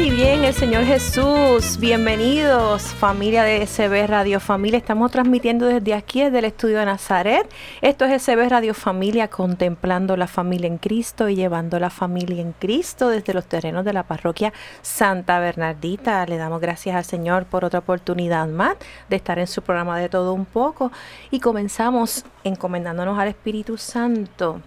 Y 0.00 0.10
bien 0.10 0.44
el 0.44 0.54
Señor 0.54 0.84
Jesús. 0.84 1.78
Bienvenidos 1.78 2.82
familia 2.82 3.42
de 3.42 3.66
SB 3.66 4.06
Radio 4.06 4.40
Familia. 4.40 4.78
Estamos 4.78 5.10
transmitiendo 5.10 5.66
desde 5.66 5.92
aquí, 5.92 6.22
desde 6.22 6.38
el 6.38 6.46
estudio 6.46 6.78
de 6.78 6.86
Nazaret. 6.86 7.46
Esto 7.82 8.06
es 8.06 8.22
SB 8.22 8.48
Radio 8.48 8.72
Familia, 8.72 9.28
contemplando 9.28 10.16
la 10.16 10.26
familia 10.26 10.68
en 10.68 10.78
Cristo 10.78 11.28
y 11.28 11.36
llevando 11.36 11.78
la 11.78 11.90
familia 11.90 12.40
en 12.40 12.52
Cristo 12.52 13.10
desde 13.10 13.34
los 13.34 13.44
terrenos 13.44 13.84
de 13.84 13.92
la 13.92 14.04
parroquia 14.04 14.54
Santa 14.80 15.38
Bernardita. 15.38 16.24
Le 16.24 16.38
damos 16.38 16.62
gracias 16.62 16.96
al 16.96 17.04
Señor 17.04 17.44
por 17.44 17.66
otra 17.66 17.80
oportunidad 17.80 18.48
más 18.48 18.76
de 19.10 19.16
estar 19.16 19.38
en 19.38 19.46
su 19.46 19.60
programa 19.60 19.98
de 19.98 20.08
todo 20.08 20.32
un 20.32 20.46
poco. 20.46 20.92
Y 21.30 21.40
comenzamos 21.40 22.24
encomendándonos 22.42 23.18
al 23.18 23.28
Espíritu 23.28 23.76
Santo. 23.76 24.62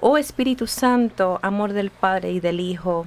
Oh 0.00 0.16
Espíritu 0.16 0.66
Santo, 0.66 1.38
amor 1.42 1.74
del 1.74 1.90
Padre 1.90 2.32
y 2.32 2.40
del 2.40 2.58
Hijo 2.58 3.06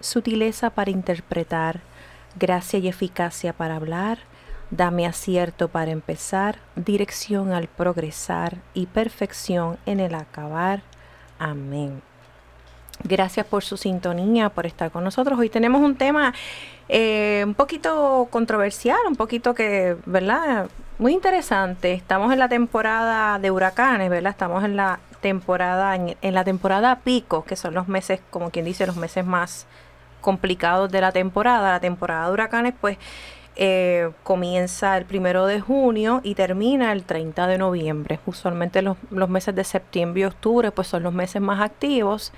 sutileza 0.00 0.70
para 0.70 0.90
interpretar, 0.90 1.80
gracia 2.38 2.78
y 2.78 2.88
eficacia 2.88 3.52
para 3.52 3.76
hablar, 3.76 4.18
dame 4.70 5.06
acierto 5.06 5.68
para 5.68 5.90
empezar, 5.90 6.58
dirección 6.76 7.52
al 7.52 7.68
progresar 7.68 8.58
y 8.74 8.86
perfección 8.86 9.78
en 9.86 10.00
el 10.00 10.14
acabar. 10.14 10.82
Amén. 11.38 12.02
Gracias 13.02 13.46
por 13.46 13.64
su 13.64 13.76
sintonía, 13.76 14.50
por 14.50 14.66
estar 14.66 14.90
con 14.90 15.04
nosotros. 15.04 15.38
Hoy 15.38 15.48
tenemos 15.48 15.80
un 15.80 15.96
tema 15.96 16.34
eh, 16.88 17.42
un 17.46 17.54
poquito 17.54 18.28
controversial, 18.30 18.98
un 19.08 19.16
poquito 19.16 19.54
que, 19.54 19.96
¿verdad? 20.04 20.68
Muy 20.98 21.14
interesante. 21.14 21.94
Estamos 21.94 22.30
en 22.30 22.38
la 22.38 22.48
temporada 22.48 23.38
de 23.38 23.50
huracanes, 23.50 24.10
¿verdad? 24.10 24.32
Estamos 24.32 24.64
en 24.64 24.76
la 24.76 25.00
temporada, 25.22 25.96
en 25.96 26.34
la 26.34 26.44
temporada 26.44 27.00
pico, 27.00 27.44
que 27.44 27.56
son 27.56 27.72
los 27.72 27.88
meses, 27.88 28.20
como 28.30 28.50
quien 28.50 28.66
dice, 28.66 28.86
los 28.86 28.96
meses 28.96 29.24
más 29.24 29.66
complicados 30.20 30.90
de 30.90 31.00
la 31.00 31.12
temporada. 31.12 31.72
La 31.72 31.80
temporada 31.80 32.26
de 32.26 32.32
huracanes, 32.32 32.74
pues, 32.80 32.98
eh, 33.56 34.10
comienza 34.22 34.96
el 34.96 35.04
primero 35.04 35.46
de 35.46 35.60
junio 35.60 36.20
y 36.22 36.34
termina 36.34 36.92
el 36.92 37.04
30 37.04 37.46
de 37.46 37.58
noviembre. 37.58 38.20
Usualmente 38.26 38.82
los, 38.82 38.96
los, 39.10 39.28
meses 39.28 39.54
de 39.54 39.64
septiembre 39.64 40.22
y 40.22 40.24
octubre, 40.24 40.70
pues, 40.70 40.88
son 40.88 41.02
los 41.02 41.12
meses 41.12 41.42
más 41.42 41.60
activos. 41.60 42.32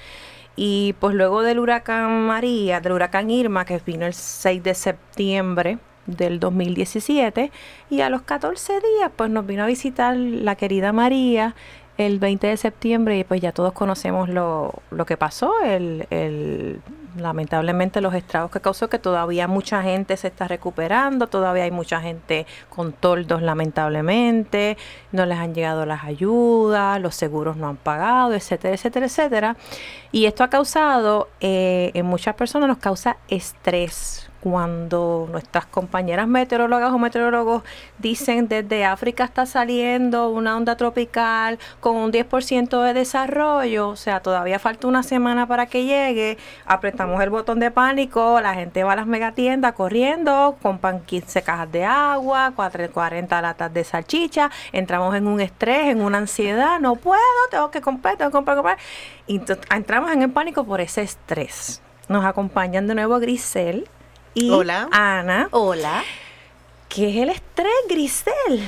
Y 0.57 0.95
pues 1.01 1.15
luego 1.15 1.43
del 1.43 1.59
huracán 1.59 2.27
María, 2.27 2.81
del 2.81 2.93
huracán 2.93 3.31
Irma, 3.31 3.65
que 3.65 3.81
vino 3.87 4.07
el 4.07 4.15
6 4.15 4.63
de 4.63 4.75
septiembre 4.75 5.79
del 6.07 6.41
2017, 6.41 7.51
y 7.91 8.01
a 8.01 8.11
los 8.11 8.23
14 8.23 8.75
días, 8.75 9.11
pues 9.15 9.31
nos 9.31 9.47
vino 9.47 9.63
a 9.63 9.67
visitar 9.67 10.17
la 10.17 10.57
querida 10.57 10.93
María 10.93 11.55
el 11.99 12.19
20 12.19 12.47
de 12.47 12.57
septiembre 12.57 13.19
y 13.19 13.25
pues 13.25 13.41
ya 13.41 13.53
todos 13.53 13.73
conocemos 13.73 14.29
lo, 14.29 14.83
lo 14.91 15.07
que 15.07 15.17
pasó, 15.17 15.53
el, 15.63 16.07
el, 16.11 16.81
lamentablemente 17.17 18.01
los 18.01 18.15
estragos 18.15 18.51
que 18.51 18.61
causó, 18.61 18.89
que 18.89 18.99
todavía 18.99 19.49
mucha 19.49 19.83
gente 19.83 20.17
se 20.17 20.29
está 20.29 20.49
recuperando, 20.49 21.27
todavía 21.27 21.65
hay 21.65 21.71
mucha 21.71 22.01
gente 22.01 22.47
con 22.69 22.93
toldos 22.93 23.43
lamentablemente, 23.43 24.77
no 25.13 25.27
les 25.27 25.39
han 25.39 25.55
llegado 25.55 25.87
las 25.87 26.05
ayudas, 26.05 27.01
los 27.01 27.15
seguros 27.15 27.57
no 27.57 27.69
han 27.69 27.77
pagado, 27.77 28.35
etcétera, 28.35 28.75
etcétera, 28.75 29.07
etcétera. 29.07 29.57
Y 30.11 30.27
esto 30.27 30.45
ha 30.45 30.49
causado, 30.49 31.29
eh, 31.41 31.91
en 31.95 32.07
muchas 32.07 32.35
personas 32.35 32.69
nos 32.69 32.79
causa 32.79 33.17
estrés, 33.29 34.32
cuando 34.43 35.29
nuestras 35.31 35.67
compañeras 35.67 36.27
meteorólogas 36.27 36.93
o 36.93 36.99
meteorólogos 36.99 37.63
dicen 37.99 38.49
desde 38.49 38.85
África 38.85 39.23
está 39.23 39.47
saliendo 39.47 40.31
una 40.31 40.57
onda 40.57 40.77
tropical 40.77 41.61
con 41.79 41.95
un 41.95 42.11
10% 42.11 42.83
de 42.83 42.93
desarrollo, 42.93 43.91
o 43.91 43.97
sea, 43.97 44.21
todavía 44.21 44.59
falta 44.59 44.89
una 44.89 45.05
semana 45.05 45.47
para 45.47 45.67
que 45.67 45.85
llegue, 45.85 46.39
apretamos 46.67 47.23
el 47.23 47.31
botón 47.31 47.61
de 47.61 47.71
pánico, 47.71 48.41
la 48.41 48.55
gente 48.55 48.83
va 48.83 48.95
a 48.95 48.97
las 48.97 49.07
megatiendas 49.07 49.75
corriendo, 49.75 50.57
compran 50.61 51.03
15 51.03 51.43
cajas 51.43 51.71
de 51.71 51.85
agua, 51.85 52.53
40 52.57 53.43
latas 53.43 53.73
de 53.73 53.85
salchicha, 53.85 54.51
entramos 54.73 55.15
en 55.15 55.29
un 55.29 55.41
estrés, 55.41 55.87
en 55.87 56.01
una 56.01 56.19
ansiedad, 56.19 56.81
no 56.81 56.97
puedo, 56.97 57.21
tengo 57.49 57.71
que 57.71 57.81
comprar, 57.81 58.17
tengo 58.17 58.33
que 58.33 58.35
comprar, 58.35 58.57
comprar. 58.57 58.79
Y 59.29 59.41
entramos 59.71 60.11
en 60.11 60.23
el 60.23 60.31
pánico 60.31 60.65
por 60.65 60.81
ese 60.81 61.03
estrés. 61.03 61.81
Nos 62.09 62.25
acompañan 62.25 62.89
de 62.89 62.97
nuevo 62.97 63.21
Grisel 63.21 63.89
y 64.35 64.51
Hola. 64.51 64.89
Ana. 64.93 65.49
Hola. 65.51 66.05
¿Qué 66.89 67.11
es 67.11 67.17
el 67.17 67.31
estrés, 67.31 67.73
Grisel? 67.89 68.63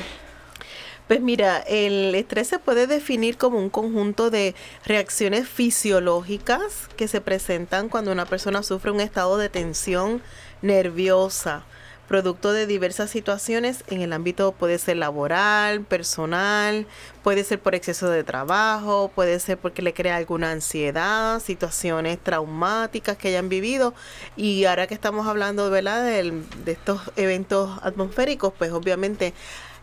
Pues 1.07 1.21
mira, 1.21 1.59
el 1.59 2.15
estrés 2.15 2.49
se 2.49 2.59
puede 2.59 2.87
definir 2.87 3.37
como 3.37 3.59
un 3.59 3.69
conjunto 3.69 4.31
de 4.31 4.55
reacciones 4.87 5.47
fisiológicas 5.47 6.89
que 6.97 7.09
se 7.09 7.21
presentan 7.21 7.91
cuando 7.91 8.11
una 8.11 8.25
persona 8.25 8.63
sufre 8.63 8.91
un 8.91 9.01
estado 9.01 9.37
de 9.37 9.51
tensión 9.51 10.23
nerviosa, 10.63 11.65
producto 12.09 12.53
de 12.53 12.67
diversas 12.67 13.11
situaciones 13.11 13.85
en 13.89 14.01
el 14.03 14.13
ámbito 14.13 14.53
puede 14.53 14.79
ser 14.79 14.97
laboral, 14.97 15.83
personal, 15.83 16.87
puede 17.23 17.45
ser 17.45 17.61
por 17.61 17.75
exceso 17.75 18.09
de 18.11 18.25
trabajo, 18.25 19.11
puede 19.15 19.39
ser 19.41 19.59
porque 19.59 19.83
le 19.83 19.95
crea 19.95 20.17
alguna 20.17 20.51
ansiedad, 20.51 21.41
situaciones 21.41 22.19
traumáticas 22.19 23.17
que 23.17 23.29
hayan 23.29 23.49
vivido 23.49 23.95
y 24.37 24.65
ahora 24.65 24.87
que 24.87 24.95
estamos 24.95 25.27
hablando 25.27 25.71
¿verdad? 25.71 26.05
De, 26.05 26.43
de 26.65 26.73
estos 26.73 27.01
eventos 27.17 27.79
atmosféricos, 27.83 28.53
pues 28.57 28.73
obviamente 28.73 29.35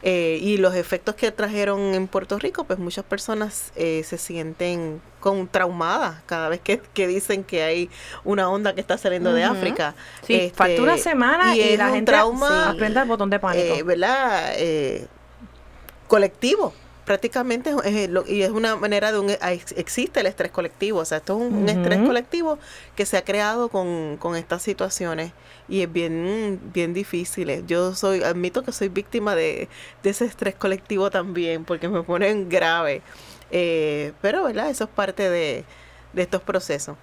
eh, 0.04 0.40
y 0.42 0.58
los 0.58 0.76
efectos 0.76 1.16
que 1.16 1.32
trajeron 1.32 1.94
en 1.94 2.08
Puerto 2.08 2.40
Rico, 2.40 2.64
pues 2.64 2.80
muchas 2.80 3.06
personas 3.06 3.72
eh, 3.76 4.04
se 4.04 4.18
sienten 4.18 5.02
con 5.20 5.48
traumadas 5.48 6.22
cada 6.26 6.50
vez 6.50 6.60
que, 6.60 7.08
dicen 7.08 7.44
que 7.44 7.64
hay 7.64 7.90
una 8.24 8.50
onda 8.50 8.74
que 8.74 8.82
está 8.82 8.98
saliendo 8.98 9.34
de 9.34 9.44
África. 9.44 9.94
Sí, 10.26 10.34
este, 10.34 10.56
falta 10.56 10.82
una 10.82 10.98
semana 10.98 11.56
y, 11.56 11.78
la 11.78 11.90
gente 11.90 12.12
trauma, 12.12 12.70
aprende 12.72 13.00
el 13.00 13.08
botón 13.08 13.30
de 13.30 13.40
pánico. 13.40 13.76
Eh, 13.76 13.84
¿Verdad? 13.84 14.54
Eh, 14.58 15.08
colectivo 16.08 16.74
prácticamente 17.12 17.76
es, 17.84 18.10
y 18.30 18.42
es 18.42 18.52
una 18.52 18.78
manera 18.78 19.12
de 19.12 19.20
un 19.20 19.30
existe 19.76 20.22
el 20.22 20.28
estrés 20.28 20.50
colectivo 20.50 21.00
o 21.00 21.04
sea 21.04 21.18
esto 21.18 21.34
es 21.34 21.52
un, 21.52 21.68
estrés 21.68 22.00
colectivo 22.08 22.58
que 22.96 23.06
se 23.06 23.18
ha 23.18 23.26
creado 23.26 23.68
con, 23.68 24.16
con, 24.16 24.38
estas 24.38 24.62
situaciones 24.62 25.34
y 25.68 25.82
es 25.82 25.92
bien 25.92 26.58
bien 26.74 26.94
difícil 26.94 27.66
yo 27.68 27.94
soy 27.96 28.24
admito 28.24 28.64
que 28.64 28.72
soy 28.72 28.88
víctima 28.88 29.36
de, 29.36 29.68
de 30.04 30.10
ese 30.10 30.24
estrés 30.24 30.56
colectivo 30.56 31.10
también 31.10 31.66
porque 31.66 31.90
me 31.90 32.02
ponen 32.02 32.48
grave 32.48 33.02
eh, 33.52 34.14
pero 34.22 34.46
verdad 34.46 34.70
eso 34.70 34.86
es 34.86 34.90
parte 34.90 35.30
de, 35.30 35.66
de 36.14 36.22
estos 36.22 36.42
procesos. 36.42 36.96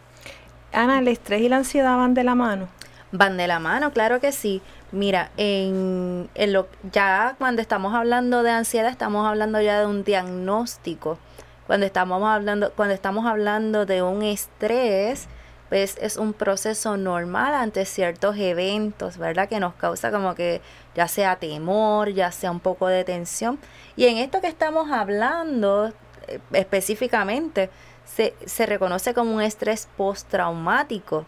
Ana 0.72 1.00
el 1.00 1.08
estrés 1.08 1.42
y 1.42 1.50
la 1.50 1.58
ansiedad 1.58 1.98
van 1.98 2.14
de 2.14 2.24
la 2.24 2.34
mano 2.34 2.70
van 3.12 3.36
de 3.36 3.46
la 3.46 3.58
mano 3.58 3.90
claro 3.92 4.20
que 4.20 4.32
sí 4.32 4.60
Mira, 4.90 5.30
en, 5.36 6.30
en 6.34 6.52
lo, 6.52 6.66
ya 6.92 7.34
cuando 7.38 7.60
estamos 7.60 7.94
hablando 7.94 8.42
de 8.42 8.50
ansiedad, 8.50 8.90
estamos 8.90 9.26
hablando 9.26 9.60
ya 9.60 9.80
de 9.80 9.86
un 9.86 10.02
diagnóstico. 10.02 11.18
Cuando 11.66 11.84
estamos 11.84 12.22
hablando, 12.26 12.72
cuando 12.72 12.94
estamos 12.94 13.26
hablando 13.26 13.84
de 13.84 14.02
un 14.02 14.22
estrés, 14.22 15.28
pues 15.68 15.98
es 16.00 16.16
un 16.16 16.32
proceso 16.32 16.96
normal 16.96 17.52
ante 17.54 17.84
ciertos 17.84 18.36
eventos, 18.38 19.18
¿verdad? 19.18 19.48
Que 19.48 19.60
nos 19.60 19.74
causa 19.74 20.10
como 20.10 20.34
que 20.34 20.62
ya 20.94 21.08
sea 21.08 21.36
temor, 21.36 22.08
ya 22.10 22.32
sea 22.32 22.50
un 22.50 22.60
poco 22.60 22.88
de 22.88 23.04
tensión. 23.04 23.58
Y 23.96 24.06
en 24.06 24.16
esto 24.16 24.40
que 24.40 24.46
estamos 24.46 24.90
hablando 24.90 25.92
eh, 26.28 26.40
específicamente, 26.52 27.68
se, 28.06 28.34
se 28.46 28.64
reconoce 28.64 29.12
como 29.12 29.34
un 29.34 29.42
estrés 29.42 29.88
postraumático. 29.98 31.26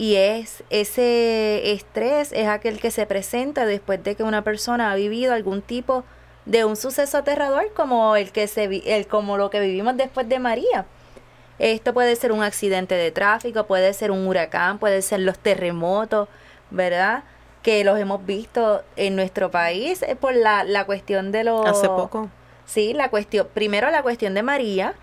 Y 0.00 0.16
es 0.16 0.64
ese 0.70 1.72
estrés 1.72 2.32
es 2.32 2.48
aquel 2.48 2.80
que 2.80 2.90
se 2.90 3.04
presenta 3.04 3.66
después 3.66 4.02
de 4.02 4.14
que 4.14 4.22
una 4.22 4.42
persona 4.42 4.90
ha 4.90 4.94
vivido 4.94 5.34
algún 5.34 5.60
tipo 5.60 6.04
de 6.46 6.64
un 6.64 6.76
suceso 6.76 7.18
aterrador 7.18 7.70
como 7.74 8.16
el 8.16 8.32
que 8.32 8.46
se 8.46 8.66
vi- 8.66 8.82
el 8.86 9.06
como 9.06 9.36
lo 9.36 9.50
que 9.50 9.60
vivimos 9.60 9.98
después 9.98 10.26
de 10.26 10.38
María. 10.38 10.86
Esto 11.58 11.92
puede 11.92 12.16
ser 12.16 12.32
un 12.32 12.42
accidente 12.42 12.94
de 12.94 13.10
tráfico, 13.10 13.66
puede 13.66 13.92
ser 13.92 14.10
un 14.10 14.26
huracán, 14.26 14.78
puede 14.78 15.02
ser 15.02 15.20
los 15.20 15.38
terremotos, 15.38 16.28
¿verdad? 16.70 17.24
Que 17.62 17.84
los 17.84 17.98
hemos 17.98 18.24
visto 18.24 18.82
en 18.96 19.16
nuestro 19.16 19.50
país 19.50 20.00
eh, 20.00 20.16
por 20.16 20.34
la, 20.34 20.64
la 20.64 20.86
cuestión 20.86 21.30
de 21.30 21.44
los... 21.44 21.66
Hace 21.66 21.88
poco. 21.88 22.30
Sí, 22.64 22.94
la 22.94 23.10
cuestión, 23.10 23.46
primero 23.52 23.90
la 23.90 24.02
cuestión 24.02 24.32
de 24.32 24.42
María, 24.42 24.94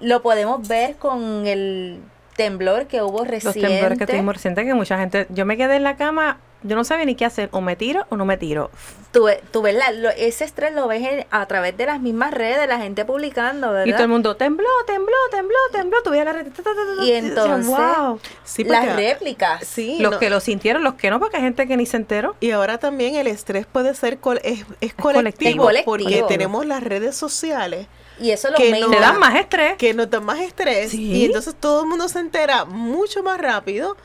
lo 0.00 0.22
podemos 0.22 0.66
ver 0.66 0.96
con 0.96 1.46
el 1.46 2.00
temblor 2.38 2.86
que 2.86 3.02
hubo 3.02 3.18
Los 3.18 3.28
reciente. 3.28 3.60
temblores 3.68 3.98
que 3.98 4.06
tuvimos 4.06 4.34
reciente, 4.36 4.64
que 4.64 4.72
mucha 4.72 4.96
gente, 4.98 5.26
yo 5.28 5.44
me 5.44 5.56
quedé 5.58 5.76
en 5.76 5.82
la 5.82 5.96
cama, 5.96 6.38
yo 6.62 6.74
no 6.76 6.84
sabía 6.84 7.04
ni 7.04 7.14
qué 7.14 7.24
hacer, 7.24 7.48
o 7.52 7.60
me 7.60 7.76
tiro 7.76 8.06
o 8.08 8.16
no 8.16 8.24
me 8.24 8.36
tiro. 8.36 8.70
Tú, 9.12 9.24
ve- 9.24 9.42
tú 9.52 9.62
ves 9.62 9.74
la- 9.74 9.90
lo- 9.92 10.10
ese 10.10 10.44
estrés 10.44 10.72
lo 10.74 10.86
ves 10.88 11.02
en- 11.02 11.26
a 11.30 11.46
través 11.46 11.76
de 11.76 11.86
las 11.86 12.00
mismas 12.00 12.32
redes, 12.32 12.68
la 12.68 12.78
gente 12.78 13.04
publicando, 13.04 13.70
¿verdad? 13.72 13.86
Y 13.86 13.92
todo 13.92 14.02
el 14.04 14.08
mundo, 14.08 14.36
tembló, 14.36 14.66
tembló, 14.86 15.14
tembló, 15.32 15.56
tembló, 15.72 15.98
veías 16.10 16.24
la 16.26 16.32
red. 16.32 16.46
ta, 16.46 16.62
ta, 16.62 16.70
ta, 16.70 16.96
ta, 16.98 17.04
Y 17.04 17.12
entonces, 17.12 17.66
wow. 17.66 18.20
Sí, 18.44 18.64
las 18.64 18.86
porque- 18.86 18.96
réplicas. 18.96 19.64
Sí, 19.66 19.98
Los 20.00 20.12
no, 20.12 20.18
que 20.18 20.30
lo 20.30 20.40
sintieron, 20.40 20.84
los 20.84 20.94
que 20.94 21.10
no, 21.10 21.18
porque 21.20 21.36
hay 21.38 21.42
gente 21.42 21.66
que 21.66 21.76
ni 21.76 21.86
se 21.86 21.96
enteró. 21.96 22.36
Y 22.40 22.50
ahora 22.52 22.78
también 22.78 23.14
el 23.16 23.26
estrés 23.26 23.66
puede 23.66 23.94
ser 23.94 24.18
col- 24.18 24.40
es, 24.44 24.64
es 24.80 24.94
colectivo. 24.94 25.64
colectivo, 25.64 25.70
Es 25.70 25.84
porque 25.84 26.04
colectivo. 26.04 26.26
tenemos 26.28 26.66
las 26.66 26.82
redes 26.82 27.16
sociales 27.16 27.86
Y 28.20 28.30
eso 28.32 28.50
lo 28.50 28.56
Que 28.56 28.78
no- 28.80 28.90
Te 28.90 29.00
dan 29.00 29.18
más 29.18 29.34
estrés. 29.36 29.76
que 29.76 29.94
nos 29.94 30.10
dan 30.10 30.24
más 30.24 30.40
estrés 30.40 30.90
Sí. 30.90 31.12
y 31.12 31.24
entonces 31.26 31.54
todo 31.58 31.82
el 31.82 31.88
mundo 31.88 32.08
se 32.08 32.18
entera 32.18 32.64
mucho 32.64 33.22
más 33.22 33.38
rápido 33.40 33.96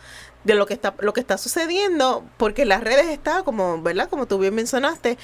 de 0.43 0.55
lo 0.55 0.65
que 0.65 0.73
está 0.73 0.93
lo 0.99 1.13
que 1.13 1.21
está 1.21 1.37
sucediendo 1.37 2.25
porque 2.37 2.65
las 2.65 2.83
redes 2.83 3.07
está 3.07 3.43
como 3.43 3.81
verdad 3.81 4.09
como 4.09 4.25
tú 4.27 4.37
bien 4.39 4.53
mencionaste 4.53 5.17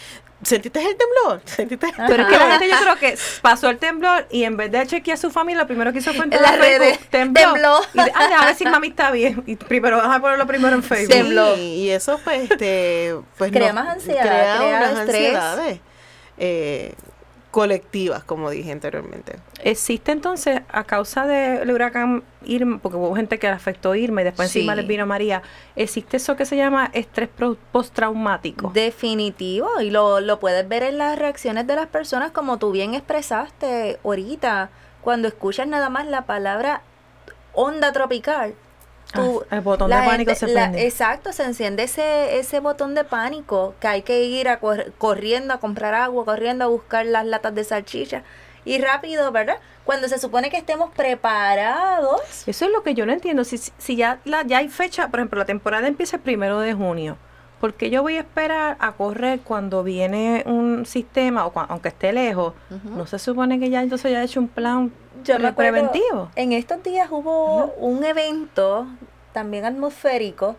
sentiste 0.44 0.80
el 0.80 0.95
temblor 0.95 1.41
sentiste 1.45 1.88
el 1.88 1.94
Pero 2.07 2.24
es 2.24 2.30
que 2.30 2.38
la 2.38 2.51
gente 2.51 2.69
yo 2.69 2.77
creo 2.80 2.95
que 2.95 3.18
pasó 3.41 3.69
el 3.69 3.77
temblor 3.80 4.25
y 4.31 4.45
en 4.45 4.56
vez 4.56 4.71
de 4.71 4.88
chequear 4.88 5.18
a 5.18 5.21
su 5.21 5.30
familia, 5.30 5.63
lo 5.63 5.68
primero 5.68 5.92
que 5.92 5.97
hizo 6.00 6.13
fue 6.13 6.24
entrar 6.24 6.42
En 6.42 6.47
a 6.47 6.51
las 6.56 6.65
Facebook, 6.65 6.80
redes, 6.85 7.00
tembló. 7.09 7.42
tembló. 7.42 7.80
Y 7.94 7.97
de- 8.06 8.12
ah, 8.15 8.30
a 8.42 8.45
ver 8.45 8.56
si 8.56 8.63
mami 8.63 8.88
está 8.88 9.12
bien. 9.12 9.44
Y 9.45 9.57
primero 9.57 9.97
vas 9.97 10.07
a 10.15 10.21
ponerlo 10.21 10.47
primero 10.47 10.74
en 10.77 10.83
Facebook. 10.83 11.13
Tem- 11.13 11.24
tembló. 11.24 11.56
Sí, 11.56 11.62
y 11.62 11.89
eso 11.89 12.18
pues 12.24 12.50
este 12.50 13.15
pues 13.38 13.51
Crea 13.51 13.74
más 13.74 13.89
ansiedad, 13.89 14.21
crea 14.21 14.56
crea 14.57 14.68
unas 14.77 15.00
estrés. 15.00 15.35
ansiedades 15.35 15.80
eh, 16.38 16.94
colectivas 17.51 18.23
como 18.23 18.49
dije 18.49 18.71
anteriormente 18.71 19.37
Existe 19.61 20.11
entonces, 20.11 20.61
a 20.69 20.83
causa 20.85 21.25
del 21.25 21.69
huracán 21.69 22.23
Irma, 22.45 22.79
porque 22.81 22.97
hubo 22.97 23.13
gente 23.15 23.39
que 23.39 23.47
le 23.47 23.53
afectó 23.53 23.93
Irma 23.93 24.21
y 24.21 24.23
después 24.23 24.55
encima 24.55 24.73
les 24.73 24.87
vino 24.87 25.05
María, 25.05 25.41
existe 25.75 26.17
eso 26.17 26.37
que 26.37 26.45
se 26.45 26.55
llama 26.55 26.89
estrés 26.93 27.29
postraumático. 27.71 28.71
Definitivo, 28.73 29.81
y 29.81 29.89
lo, 29.89 30.21
lo 30.21 30.39
puedes 30.39 30.67
ver 30.67 30.83
en 30.83 30.97
las 30.97 31.19
reacciones 31.19 31.67
de 31.67 31.75
las 31.75 31.87
personas, 31.87 32.31
como 32.31 32.57
tú 32.57 32.71
bien 32.71 32.93
expresaste 32.93 33.99
ahorita, 34.03 34.69
cuando 35.01 35.27
escuchas 35.27 35.67
nada 35.67 35.89
más 35.89 36.07
la 36.07 36.25
palabra 36.25 36.81
onda 37.53 37.91
tropical. 37.91 38.53
Tú- 39.13 39.44
Ah, 39.50 39.56
el 39.56 39.61
botón 39.61 39.89
de 39.89 39.95
pánico 39.95 40.31
gente- 40.31 40.35
se 40.35 40.47
la- 40.47 40.61
prende. 40.69 40.85
exacto, 40.88 41.31
se 41.33 41.44
enciende 41.44 41.83
ese, 41.83 42.38
ese 42.39 42.59
botón 42.59 42.95
de 42.95 43.03
pánico, 43.03 43.73
que 43.79 43.88
hay 43.88 44.01
que 44.03 44.23
ir 44.23 44.47
a 44.50 44.59
cor- 44.59 44.91
corriendo 44.97 45.53
a 45.53 45.59
comprar 45.59 45.94
agua, 45.94 46.25
corriendo 46.25 46.65
a 46.65 46.67
buscar 46.67 47.06
las 47.06 47.25
latas 47.25 47.53
de 47.56 47.63
salchicha, 47.63 48.23
y 48.65 48.77
rápido, 48.79 49.31
¿verdad? 49.31 49.57
Cuando 49.85 50.07
se 50.07 50.19
supone 50.19 50.50
que 50.51 50.57
estemos 50.57 50.91
preparados. 50.95 52.21
Eso 52.45 52.65
es 52.65 52.71
lo 52.71 52.83
que 52.83 52.94
yo 52.94 53.06
no 53.06 53.13
entiendo. 53.13 53.44
Si, 53.44 53.57
si 53.57 53.95
ya, 53.95 54.19
la, 54.25 54.44
ya 54.44 54.59
hay 54.59 54.69
fecha, 54.69 55.07
por 55.07 55.19
ejemplo, 55.19 55.39
la 55.39 55.45
temporada 55.45 55.88
empieza 55.88 56.17
el 56.17 56.21
primero 56.21 56.59
de 56.59 56.73
junio. 56.73 57.17
¿Por 57.59 57.73
qué 57.73 57.89
yo 57.89 58.01
voy 58.03 58.15
a 58.15 58.19
esperar 58.21 58.77
a 58.79 58.94
correr 58.94 59.41
cuando 59.41 59.83
viene 59.83 60.44
un 60.45 60.85
sistema, 60.85 61.45
o 61.45 61.51
aunque 61.67 61.89
esté 61.89 62.13
lejos? 62.13 62.53
¿No 62.85 63.06
se 63.06 63.19
supone 63.19 63.59
que 63.59 63.69
ya 63.69 63.81
entonces 63.81 64.11
ya 64.11 64.21
he 64.21 64.25
hecho 64.25 64.39
un 64.39 64.47
plan 64.47 64.94
Yo 65.24 65.36
me 65.36 65.39
pre- 65.39 65.48
acuerdo, 65.50 65.71
preventivo? 65.92 66.31
En 66.36 66.51
estos 66.54 66.81
días 66.83 67.07
hubo 67.12 67.66
un 67.77 68.04
evento 68.04 68.88
también 69.33 69.66
atmosférico. 69.66 70.56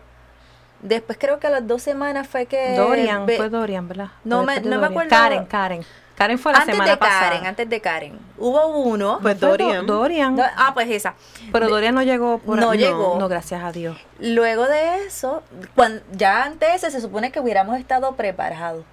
Después 0.81 1.17
creo 1.19 1.39
que 1.39 1.47
a 1.47 1.51
las 1.51 1.67
dos 1.67 1.81
semanas 1.83 2.27
fue 2.27 2.47
que... 2.47 2.75
Dorian, 2.75 3.25
ve- 3.27 3.37
fue 3.37 3.49
Dorian, 3.49 3.87
¿verdad? 3.87 4.09
No 4.23 4.43
me- 4.43 4.53
acuerdo. 4.57 5.09
Karen, 5.09 5.45
Karen. 5.45 5.85
Karen 6.15 6.37
fue 6.39 6.51
la 6.53 6.59
antes 6.59 6.73
semana 6.75 6.91
de 6.91 6.97
pasada. 6.97 7.29
Karen, 7.29 7.45
antes 7.47 7.69
de 7.69 7.81
Karen. 7.81 8.19
Hubo 8.37 8.67
uno. 8.67 9.19
Pues 9.21 9.39
Dorian. 9.39 9.85
Dorian. 9.85 10.39
Ah, 10.57 10.71
pues 10.73 10.89
esa. 10.89 11.13
pero 11.51 11.67
Dorian 11.69 11.93
no 11.95 12.01
llegó 12.03 12.39
por 12.39 12.59
No 12.59 12.71
ahí. 12.71 12.79
llegó. 12.79 13.17
No, 13.19 13.27
gracias 13.27 13.63
a 13.63 13.71
Dios. 13.71 13.97
Luego 14.19 14.67
de 14.67 15.05
eso, 15.05 15.43
cuan- 15.75 16.01
ya 16.13 16.43
antes 16.43 16.81
se 16.81 17.01
supone 17.01 17.31
que 17.31 17.39
hubiéramos 17.39 17.77
estado 17.79 18.15
preparados. 18.15 18.83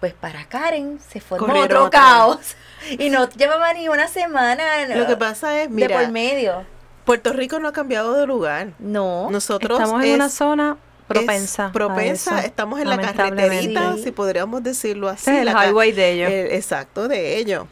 Pues 0.00 0.12
para 0.12 0.44
Karen 0.46 0.98
se 1.08 1.20
formó 1.20 1.46
Corrieron 1.46 1.78
otro 1.86 1.90
caos. 1.90 2.38
Y 2.98 3.10
no 3.10 3.28
llevaba 3.30 3.72
ni 3.72 3.88
una 3.88 4.06
semana 4.06 4.62
lo 4.94 5.06
que 5.08 5.16
pasa 5.16 5.60
es 5.62 5.68
de 5.68 5.74
mira 5.74 5.98
por 5.98 6.10
medio. 6.12 6.64
Puerto 7.04 7.32
Rico 7.32 7.58
no 7.58 7.68
ha 7.68 7.72
cambiado 7.72 8.12
de 8.14 8.26
lugar 8.26 8.68
No. 8.78 9.28
nosotros 9.30 9.80
Estamos 9.80 10.02
en 10.04 10.10
es- 10.10 10.14
una 10.14 10.28
zona 10.28 10.76
propensa. 11.08 11.66
es 11.66 11.72
propensa, 11.72 12.40
estamos 12.44 12.78
en 12.80 12.88
la 12.90 12.98
carreterita, 12.98 13.94
Sí. 13.94 14.02
si 14.04 14.10
podríamos 14.12 14.62
decirlo 14.62 15.08
así. 15.08 15.30
Es 15.30 15.38
el 15.38 15.46
la 15.46 15.66
highway 15.66 15.92
de 15.92 16.10
ellos. 16.12 16.30
eh, 16.30 16.56
exacto, 16.56 17.08
de 17.08 17.36
ello. 17.38 17.66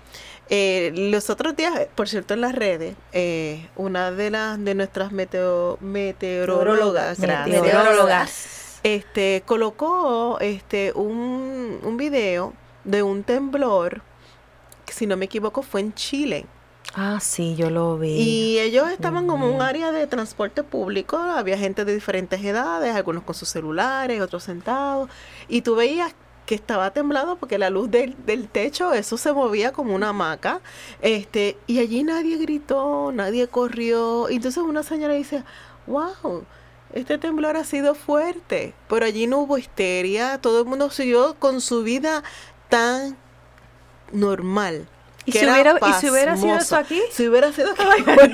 Eh, 0.50 0.92
los 0.94 1.30
otros 1.30 1.54
días, 1.56 1.72
por 1.94 2.08
cierto, 2.08 2.34
en 2.34 2.40
las 2.40 2.54
redes, 2.54 2.94
eh, 3.12 3.66
una 3.76 4.10
de 4.10 4.30
las 4.30 4.62
de 4.64 4.74
nuestras 4.74 5.10
meteo- 5.12 5.78
meteorólogas, 5.80 7.18
gracias, 7.20 7.60
Meteorólogas. 7.62 8.46
Este, 8.84 9.42
colocó 9.44 10.38
este 10.40 10.92
un, 10.94 11.80
un 11.82 11.96
video 11.96 12.52
de 12.84 13.02
un 13.02 13.24
temblor, 13.24 14.02
que 14.86 14.92
si 14.92 15.06
no 15.06 15.16
me 15.16 15.24
equivoco 15.24 15.62
fue 15.62 15.80
en 15.80 15.94
Chile. 15.94 16.46
Ah, 16.94 17.18
sí, 17.20 17.56
yo 17.56 17.70
lo 17.70 17.98
vi. 17.98 18.12
Y 18.12 18.58
ellos 18.60 18.88
estaban 18.90 19.26
como 19.26 19.52
un 19.52 19.62
área 19.62 19.90
de 19.90 20.06
transporte 20.06 20.62
público, 20.62 21.16
había 21.16 21.58
gente 21.58 21.84
de 21.84 21.94
diferentes 21.94 22.44
edades, 22.44 22.94
algunos 22.94 23.24
con 23.24 23.34
sus 23.34 23.48
celulares, 23.48 24.20
otros 24.20 24.44
sentados, 24.44 25.10
y 25.48 25.62
tú 25.62 25.74
veías 25.74 26.14
que 26.46 26.54
estaba 26.54 26.92
temblado 26.92 27.36
porque 27.36 27.56
la 27.56 27.70
luz 27.70 27.90
del, 27.90 28.14
del 28.26 28.48
techo, 28.48 28.92
eso 28.92 29.16
se 29.16 29.32
movía 29.32 29.72
como 29.72 29.94
una 29.94 30.10
hamaca, 30.10 30.60
este, 31.00 31.56
y 31.66 31.78
allí 31.78 32.04
nadie 32.04 32.36
gritó, 32.36 33.10
nadie 33.12 33.48
corrió, 33.48 34.28
y 34.30 34.36
entonces 34.36 34.62
una 34.62 34.82
señora 34.82 35.14
dice, 35.14 35.42
wow, 35.86 36.44
este 36.94 37.18
temblor 37.18 37.56
ha 37.56 37.64
sido 37.64 37.94
fuerte, 37.94 38.72
pero 38.88 39.04
allí 39.04 39.26
no 39.26 39.38
hubo 39.40 39.58
histeria, 39.58 40.38
todo 40.40 40.60
el 40.60 40.64
mundo 40.66 40.90
siguió 40.90 41.34
con 41.38 41.60
su 41.60 41.82
vida 41.82 42.22
tan 42.68 43.16
normal. 44.12 44.86
¿Y 45.26 45.32
que 45.32 45.38
si, 45.38 45.44
era 45.46 45.54
hubiera, 45.54 45.78
¿Y 45.88 45.92
si 45.94 46.10
hubiera 46.10 46.36
sido 46.36 46.54
eso 46.56 46.76
aquí? 46.76 47.00
Si 47.10 47.26
hubiera 47.26 47.50
sido 47.50 47.70
aquí, 47.70 47.82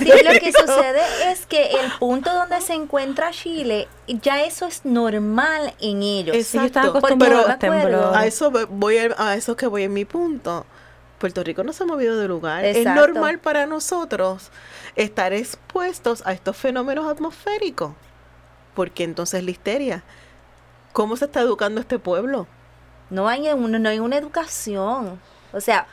Sí, 0.00 0.24
lo 0.24 0.40
que 0.40 0.52
sucede 0.52 1.00
es 1.30 1.46
que 1.46 1.70
el 1.70 1.92
punto 2.00 2.34
donde 2.34 2.60
se 2.60 2.74
encuentra 2.74 3.30
Chile, 3.30 3.86
ya 4.08 4.42
eso 4.42 4.66
es 4.66 4.84
normal 4.84 5.72
en 5.80 6.02
ellos. 6.02 6.34
Exacto. 6.36 6.80
Ellos 6.80 7.16
me 7.16 7.26
a 7.26 7.30
los 7.30 7.58
temblores. 7.60 7.84
acuerdo- 7.84 8.14
A 8.14 8.26
eso 8.26 8.50
voy 8.70 8.98
a, 8.98 9.14
a 9.18 9.36
eso 9.36 9.56
que 9.56 9.68
voy 9.68 9.84
en 9.84 9.92
mi 9.92 10.04
punto. 10.04 10.66
Puerto 11.18 11.44
Rico 11.44 11.62
no 11.62 11.72
se 11.72 11.84
ha 11.84 11.86
movido 11.86 12.18
de 12.18 12.26
lugar. 12.26 12.64
Es 12.64 12.78
Exacto. 12.78 13.00
normal 13.00 13.38
para 13.38 13.66
nosotros 13.66 14.50
estar 14.96 15.32
expuestos 15.32 16.22
a 16.26 16.32
estos 16.32 16.56
fenómenos 16.56 17.08
atmosféricos. 17.08 17.92
Porque 18.74 19.04
entonces 19.04 19.42
la 19.44 19.50
histeria. 19.50 20.02
¿Cómo 20.92 21.16
se 21.16 21.26
está 21.26 21.40
educando 21.40 21.80
este 21.80 21.98
pueblo? 21.98 22.46
No 23.10 23.28
hay, 23.28 23.48
un- 23.48 23.82
no 23.82 23.88
hay 23.88 23.98
una 24.00 24.16
educación. 24.16 25.20
O 25.52 25.60
sea, 25.60 25.86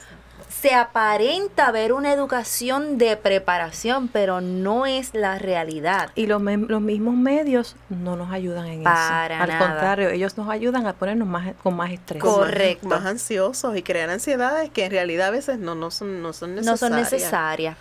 se 0.49 0.73
aparenta 0.73 1.71
ver 1.71 1.91
una 1.93 2.11
educación 2.13 2.97
de 2.97 3.17
preparación, 3.17 4.07
pero 4.07 4.39
no 4.41 4.85
es 4.85 5.13
la 5.13 5.37
realidad. 5.39 6.09
Y 6.15 6.27
los, 6.27 6.41
los 6.41 6.81
mismos 6.81 7.15
medios 7.15 7.75
no 7.89 8.15
nos 8.15 8.31
ayudan 8.31 8.65
en 8.67 8.83
Para 8.83 9.33
eso. 9.35 9.43
Al 9.43 9.49
nada. 9.49 9.67
contrario, 9.69 10.09
ellos 10.09 10.37
nos 10.37 10.49
ayudan 10.49 10.85
a 10.87 10.93
ponernos 10.93 11.27
más, 11.27 11.53
con 11.63 11.75
más 11.75 11.91
estrés. 11.91 12.23
Más- 12.23 12.33
Correcto. 12.33 12.87
Más, 12.87 13.05
ansiosos 13.05 13.75
y 13.75 13.83
crear 13.83 14.09
ansiedades 14.09 14.69
que 14.69 14.85
en 14.85 14.91
realidad 14.91 15.27
a 15.27 15.31
veces 15.31 15.57
no, 15.59 15.75
no, 15.75 15.89
son, 15.91 16.21
no 16.21 16.33
son 16.33 16.51
No 16.55 16.61
necesarias. 16.61 16.79
son 16.79 16.95
necesarias. 17.19 17.77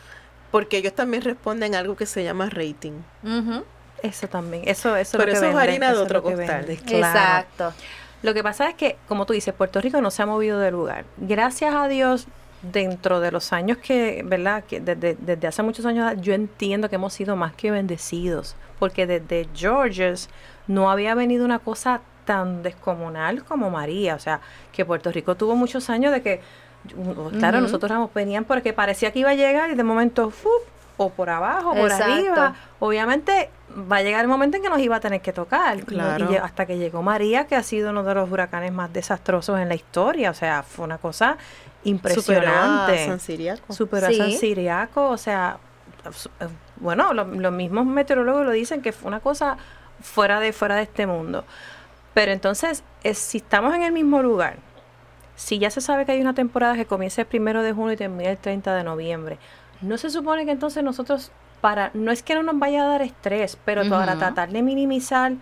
Porque 0.50 0.78
ellos 0.78 0.94
también 0.94 1.22
responden 1.22 1.74
a 1.74 1.78
algo 1.80 1.96
que 1.96 2.06
se 2.06 2.24
llama 2.24 2.48
rating. 2.50 2.92
Ujú. 3.22 3.64
Eso 4.06 4.28
también. 4.28 4.62
Eso, 4.66 4.96
eso 4.96 5.18
Pero 5.18 5.32
es 5.32 5.40
lo 5.40 5.46
eso 5.46 5.56
que 5.56 5.62
es 5.62 5.68
harina 5.68 5.92
de 5.92 5.98
otro 5.98 6.22
costal. 6.22 6.64
claro. 6.84 7.06
Exacto. 7.06 7.72
Lo 8.22 8.34
que 8.34 8.42
pasa 8.42 8.68
es 8.68 8.75
que, 8.75 8.96
como 9.08 9.26
tú 9.26 9.34
dices, 9.34 9.54
Puerto 9.54 9.80
Rico 9.80 10.00
no 10.00 10.10
se 10.10 10.22
ha 10.22 10.26
movido 10.26 10.58
de 10.58 10.70
lugar. 10.70 11.04
Gracias 11.18 11.75
a 11.75 11.86
Dios, 11.86 12.26
dentro 12.62 13.20
de 13.20 13.30
los 13.30 13.52
años 13.52 13.78
que, 13.78 14.22
¿verdad? 14.25 14.64
Que 14.64 14.80
desde, 14.80 15.16
desde 15.20 15.46
hace 15.46 15.62
muchos 15.62 15.86
años 15.86 16.14
yo 16.20 16.32
entiendo 16.32 16.88
que 16.88 16.96
hemos 16.96 17.12
sido 17.12 17.36
más 17.36 17.54
que 17.54 17.70
bendecidos, 17.70 18.56
porque 18.78 19.06
desde 19.06 19.48
Georges 19.54 20.28
no 20.66 20.90
había 20.90 21.14
venido 21.14 21.44
una 21.44 21.58
cosa 21.58 22.00
tan 22.25 22.62
descomunal 22.62 23.44
como 23.44 23.70
María, 23.70 24.14
o 24.14 24.18
sea, 24.18 24.40
que 24.72 24.84
Puerto 24.84 25.12
Rico 25.12 25.36
tuvo 25.36 25.54
muchos 25.54 25.88
años 25.90 26.12
de 26.12 26.22
que, 26.22 26.40
claro, 27.38 27.60
nosotros 27.60 28.10
venían 28.14 28.44
porque 28.44 28.72
parecía 28.72 29.12
que 29.12 29.20
iba 29.20 29.30
a 29.30 29.34
llegar 29.34 29.70
y 29.70 29.75
de 29.75 29.84
momento, 29.84 30.30
¡fup! 30.30 30.50
O 30.96 31.10
por 31.10 31.30
abajo, 31.30 31.74
por 31.74 31.92
arriba. 31.92 32.54
Obviamente 32.78 33.50
va 33.90 33.96
a 33.96 34.02
llegar 34.02 34.22
el 34.22 34.28
momento 34.28 34.56
en 34.56 34.62
que 34.62 34.68
nos 34.68 34.80
iba 34.80 34.96
a 34.96 35.00
tener 35.00 35.20
que 35.20 35.32
tocar. 35.32 35.78
Claro. 35.84 36.32
Y 36.32 36.36
hasta 36.36 36.66
que 36.66 36.78
llegó 36.78 37.02
María, 37.02 37.46
que 37.46 37.56
ha 37.56 37.62
sido 37.62 37.90
uno 37.90 38.02
de 38.02 38.14
los 38.14 38.30
huracanes 38.30 38.72
más 38.72 38.92
desastrosos 38.92 39.60
en 39.60 39.68
la 39.68 39.74
historia. 39.74 40.30
O 40.30 40.34
sea, 40.34 40.62
fue 40.62 40.84
una 40.84 40.98
cosa 40.98 41.36
impresionante. 41.84 42.92
Superó 42.92 42.92
a 42.92 43.06
San 43.06 43.20
Siriaco. 43.20 43.72
Superó 43.72 44.06
a 44.06 44.12
San 44.12 44.32
Siriaco. 44.32 45.10
O 45.10 45.18
sea, 45.18 45.58
eh, 46.40 46.48
bueno, 46.76 47.12
los 47.12 47.52
mismos 47.52 47.86
meteorólogos 47.86 48.46
lo 48.46 48.52
dicen 48.52 48.82
que 48.82 48.92
fue 48.92 49.08
una 49.08 49.20
cosa 49.20 49.56
fuera 50.00 50.40
de, 50.40 50.52
fuera 50.52 50.76
de 50.76 50.82
este 50.82 51.06
mundo. 51.06 51.44
Pero 52.14 52.32
entonces, 52.32 52.82
si 53.12 53.38
estamos 53.38 53.74
en 53.74 53.82
el 53.82 53.92
mismo 53.92 54.22
lugar, 54.22 54.56
si 55.34 55.58
ya 55.58 55.70
se 55.70 55.82
sabe 55.82 56.06
que 56.06 56.12
hay 56.12 56.20
una 56.20 56.34
temporada 56.34 56.74
que 56.74 56.86
comienza 56.86 57.20
el 57.20 57.26
primero 57.26 57.62
de 57.62 57.72
junio 57.72 57.92
y 57.92 57.96
termina 57.96 58.30
el 58.30 58.38
30 58.38 58.74
de 58.74 58.84
noviembre, 58.84 59.38
no 59.80 59.99
se 59.99 60.11
supone 60.11 60.45
que 60.45 60.52
entonces 60.52 60.83
nosotros, 60.83 61.33
para, 61.61 61.90
no 61.95 62.11
es 62.11 62.23
que 62.23 62.35
no 62.35 62.42
nos 62.42 62.59
vaya 62.59 62.85
a 62.85 62.88
dar 62.88 63.02
estrés, 63.02 63.59
pero 63.64 63.88
para 63.88 64.16
tratar 64.16 64.50
de 64.50 64.62
minimizar, 64.62 65.33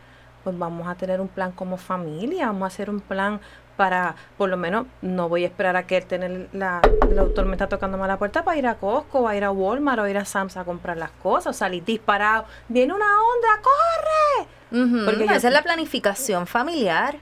pues 0.42 0.58
vamos 0.58 0.86
a 0.88 0.94
tener 0.94 1.20
un 1.20 1.28
plan 1.28 1.52
como 1.52 1.76
familia, 1.76 2.46
vamos 2.46 2.62
a 2.62 2.66
hacer 2.66 2.90
un 2.90 3.00
plan 3.00 3.40
para, 3.76 4.14
por 4.38 4.48
lo 4.48 4.56
menos, 4.56 4.86
no 5.02 5.28
voy 5.28 5.44
a 5.44 5.48
esperar 5.48 5.76
a 5.76 5.86
que 5.86 5.96
él 5.96 6.06
tener 6.06 6.48
la, 6.52 6.80
la 7.10 7.26
tormenta 7.34 7.68
tocándome 7.68 8.04
a 8.04 8.08
la 8.08 8.18
puerta 8.18 8.44
para 8.44 8.56
ir 8.56 8.66
a 8.66 8.76
Costco, 8.76 9.20
o 9.20 9.28
a 9.28 9.36
ir 9.36 9.44
a 9.44 9.50
Walmart, 9.50 10.00
o 10.00 10.06
ir 10.06 10.18
a 10.18 10.24
Sam's 10.24 10.56
a 10.56 10.64
comprar 10.64 10.96
las 10.96 11.10
cosas, 11.10 11.56
salir 11.56 11.84
disparado. 11.84 12.44
Viene 12.68 12.94
una 12.94 13.04
onda, 13.04 13.62
corre. 13.62 15.04
Porque 15.04 15.24
esa 15.24 15.48
es 15.48 15.52
la 15.52 15.62
planificación 15.62 16.46
familiar. 16.46 17.16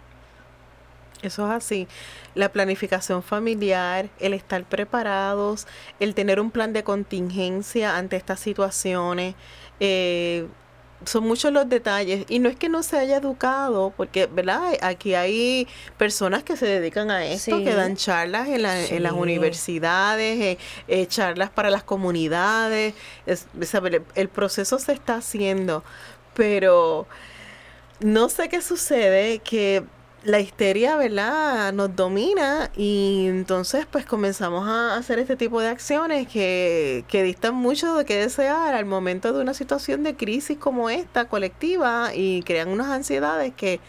Eso 1.22 1.46
es 1.46 1.52
así. 1.52 1.88
La 2.34 2.50
planificación 2.50 3.22
familiar, 3.22 4.08
el 4.18 4.34
estar 4.34 4.64
preparados, 4.64 5.66
el 6.00 6.14
tener 6.14 6.40
un 6.40 6.50
plan 6.50 6.72
de 6.72 6.82
contingencia 6.82 7.96
ante 7.96 8.16
estas 8.16 8.40
situaciones. 8.40 9.34
Eh, 9.80 10.46
son 11.04 11.24
muchos 11.24 11.52
los 11.52 11.68
detalles 11.68 12.24
y 12.28 12.38
no 12.38 12.48
es 12.48 12.56
que 12.56 12.68
no 12.68 12.82
se 12.82 12.98
haya 12.98 13.16
educado, 13.16 13.92
porque, 13.96 14.26
¿verdad? 14.26 14.72
Aquí 14.82 15.14
hay 15.14 15.66
personas 15.98 16.42
que 16.42 16.56
se 16.56 16.66
dedican 16.66 17.10
a 17.10 17.24
esto, 17.26 17.58
que 17.58 17.74
dan 17.74 17.96
charlas 17.96 18.48
en, 18.48 18.64
en 18.64 19.02
las 19.02 19.12
universidades, 19.12 20.40
eh, 20.40 20.58
eh, 20.88 21.06
charlas 21.06 21.50
para 21.50 21.70
las 21.70 21.82
comunidades. 21.82 22.94
el 24.14 24.28
proceso 24.28 24.78
se 24.78 24.92
está 24.92 25.16
haciendo, 25.16 25.82
pero 26.34 27.06
no 28.00 28.28
sé 28.28 28.48
qué 28.48 28.62
sucede, 28.62 29.38
que 29.40 29.84
la 30.24 30.40
histeria, 30.40 30.96
¿verdad? 30.96 31.72
Nos 31.72 31.96
domina 31.96 32.70
y 32.76 33.26
entonces 33.28 33.86
pues 33.90 34.06
comenzamos 34.06 34.68
a 34.68 34.96
hacer 34.96 35.18
este 35.18 35.36
tipo 35.36 35.60
de 35.60 35.68
acciones 35.68 36.28
que, 36.28 37.04
que 37.08 37.22
distan 37.22 37.54
mucho 37.54 37.96
de 37.96 38.04
que 38.04 38.16
desear 38.16 38.74
al 38.74 38.84
momento 38.84 39.32
de 39.32 39.40
una 39.40 39.54
situación 39.54 40.02
de 40.04 40.14
crisis 40.16 40.58
como 40.58 40.90
esta 40.90 41.24
colectiva 41.26 42.14
y 42.14 42.42
crean 42.42 42.68
unas 42.68 42.88
ansiedades 42.88 43.52
que, 43.54 43.80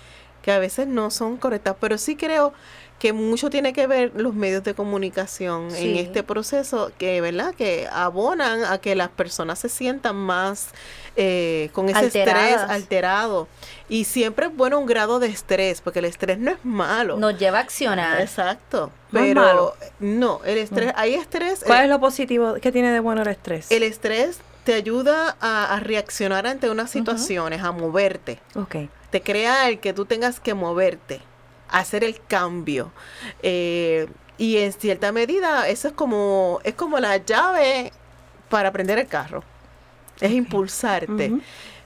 que 0.41 0.51
a 0.51 0.59
veces 0.59 0.87
no 0.87 1.11
son 1.11 1.37
correctas. 1.37 1.75
Pero 1.79 1.97
sí 1.97 2.15
creo 2.15 2.53
que 3.03 3.11
mucho 3.11 3.49
tiene 3.49 3.73
que 3.73 3.85
ver 3.85 4.13
los 4.15 4.33
medios 4.33 4.63
de 4.63 4.75
comunicación 4.75 5.75
en 5.75 5.97
este 5.97 6.23
proceso 6.23 6.89
que, 6.97 7.19
¿verdad? 7.19 7.53
Que 7.53 7.85
abonan 7.91 8.63
a 8.63 8.77
que 8.77 8.95
las 8.95 9.09
personas 9.09 9.59
se 9.59 9.67
sientan 9.67 10.15
más 10.15 10.69
eh, 11.17 11.69
con 11.73 11.89
ese 11.89 12.05
estrés 12.05 12.55
alterado. 12.55 13.49
Y 13.89 14.05
siempre 14.05 14.45
es 14.45 14.55
bueno 14.55 14.79
un 14.79 14.85
grado 14.85 15.19
de 15.19 15.27
estrés, 15.27 15.81
porque 15.81 15.99
el 15.99 16.05
estrés 16.05 16.39
no 16.39 16.51
es 16.51 16.63
malo. 16.63 17.17
Nos 17.17 17.37
lleva 17.37 17.57
a 17.57 17.63
accionar. 17.63 18.21
Exacto. 18.21 18.89
Pero 19.11 19.75
no, 19.99 20.39
el 20.45 20.59
estrés, 20.59 20.93
hay 20.95 21.15
estrés. 21.15 21.61
¿Cuál 21.65 21.83
es 21.83 21.89
lo 21.89 21.99
positivo 21.99 22.53
que 22.61 22.71
tiene 22.71 22.93
de 22.93 23.01
bueno 23.01 23.23
el 23.23 23.27
estrés? 23.27 23.69
El 23.69 23.83
estrés 23.83 24.39
te 24.63 24.75
ayuda 24.75 25.35
a, 25.41 25.77
reaccionar 25.81 26.47
ante 26.47 26.69
unas 26.69 26.89
situaciones, 26.89 27.63
a 27.63 27.73
moverte. 27.73 28.39
Okay. 28.55 28.89
Te 29.09 29.21
crea 29.21 29.67
el 29.67 29.81
que 29.81 29.91
tú 29.91 30.05
tengas 30.05 30.39
que 30.39 30.53
moverte 30.53 31.19
hacer 31.73 32.03
el 32.03 32.21
cambio. 32.25 32.91
Eh, 33.41 34.07
y 34.37 34.57
en 34.57 34.71
cierta 34.73 35.11
medida 35.11 35.67
eso 35.67 35.89
es 35.89 35.93
como, 35.93 36.59
es 36.63 36.75
como 36.75 36.99
la 36.99 37.17
llave 37.17 37.91
para 38.49 38.71
prender 38.71 38.99
el 38.99 39.07
carro. 39.07 39.43
Es 40.21 40.31
impulsarte. 40.31 41.33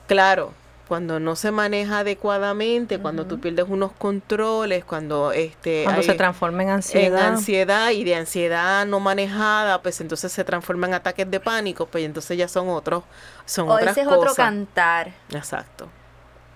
Claro, 0.07 0.53
cuando 0.87 1.19
no 1.19 1.35
se 1.35 1.51
maneja 1.51 1.99
adecuadamente, 1.99 2.99
cuando 2.99 3.25
tú 3.25 3.39
pierdes 3.39 3.65
unos 3.67 3.91
controles, 3.93 4.85
cuando 4.85 5.31
este 5.31 5.83
cuando 5.83 6.03
se 6.03 6.13
transforma 6.13 6.63
en 6.63 6.69
ansiedad. 6.69 7.19
En 7.19 7.33
ansiedad 7.33 7.91
y 7.91 8.03
de 8.03 8.15
ansiedad 8.15 8.85
no 8.85 8.99
manejada, 8.99 9.81
pues 9.81 9.99
entonces 10.01 10.31
se 10.31 10.43
transforma 10.43 10.87
en 10.87 10.93
ataques 10.93 11.29
de 11.29 11.39
pánico, 11.39 11.85
pues 11.85 12.05
entonces 12.05 12.37
ya 12.37 12.47
son 12.47 12.69
otros 12.69 13.03
son 13.45 13.69
o 13.69 13.79
ese 13.79 14.01
es 14.01 14.07
otro 14.07 14.33
cantar. 14.35 15.13
Exacto 15.31 15.89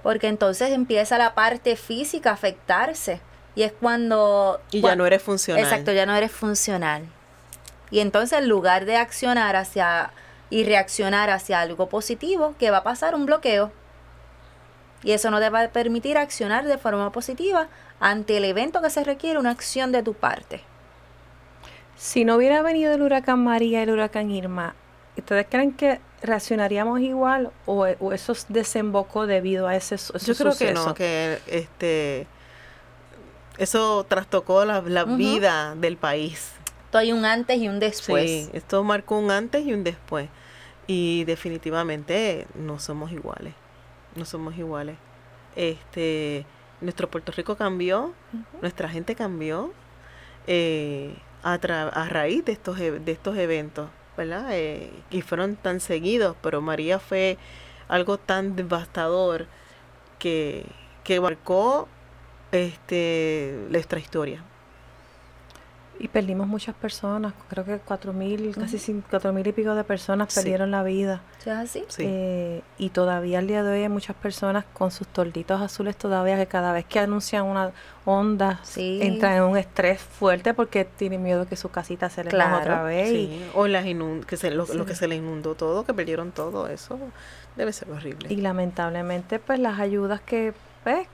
porque 0.04 0.28
entonces 0.28 0.72
empieza 0.72 1.18
la 1.18 1.34
parte 1.34 1.76
física 1.76 2.32
a 2.32 2.34
afectarse. 2.34 3.22
Y 3.56 3.64
es 3.64 3.74
cuando... 3.74 4.62
Y 4.72 4.82
ya 4.82 4.96
no 4.96 5.06
eres 5.06 5.22
funcional. 5.22 5.64
Exacto, 5.64 5.92
ya 5.92 6.06
no 6.06 6.16
eres 6.16 6.32
funcional. 6.32 7.04
Y 7.90 8.00
entonces 8.00 8.40
en 8.40 8.48
lugar 8.48 8.86
de 8.86 8.96
accionar 8.96 9.56
hacia 9.56 10.12
y 10.50 10.66
reaccionar 10.66 11.30
hacia 11.30 11.62
algo 11.62 11.90
positivo, 11.90 12.56
¿qué 12.60 12.72
va 12.72 12.78
a 12.78 12.84
pasar? 12.84 13.16
Un 13.16 13.26
bloqueo. 13.26 13.72
Y 15.04 15.14
eso 15.14 15.32
no 15.32 15.40
te 15.40 15.50
va 15.50 15.62
a 15.62 15.70
permitir 15.70 16.18
accionar 16.18 16.66
de 16.66 16.78
forma 16.78 17.12
positiva 17.12 17.68
ante 18.00 18.38
el 18.38 18.46
evento 18.46 18.82
que 18.82 18.90
se 18.90 19.04
requiere 19.04 19.40
una 19.40 19.52
acción 19.52 19.92
de 19.92 20.04
tu 20.04 20.14
parte. 20.14 20.62
Si 21.96 22.26
no 22.26 22.36
hubiera 22.36 22.62
venido 22.62 22.94
el 22.94 23.02
huracán 23.02 23.44
María 23.44 23.80
y 23.80 23.84
el 23.84 23.92
huracán 23.92 24.30
Irma, 24.30 24.76
¿ustedes 25.18 25.48
creen 25.50 25.74
que 25.74 26.00
reaccionaríamos 26.22 27.00
igual 27.02 27.52
o, 27.66 27.86
eso 27.86 28.34
desembocó 28.50 29.28
debido 29.28 29.68
a 29.68 29.76
ese, 29.76 29.98
Yo 29.98 30.36
creo 30.36 30.56
que 30.56 30.74
no, 30.74 30.94
que 30.94 31.40
este 31.48 32.28
eso 33.58 34.06
trastocó 34.08 34.66
la, 34.66 34.82
vida 35.04 35.76
del 35.76 35.98
país. 35.98 36.54
Esto 36.86 36.98
hay 36.98 37.12
un 37.12 37.26
antes 37.26 37.58
y 37.60 37.68
un 37.68 37.80
después. 37.80 38.30
Sí, 38.30 38.50
esto 38.54 38.84
marcó 38.84 39.18
un 39.18 39.30
antes 39.30 39.66
y 39.66 39.74
un 39.74 39.84
después. 39.84 40.30
Y 40.88 41.26
definitivamente 41.26 42.48
no 42.56 42.80
somos 42.80 43.12
iguales. 43.12 43.54
No 44.16 44.26
somos 44.26 44.58
iguales. 44.58 44.98
Este, 45.56 46.46
nuestro 46.82 47.10
Puerto 47.10 47.32
Rico 47.32 47.56
cambió, 47.56 48.14
nuestra 48.62 48.90
gente 48.90 49.16
cambió 49.16 49.72
eh, 50.48 51.16
a, 51.44 51.54
a 51.54 52.10
raíz 52.10 52.44
de 52.46 52.54
estos, 52.54 52.80
e, 52.80 52.92
de 52.92 53.12
estos 53.12 53.38
eventos. 53.38 53.90
¿Verdad? 54.28 54.50
Eh, 54.52 54.92
y 55.10 55.22
fueron 55.22 55.56
tan 55.56 55.80
seguidos, 55.80 56.36
pero 56.42 56.62
María 56.62 57.00
fue 57.00 57.38
algo 57.88 58.18
tan 58.18 58.56
devastador 58.56 59.48
que, 60.20 60.66
que 61.04 61.20
marcó 61.20 61.88
este, 62.52 63.58
nuestra 63.70 64.00
historia. 64.00 64.44
Y 66.02 66.08
perdimos 66.08 66.48
muchas 66.48 66.74
personas, 66.74 67.32
creo 67.48 67.64
que 67.64 67.78
cuatro 67.78 68.12
mil, 68.12 68.56
casi 68.56 69.04
cuatro 69.08 69.32
mil 69.34 69.46
y 69.46 69.52
pico 69.52 69.76
de 69.76 69.84
personas 69.84 70.34
perdieron 70.34 70.72
la 70.72 70.82
vida. 70.82 71.22
así? 71.46 71.86
Eh, 72.00 72.64
y 72.80 72.90
todavía 72.90 73.38
al 73.38 73.46
día 73.46 73.62
de 73.62 73.72
hoy 73.72 73.84
hay 73.84 73.90
muchas 73.90 74.16
personas 74.16 74.66
con 74.74 74.90
sus 74.90 75.06
torditos 75.06 75.62
azules 75.62 75.96
todavía 75.96 76.38
que 76.38 76.48
cada 76.48 76.74
vez 76.74 76.86
que 76.86 76.98
anuncian 76.98 77.46
una 77.46 77.72
onda 78.06 78.62
entran 78.76 79.34
en 79.34 79.44
un 79.44 79.58
estrés 79.58 80.02
fuerte 80.02 80.56
porque 80.56 80.86
tienen 80.86 81.22
miedo 81.22 81.46
que 81.48 81.56
su 81.56 81.70
casita 81.70 82.10
se 82.10 82.24
les 82.24 82.34
claro. 82.34 82.58
otra 82.58 82.82
vez. 82.82 83.30
O 83.54 83.68
las 83.68 83.86
que 84.26 84.38
se, 84.38 84.50
lo, 84.50 84.66
que 84.66 84.96
se 84.96 85.08
les 85.08 85.20
inundó 85.20 85.54
todo, 85.54 85.86
que 85.86 85.94
perdieron 85.94 86.32
todo, 86.32 86.68
eso 86.68 86.98
debe 87.56 87.74
ser 87.74 87.92
horrible. 87.92 88.34
Y 88.34 88.38
lamentablemente 88.38 89.38
pues 89.38 89.60
las 89.60 89.80
ayudas 89.80 90.20
que, 90.22 90.56
pues, 90.84 91.08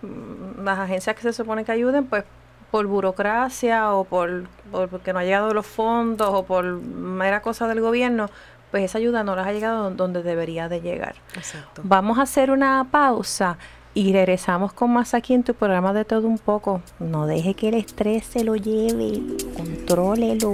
las 0.63 0.79
agencias 0.79 1.13
que 1.13 1.23
se 1.23 1.33
supone 1.33 1.65
que 1.65 1.73
ayuden, 1.73 2.05
pues 2.05 2.23
por 2.71 2.85
burocracia 2.85 3.93
o 3.93 4.03
por, 4.03 4.43
porque 4.71 5.13
no 5.13 5.19
ha 5.19 5.23
llegado 5.23 5.53
los 5.53 5.65
fondos 5.65 6.29
o 6.31 6.43
por 6.43 6.65
mera 6.65 7.41
cosa 7.41 7.67
del 7.67 7.81
gobierno, 7.81 8.29
pues 8.71 8.83
esa 8.83 8.97
ayuda 8.97 9.23
no 9.23 9.35
les 9.35 9.45
ha 9.45 9.51
llegado 9.51 9.89
donde 9.91 10.23
debería 10.23 10.69
de 10.69 10.81
llegar. 10.81 11.15
Exacto. 11.35 11.81
Vamos 11.83 12.19
a 12.19 12.23
hacer 12.23 12.51
una 12.51 12.87
pausa 12.91 13.57
y 13.93 14.13
regresamos 14.13 14.73
con 14.73 14.91
más 14.91 15.13
aquí 15.13 15.33
en 15.33 15.43
tu 15.43 15.55
programa 15.55 15.91
de 15.93 16.05
todo 16.05 16.27
un 16.27 16.37
poco. 16.37 16.81
No 16.99 17.25
deje 17.25 17.55
que 17.55 17.69
el 17.69 17.75
estrés 17.75 18.25
se 18.25 18.43
lo 18.43 18.55
lleve, 18.55 19.21
contrólelo. 19.55 20.53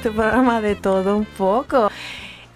En 0.00 0.02
tu 0.02 0.16
programa 0.16 0.62
de 0.62 0.76
todo 0.76 1.16
un 1.16 1.26
poco. 1.26 1.90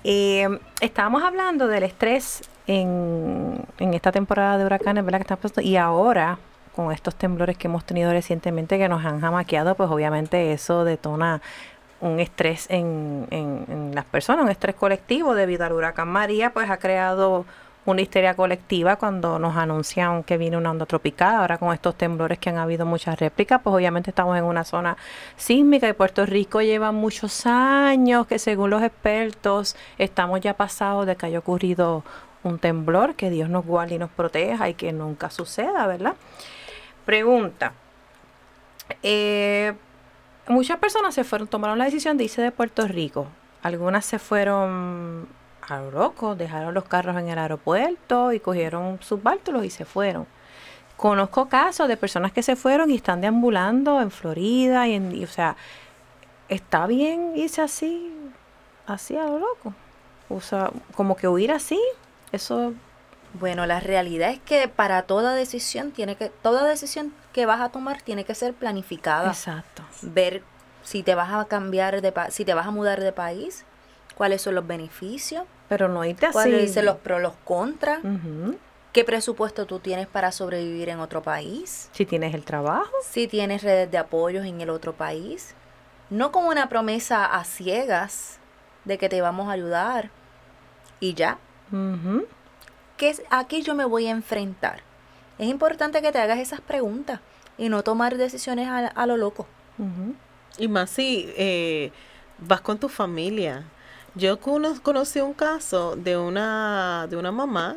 Eh, 0.03 0.49
estábamos 0.81 1.23
hablando 1.23 1.67
del 1.69 1.83
estrés 1.83 2.43
en, 2.67 3.61
en 3.79 3.95
esta 3.95 4.13
temporada 4.13 4.57
de 4.57 4.65
huracanes, 4.65 5.05
¿verdad? 5.05 5.21
Que 5.21 5.37
pasando, 5.37 5.61
y 5.61 5.77
ahora, 5.77 6.39
con 6.75 6.91
estos 6.91 7.15
temblores 7.15 7.59
que 7.59 7.69
hemos 7.69 7.85
tenido 7.85 8.11
recientemente 8.13 8.79
que 8.79 8.89
nos 8.89 9.05
han 9.05 9.21
jamaqueado, 9.21 9.75
pues 9.75 9.91
obviamente 9.91 10.53
eso 10.53 10.85
detona 10.85 11.43
un 12.01 12.19
estrés 12.19 12.67
en, 12.71 13.27
en, 13.31 13.67
en 13.69 13.95
las 13.95 14.05
personas, 14.07 14.45
un 14.45 14.51
estrés 14.51 14.75
colectivo 14.75 15.35
debido 15.35 15.65
al 15.67 15.73
huracán 15.73 16.09
María, 16.09 16.51
pues 16.51 16.71
ha 16.71 16.79
creado 16.79 17.45
una 17.87 18.01
histeria 18.01 18.35
colectiva 18.35 18.97
cuando 18.97 19.39
nos 19.39 19.57
anuncian 19.57 20.23
que 20.23 20.39
viene 20.39 20.57
una 20.57 20.71
onda 20.71 20.87
tropical. 20.87 21.37
Ahora 21.37 21.59
con 21.59 21.73
estos 21.75 21.97
temblores 21.97 22.39
que 22.39 22.51
han 22.51 22.57
habido 22.57 22.87
muchas 22.87 23.19
réplicas, 23.19 23.61
pues 23.63 23.75
obviamente 23.75 24.11
estamos 24.11 24.37
en 24.39 24.45
una 24.45 24.65
zona 24.65 24.97
sísmica 25.37 25.89
y 25.89 25.93
Puerto 25.93 26.25
Rico 26.25 26.63
lleva 26.63 26.93
muchos 26.93 27.47
años 27.47 28.27
que 28.27 28.39
según 28.39 28.71
los 28.71 28.83
expertos 28.83 29.77
estamos 29.99 30.41
ya 30.41 30.55
pasados 30.55 31.07
de 31.07 31.17
que 31.17 31.27
haya 31.27 31.39
ocurrido 31.39 32.05
un 32.43 32.59
temblor, 32.59 33.15
que 33.15 33.31
Dios 33.31 33.49
nos 33.49 33.65
guarde 33.65 33.97
y 33.97 33.99
nos 33.99 34.11
proteja 34.11 34.69
y 34.69 34.75
que 34.75 34.93
nunca 34.93 35.31
suceda, 35.31 35.87
¿verdad? 35.87 36.15
Pregunta. 37.05 37.73
Eh, 39.03 39.73
muchas 40.49 40.79
personas 40.79 41.15
se 41.15 41.25
fueron, 41.25 41.49
tomaron 41.49 41.79
la 41.79 41.87
decisión 41.87 42.17
de 42.17 42.25
irse 42.25 42.43
de 42.43 42.51
Puerto 42.51 42.87
Rico. 42.87 43.27
Algunas 43.63 44.05
se 44.05 44.19
fueron 44.19 45.27
a 45.69 45.79
lo 45.79 45.91
loco, 45.91 46.35
dejaron 46.35 46.75
los 46.75 46.85
carros 46.85 47.17
en 47.17 47.29
el 47.29 47.39
aeropuerto 47.39 48.33
y 48.33 48.41
cogieron 48.41 48.99
sus 49.03 49.23
bártulos 49.23 49.65
y 49.65 49.71
se 49.71 49.85
fueron. 49.85 50.27
Conozco 50.97 51.49
casos 51.49 51.89
de 51.89 51.97
personas 51.97 52.33
que 52.33 52.43
se 52.43 52.57
fueron 52.57 52.91
y 52.91 52.97
están 52.97 53.21
deambulando 53.21 54.01
en 54.01 54.11
Florida 54.11 54.87
y, 54.87 54.95
en, 54.95 55.15
y, 55.15 55.25
o 55.25 55.29
sea, 55.29 55.57
está 56.49 56.87
bien 56.87 57.33
irse 57.35 57.63
así, 57.63 58.13
así 58.87 59.17
a 59.17 59.25
lo 59.25 59.39
loco. 59.39 59.75
O 60.29 60.41
sea, 60.41 60.71
como 60.95 61.17
que 61.17 61.29
huir 61.29 61.53
así, 61.53 61.81
eso 62.33 62.73
Bueno, 63.35 63.67
la 63.67 63.81
realidad 63.81 64.31
es 64.31 64.41
que 64.41 64.69
para 64.69 65.03
toda 65.03 65.35
decisión 65.35 65.91
tiene 65.91 66.17
que 66.17 66.29
toda 66.29 66.65
decisión 66.67 67.13
que 67.33 67.47
vas 67.47 67.61
a 67.61 67.71
tomar 67.71 68.01
tiene 68.03 68.25
que 68.25 68.35
ser 68.35 68.55
planificada. 68.55 69.29
Exacto. 69.29 69.83
Ver 70.03 70.43
si 70.83 71.03
te 71.03 71.15
vas 71.15 71.33
a 71.33 71.45
cambiar 71.47 72.01
de 72.01 72.13
si 72.31 72.45
te 72.45 72.55
vas 72.55 72.67
a 72.67 72.71
mudar 72.71 73.01
de 73.01 73.13
país, 73.13 73.65
cuáles 74.15 74.43
son 74.43 74.55
los 74.55 74.67
beneficios, 74.67 75.45
Pero 75.69 75.89
no 75.89 76.05
irte 76.05 76.27
así. 76.27 76.33
cuáles 76.33 76.75
son 76.75 76.85
los 76.85 76.97
pros, 76.97 77.21
los 77.23 77.35
contras, 77.45 78.01
qué 78.93 79.05
presupuesto 79.05 79.67
tú 79.67 79.79
tienes 79.81 80.07
para 80.07 80.31
sobrevivir 80.33 80.89
en 80.89 81.01
otro 81.01 81.23
país, 81.23 81.89
Si 81.93 82.05
tienes 82.07 82.35
el 82.35 82.45
trabajo. 82.45 82.91
si 83.03 83.27
tienes 83.29 83.63
redes 83.63 83.91
de 83.91 83.99
apoyos 83.99 84.45
en 84.47 84.61
el 84.61 84.71
otro 84.71 84.93
país, 84.93 85.55
no 86.11 86.31
como 86.33 86.49
una 86.51 86.69
promesa 86.69 87.25
a 87.25 87.45
ciegas 87.45 88.39
de 88.85 88.99
que 88.99 89.09
te 89.09 89.21
vamos 89.23 89.49
a 89.49 89.53
ayudar 89.53 90.11
y 91.01 91.15
ya. 91.15 91.39
¿Qué 92.97 93.09
es, 93.11 93.23
¿A 93.31 93.47
qué 93.49 93.63
yo 93.63 93.75
me 93.75 93.85
voy 93.85 94.07
a 94.07 94.11
enfrentar? 94.11 94.83
Es 95.39 95.49
importante 95.49 96.01
que 96.03 96.13
te 96.13 96.19
hagas 96.19 96.39
esas 96.39 96.61
preguntas 96.61 97.21
y 97.59 97.69
no 97.69 97.83
tomar 97.83 98.17
decisiones 98.17 98.69
a, 98.69 98.87
a 98.87 99.07
lo 99.07 99.17
loco. 99.17 99.47
Y 100.59 100.69
más 100.69 100.91
si 100.91 101.33
eh, 101.37 101.91
vas 102.39 102.61
con 102.61 102.79
tu 102.79 102.89
familia. 102.89 103.65
Yo 104.15 104.39
cono- 104.41 104.81
conocí 104.83 105.21
un 105.21 105.35
caso 105.35 105.97
de 105.97 106.17
una, 106.17 107.07
de 107.11 107.17
una 107.17 107.33
mamá 107.33 107.77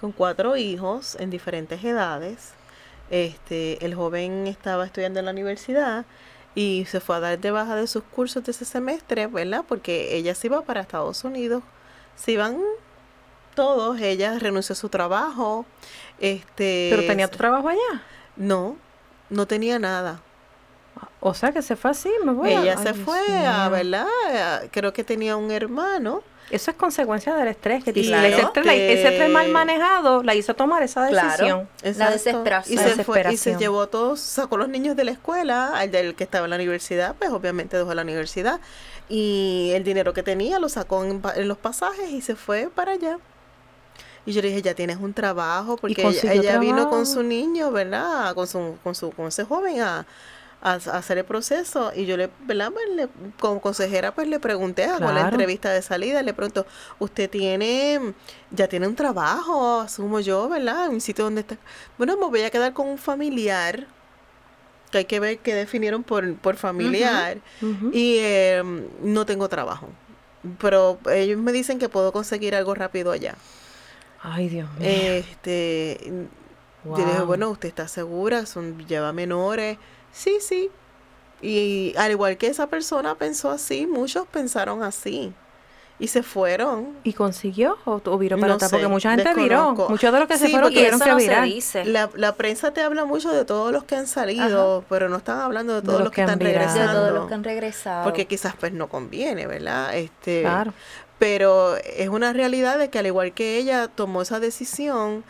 con 0.00 0.10
cuatro 0.12 0.56
hijos 0.56 1.16
en 1.20 1.30
diferentes 1.30 1.82
edades. 1.84 2.52
Este, 3.10 3.84
el 3.84 3.94
joven 3.94 4.46
estaba 4.46 4.84
estudiando 4.86 5.20
en 5.20 5.26
la 5.26 5.32
universidad 5.32 6.04
y 6.54 6.84
se 6.88 6.98
fue 7.00 7.16
a 7.16 7.20
dar 7.20 7.38
de 7.38 7.50
baja 7.50 7.76
de 7.76 7.86
sus 7.86 8.02
cursos 8.02 8.42
de 8.44 8.50
ese 8.50 8.64
semestre, 8.64 9.26
¿verdad? 9.26 9.64
Porque 9.68 10.16
ella 10.16 10.34
se 10.34 10.48
iba 10.48 10.62
para 10.62 10.80
Estados 10.80 11.22
Unidos. 11.24 11.62
Se 12.16 12.32
iban 12.32 12.58
todos, 13.54 14.00
ella 14.00 14.38
renunció 14.38 14.72
a 14.72 14.76
su 14.76 14.88
trabajo. 14.88 15.64
Este, 16.18 16.88
Pero 16.90 17.06
tenía 17.06 17.28
tu 17.28 17.36
trabajo 17.38 17.68
allá. 17.68 18.02
No, 18.36 18.76
no 19.30 19.46
tenía 19.46 19.78
nada. 19.78 20.20
O 21.24 21.34
sea 21.34 21.52
que 21.52 21.62
se 21.62 21.76
fue 21.76 21.92
así, 21.92 22.10
me 22.24 22.32
voy. 22.32 22.52
a- 22.52 22.60
Ella 22.62 22.76
se 22.78 22.94
fue, 22.94 23.20
a. 23.46 23.68
¿verdad? 23.68 24.06
Creo 24.72 24.92
que 24.92 25.04
tenía 25.04 25.36
un 25.36 25.50
hermano. 25.52 26.22
Eso 26.50 26.70
es 26.72 26.76
consecuencia 26.76 27.34
del 27.36 27.48
estrés 27.48 27.82
que 27.84 27.92
Claro, 27.94 28.22
tiene. 28.22 28.28
ese, 28.36 28.42
estrés, 28.42 28.66
la- 28.66 28.74
ese 28.74 29.08
estrés 29.08 29.30
mal 29.30 29.48
manejado 29.48 30.22
la 30.22 30.34
hizo 30.34 30.52
tomar 30.54 30.82
esa 30.82 31.08
Claro. 31.08 31.28
decisión. 31.30 31.68
La 31.98 32.10
desesperación. 32.10 32.72
Y 32.72 32.76
La 32.76 32.94
se 32.94 33.04
fue, 33.04 33.20
y 33.20 33.22
se 33.22 33.28
desesperación. 33.30 33.58
llevó 33.60 33.82
a 33.82 33.86
todos, 33.86 34.20
sacó 34.20 34.56
a 34.56 34.58
los 34.58 34.68
niños 34.68 34.94
de 34.96 35.04
la 35.04 35.12
escuela, 35.12 35.68
al 35.78 35.90
del 35.92 36.14
que 36.14 36.24
estaba 36.24 36.44
en 36.44 36.50
la 36.50 36.56
universidad, 36.56 37.14
pues 37.18 37.30
obviamente 37.30 37.76
dejó 37.78 37.94
la 37.94 38.02
universidad. 38.02 38.60
Y 39.08 39.70
el 39.74 39.84
dinero 39.84 40.12
que 40.12 40.22
tenía 40.22 40.58
lo 40.58 40.68
sacó 40.68 41.04
en, 41.04 41.20
pa- 41.22 41.34
en 41.36 41.48
los 41.48 41.56
pasajes 41.56 42.10
y 42.10 42.20
se 42.20 42.34
fue 42.36 42.68
para 42.74 42.92
allá. 42.92 43.18
Y 44.26 44.32
yo 44.32 44.42
le 44.42 44.48
dije, 44.48 44.62
ya 44.62 44.74
tienes 44.74 44.98
un 44.98 45.14
trabajo, 45.14 45.76
porque 45.76 46.02
ella, 46.24 46.58
vino 46.58 46.90
con 46.90 47.06
su 47.06 47.22
niño, 47.22 47.70
¿verdad? 47.72 48.34
Con 48.34 48.46
su, 48.46 48.76
con 48.84 48.94
su, 48.94 49.10
con 49.10 49.26
ese 49.28 49.44
joven 49.44 49.80
a, 49.80 50.06
a- 50.62 50.72
a 50.74 50.76
hacer 50.76 51.18
el 51.18 51.24
proceso. 51.24 51.92
Y 51.94 52.06
yo 52.06 52.16
le, 52.16 52.30
¿verdad? 52.46 52.70
Pues 52.72 52.84
le- 52.94 53.08
como 53.40 53.60
consejera, 53.60 54.14
pues 54.14 54.28
le 54.28 54.38
pregunté, 54.40 54.84
hago 54.84 55.00
la 55.06 55.12
Claro. 55.12 55.28
entrevista 55.30 55.70
de 55.70 55.82
salida, 55.82 56.22
le 56.22 56.32
pregunto, 56.34 56.66
¿usted 56.98 57.28
tiene, 57.30 58.14
ya 58.50 58.68
tiene 58.68 58.86
un 58.88 58.94
trabajo, 58.96 59.80
asumo 59.80 60.20
yo, 60.20 60.48
¿verdad? 60.48 60.88
Un 60.88 61.00
sitio 61.00 61.24
donde 61.24 61.42
está. 61.42 61.56
Bueno, 61.98 62.16
me 62.16 62.26
voy 62.26 62.42
a 62.42 62.50
quedar 62.50 62.72
con 62.72 62.88
un 62.88 62.98
familiar, 62.98 63.86
que 64.90 64.98
hay 64.98 65.04
que 65.06 65.20
ver 65.20 65.38
qué 65.38 65.54
definieron 65.54 66.02
por, 66.02 66.34
por 66.36 66.56
familiar. 66.56 67.38
Y 67.92 68.16
eh, 68.18 68.62
no 69.02 69.24
tengo 69.26 69.48
trabajo. 69.48 69.88
Pero 70.60 70.98
ellos 71.10 71.38
me 71.38 71.52
dicen 71.52 71.78
que 71.78 71.88
puedo 71.88 72.12
conseguir 72.12 72.54
algo 72.54 72.74
rápido 72.74 73.12
allá. 73.12 73.36
Ay, 74.22 74.48
Dios 74.48 74.68
mío. 74.74 74.86
Este, 74.88 75.98
yo 76.84 76.96
le 76.96 77.04
dije, 77.06 77.20
bueno, 77.22 77.50
¿usted 77.50 77.68
está 77.68 77.88
segura? 77.88 78.44
Son, 78.46 78.86
lleva 78.86 79.12
menores. 79.12 79.78
Sí, 80.12 80.38
sí. 80.40 80.70
Y 81.40 81.94
al 81.96 82.10
igual 82.12 82.36
que 82.36 82.46
esa 82.46 82.68
persona 82.68 83.16
pensó 83.16 83.50
así, 83.50 83.86
muchos 83.86 84.26
pensaron 84.28 84.82
así. 84.82 85.32
Y 85.98 86.08
se 86.08 86.22
fueron. 86.24 86.96
¿Y 87.04 87.12
consiguió 87.12 87.76
o, 87.84 88.00
o 88.04 88.18
viró 88.18 88.36
para 88.36 88.48
No 88.48 88.54
atrás? 88.54 88.70
Porque 88.72 88.88
mucha 88.88 89.10
gente 89.14 89.34
viró. 89.34 89.72
Muchos 89.88 90.12
de 90.12 90.18
los 90.18 90.26
que 90.28 90.36
se 90.36 90.46
Sí, 90.46 90.52
fueron 90.52 90.72
tuvieron 90.72 90.98
que 91.00 91.06
no 91.06 91.18
se 91.18 91.24
virar. 91.26 91.44
dice. 91.44 91.84
La, 91.84 92.10
la 92.16 92.34
prensa 92.34 92.72
te 92.72 92.80
habla 92.82 93.04
mucho 93.04 93.30
de 93.32 93.44
todos 93.44 93.72
los 93.72 93.84
que 93.84 93.94
han 93.94 94.08
salido, 94.08 94.84
pero 94.88 95.08
no 95.08 95.18
están 95.18 95.40
hablando 95.40 95.74
de 95.74 95.82
todos 95.82 96.00
los 96.00 96.10
que, 96.10 96.22
han 96.22 96.30
están 96.30 96.38
virado. 96.40 96.58
de 96.58 96.66
regresando. 96.66 97.00
todos 97.00 97.14
los 97.14 97.28
que 97.28 97.34
han 97.34 97.44
regresado. 97.44 98.04
Porque 98.04 98.26
quizás 98.26 98.54
pues 98.58 98.72
no 98.72 98.88
conviene, 98.88 99.46
¿verdad? 99.46 99.96
Este, 99.96 100.40
Claro. 100.42 100.72
Pero 101.20 101.76
es 101.76 102.08
una 102.08 102.32
realidad 102.32 102.78
de 102.78 102.90
que 102.90 102.98
al 102.98 103.06
igual 103.06 103.32
que 103.32 103.56
ella 103.58 103.86
tomó 103.86 104.22
esa 104.22 104.40
decisión 104.40 105.22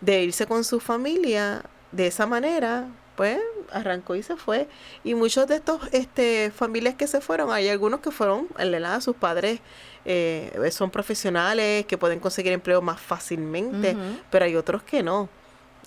de 0.00 0.22
irse 0.22 0.46
con 0.46 0.62
su 0.62 0.78
familia 0.78 1.62
de 1.90 2.06
esa 2.06 2.26
manera, 2.26 2.86
pues 3.20 3.38
arrancó 3.70 4.14
y 4.14 4.22
se 4.22 4.34
fue. 4.34 4.66
Y 5.04 5.14
muchos 5.14 5.46
de 5.46 5.56
estos 5.56 5.78
este, 5.92 6.50
familias 6.50 6.94
que 6.94 7.06
se 7.06 7.20
fueron, 7.20 7.52
hay 7.52 7.68
algunos 7.68 8.00
que 8.00 8.10
fueron, 8.10 8.48
¿verdad? 8.56 8.98
sus 9.02 9.14
padres 9.14 9.60
eh, 10.06 10.70
son 10.72 10.90
profesionales, 10.90 11.84
que 11.84 11.98
pueden 11.98 12.18
conseguir 12.18 12.54
empleo 12.54 12.80
más 12.80 12.98
fácilmente, 12.98 13.94
pero 14.30 14.46
hay 14.46 14.56
otros 14.56 14.82
que 14.82 15.02
no. 15.02 15.28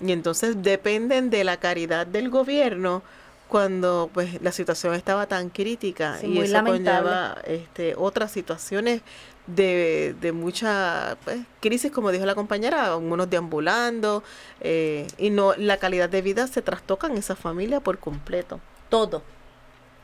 Y 0.00 0.12
entonces 0.12 0.62
dependen 0.62 1.28
de 1.28 1.42
la 1.42 1.56
caridad 1.56 2.06
del 2.06 2.30
gobierno 2.30 3.02
cuando 3.48 4.08
pues 4.14 4.40
la 4.40 4.52
situación 4.52 4.94
estaba 4.94 5.26
tan 5.26 5.50
crítica 5.50 6.18
Sí, 6.20 6.28
y 6.28 6.38
eso 6.38 6.52
lamentable. 6.52 7.10
conlleva 7.10 7.38
este, 7.46 7.94
otras 7.96 8.30
situaciones 8.30 9.02
de, 9.46 10.14
de 10.20 10.32
mucha 10.32 11.16
pues, 11.24 11.40
crisis, 11.60 11.90
como 11.92 12.10
dijo 12.12 12.24
la 12.26 12.34
compañera, 12.34 12.96
unos 12.96 13.28
deambulando 13.30 14.22
eh, 14.60 15.06
y 15.18 15.30
no 15.30 15.54
la 15.56 15.76
calidad 15.78 16.08
de 16.08 16.22
vida 16.22 16.46
se 16.46 16.62
trastoca 16.62 17.06
en 17.08 17.16
esa 17.16 17.36
familia 17.36 17.80
por 17.80 17.98
completo. 17.98 18.60
Todo. 18.88 19.22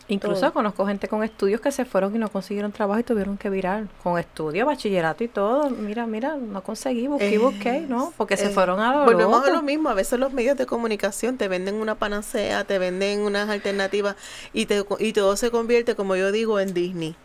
Incluso 0.08 0.40
Todo. 0.40 0.52
conozco 0.52 0.86
gente 0.86 1.06
con 1.06 1.22
estudios 1.22 1.60
que 1.60 1.70
se 1.70 1.84
fueron 1.84 2.14
y 2.16 2.18
no 2.18 2.28
consiguieron 2.30 2.72
trabajo 2.72 2.98
y 3.00 3.04
tuvieron 3.04 3.38
que 3.38 3.48
virar. 3.48 3.88
Con 4.02 4.18
estudio, 4.18 4.66
bachillerato 4.66 5.22
y 5.22 5.28
todo. 5.28 5.70
Mira, 5.70 6.06
mira, 6.06 6.34
no 6.36 6.62
conseguí, 6.64 7.06
busqué, 7.06 7.34
y 7.34 7.38
busqué, 7.38 7.80
¿no? 7.82 8.12
Porque 8.16 8.36
se 8.36 8.46
Eh, 8.46 8.50
fueron 8.50 8.80
a 8.80 8.92
lo 8.92 9.04
Volvemos 9.04 9.44
a 9.44 9.50
loco. 9.50 9.52
lo 9.52 9.62
mismo, 9.62 9.88
a 9.88 9.94
veces 9.94 10.18
los 10.18 10.32
medios 10.32 10.56
de 10.56 10.66
comunicación 10.66 11.38
te 11.38 11.46
venden 11.48 11.76
una 11.76 11.94
panacea, 11.94 12.64
te 12.64 12.78
venden 12.78 13.20
unas 13.20 13.48
alternativas 13.48 14.16
y, 14.52 14.66
te, 14.66 14.84
y 14.98 15.12
todo 15.12 15.36
se 15.36 15.50
convierte, 15.52 15.94
como 15.94 16.16
yo 16.16 16.32
digo, 16.32 16.58
en 16.58 16.74
Disney. 16.74 17.16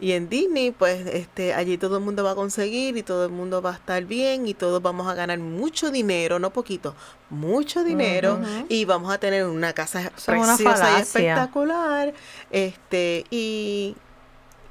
Y 0.00 0.12
en 0.12 0.28
Disney, 0.28 0.70
pues 0.70 1.06
este, 1.08 1.54
allí 1.54 1.76
todo 1.76 1.96
el 1.98 2.04
mundo 2.04 2.22
va 2.22 2.30
a 2.30 2.34
conseguir 2.36 2.96
y 2.96 3.02
todo 3.02 3.24
el 3.24 3.32
mundo 3.32 3.60
va 3.60 3.70
a 3.70 3.74
estar 3.74 4.04
bien 4.04 4.46
y 4.46 4.54
todos 4.54 4.80
vamos 4.80 5.08
a 5.08 5.14
ganar 5.14 5.38
mucho 5.40 5.90
dinero, 5.90 6.38
no 6.38 6.50
poquito, 6.52 6.94
mucho 7.30 7.82
dinero 7.82 8.38
y 8.68 8.84
vamos 8.84 9.12
a 9.12 9.18
tener 9.18 9.44
una 9.46 9.72
casa 9.72 10.12
una 10.28 10.54
preciosa 10.56 10.98
y 10.98 11.02
espectacular. 11.02 12.14
Este, 12.52 13.24
y 13.30 13.96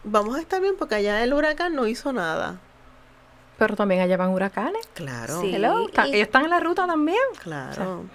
vamos 0.05 0.37
a 0.37 0.39
estar 0.39 0.61
bien 0.61 0.75
porque 0.79 0.95
allá 0.95 1.21
el 1.23 1.33
huracán 1.33 1.75
no 1.75 1.87
hizo 1.87 2.13
nada. 2.13 2.59
Pero 3.57 3.75
también 3.75 4.01
allá 4.01 4.15
van 4.17 4.29
huracanes. 4.29 4.87
Claro, 4.93 5.41
Sí. 5.41 5.53
Hello, 5.55 5.87
y- 5.89 5.99
ellos 6.09 6.21
están 6.27 6.45
en 6.45 6.51
la 6.51 6.59
ruta 6.61 6.85
también. 6.87 7.17
claro. 7.43 8.05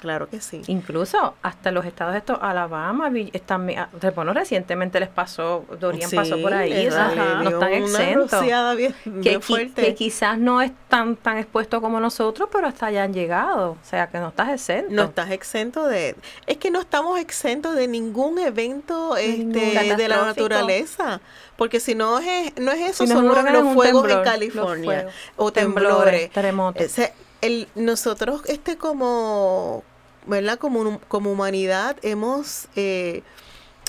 Claro 0.00 0.28
que 0.30 0.40
sí. 0.40 0.62
Incluso 0.66 1.34
hasta 1.42 1.70
los 1.70 1.84
estados 1.84 2.16
estos, 2.16 2.38
Alabama, 2.40 3.10
están, 3.34 3.66
mi- 3.66 3.76
ah, 3.76 3.90
bueno, 4.14 4.32
recientemente 4.32 4.98
les 4.98 5.10
pasó, 5.10 5.66
Dorian 5.78 6.10
pasó 6.10 6.40
por 6.40 6.54
ahí, 6.54 6.88
o 6.88 6.90
sea, 6.90 7.40
no 7.44 7.50
están 7.50 7.72
exentos. 7.74 8.40
bien, 8.76 8.94
Que, 9.04 9.10
bien 9.10 9.42
fuerte. 9.42 9.82
que 9.84 9.94
quizás 9.94 10.38
no 10.38 10.62
es 10.62 10.72
tan 10.88 11.16
tan 11.16 11.36
expuesto 11.36 11.82
como 11.82 12.00
nosotros, 12.00 12.48
pero 12.50 12.66
hasta 12.66 12.86
allá 12.86 13.02
han 13.04 13.12
llegado. 13.12 13.72
O 13.72 13.78
sea, 13.84 14.08
que 14.08 14.18
no 14.18 14.28
estás 14.28 14.48
exento. 14.48 14.90
no 14.90 15.02
estás 15.04 15.30
exento 15.30 15.86
de... 15.86 16.16
Es 16.46 16.56
que 16.56 16.70
no 16.70 16.80
estamos 16.80 17.18
exentos 17.20 17.74
de 17.76 17.86
ningún 17.86 18.38
evento 18.38 19.16
este, 19.18 19.94
de 19.96 20.08
la 20.08 20.24
naturaleza. 20.24 21.20
Porque 21.56 21.78
si 21.78 21.94
no 21.94 22.18
es, 22.20 22.56
no 22.58 22.72
es 22.72 22.80
eso, 22.92 23.04
Si 23.06 23.12
son 23.12 23.26
los, 23.28 23.36
los 23.36 23.74
fuegos 23.74 24.04
temblor, 24.04 24.10
en 24.10 24.24
California. 24.24 24.84
fuegos. 24.84 25.14
O 25.36 25.52
Temblores, 25.52 26.30
terremotos. 26.30 26.86
O 26.86 26.88
sea, 26.88 27.12
el, 27.42 27.68
nosotros 27.74 28.42
este 28.46 28.76
como, 28.76 29.82
¿verdad? 30.26 30.58
Como, 30.58 31.00
como 31.08 31.32
humanidad 31.32 31.96
hemos... 32.02 32.68
eh, 32.76 33.22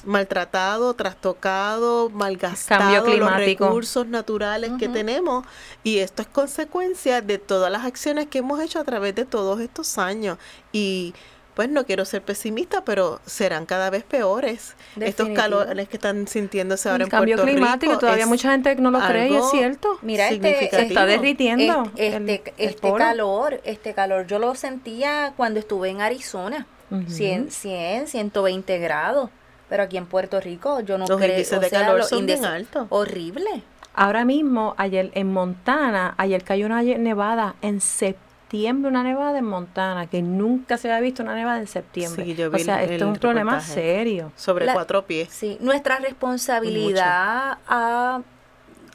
maltratado, 0.05 0.93
trastocado, 0.93 2.09
malgastado 2.09 3.05
los 3.15 3.35
recursos 3.35 4.07
naturales 4.07 4.71
que 4.79 4.89
tenemos 4.89 5.45
y 5.83 5.99
esto 5.99 6.21
es 6.21 6.27
consecuencia 6.27 7.21
de 7.21 7.37
todas 7.37 7.71
las 7.71 7.85
acciones 7.85 8.27
que 8.27 8.39
hemos 8.39 8.59
hecho 8.59 8.79
a 8.79 8.83
través 8.83 9.15
de 9.15 9.25
todos 9.25 9.59
estos 9.59 9.97
años. 9.97 10.37
Y 10.71 11.13
pues 11.53 11.69
no 11.69 11.85
quiero 11.85 12.05
ser 12.05 12.21
pesimista, 12.21 12.83
pero 12.85 13.19
serán 13.25 13.65
cada 13.65 13.89
vez 13.89 14.03
peores. 14.03 14.75
Estos 14.99 15.29
calores 15.29 15.89
que 15.89 15.97
están 15.97 16.27
sintiéndose 16.27 16.89
ahora 16.89 17.03
El 17.03 17.07
en 17.07 17.11
cambio 17.11 17.35
Puerto 17.37 17.51
climático, 17.51 17.91
Rico 17.91 17.99
todavía 17.99 18.23
es 18.23 18.29
mucha 18.29 18.51
gente 18.51 18.75
no 18.75 18.89
lo 18.91 18.99
cree 18.99 19.29
y 19.29 19.35
es 19.35 19.49
cierto. 19.51 19.97
Mira, 20.01 20.29
este. 20.29 20.69
Se 20.69 20.81
está 20.83 21.05
derritiendo 21.05 21.83
Este, 21.95 22.15
el- 22.15 22.29
este, 22.29 22.53
el 22.57 22.69
este 22.69 22.93
calor, 22.93 23.61
este 23.65 23.93
calor, 23.93 24.27
yo 24.27 24.39
lo 24.39 24.55
sentía 24.55 25.33
cuando 25.35 25.59
estuve 25.59 25.89
en 25.89 26.01
Arizona, 26.01 26.65
Ujú. 26.89 27.09
100, 27.09 27.51
100, 27.51 28.07
120 28.07 28.79
grados, 28.79 29.29
pero 29.69 29.83
aquí 29.83 29.97
en 29.97 30.05
Puerto 30.05 30.39
Rico 30.39 30.79
yo 30.81 30.97
no 30.97 31.05
Los 31.07 31.17
creo, 31.17 31.31
índices 31.31 31.57
o 31.57 31.61
de 31.61 31.69
sea, 31.69 31.81
calor 31.81 31.97
los 31.99 32.09
son 32.09 32.25
bien 32.25 32.39
índices- 32.39 32.45
altos. 32.47 32.87
Horrible. 32.89 33.63
Ahora 33.93 34.23
mismo, 34.23 34.73
ayer 34.77 35.11
en 35.15 35.33
Montana, 35.33 36.13
ayer 36.17 36.43
cayó 36.45 36.65
una 36.65 36.81
nevada 36.81 37.55
en 37.61 37.81
septiembre, 37.81 38.30
una 38.53 39.03
nevada 39.03 39.37
en 39.39 39.45
Montana, 39.45 40.07
que 40.07 40.21
nunca 40.21 40.77
se 40.77 40.89
había 40.91 41.01
visto 41.01 41.23
una 41.23 41.35
nevada 41.35 41.59
en 41.59 41.67
septiembre. 41.67 42.25
Sí, 42.25 42.35
yo 42.35 42.47
o 42.47 42.51
vi 42.51 42.63
sea, 42.63 42.83
el- 42.83 42.91
esto 42.91 43.05
es 43.05 43.11
un 43.11 43.17
problema 43.17 43.61
serio. 43.61 44.31
sobre 44.35 44.65
La- 44.65 44.73
cuatro 44.73 45.05
pies. 45.05 45.29
Sí, 45.31 45.57
nuestra 45.61 45.97
responsabilidad 45.99 47.57
ha- 47.67 48.21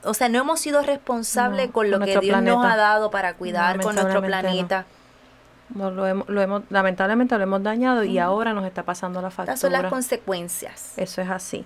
o 0.05 0.15
sea, 0.15 0.29
no 0.29 0.39
hemos 0.39 0.61
sido 0.61 0.83
responsables 0.83 1.69
No, 1.69 1.73
con 1.73 1.91
lo 1.91 1.99
con 1.99 2.07
que 2.07 2.19
Dios 2.21 2.43
nos 2.43 2.65
ha 2.65 2.77
dado 2.77 3.11
para 3.11 3.35
cuidar 3.35 3.81
con 3.81 3.95
nuestro 3.95 4.23
planeta. 4.23 4.85
No, 5.75 5.91
lo 5.91 6.07
hemos, 6.07 6.29
lo 6.29 6.41
hemos, 6.43 6.63
lamentablemente 6.71 7.37
lo 7.37 7.43
hemos 7.43 7.63
dañado 7.63 8.05
y 8.05 8.19
ahora 8.19 8.53
nos 8.53 8.65
está 8.67 8.85
pasando 8.85 9.21
la 9.21 9.31
factura. 9.31 9.55
Estas 9.55 9.61
son 9.61 9.73
las 9.73 9.91
consecuencias. 9.91 10.93
Eso 10.97 11.23
es 11.23 11.29
así. 11.31 11.65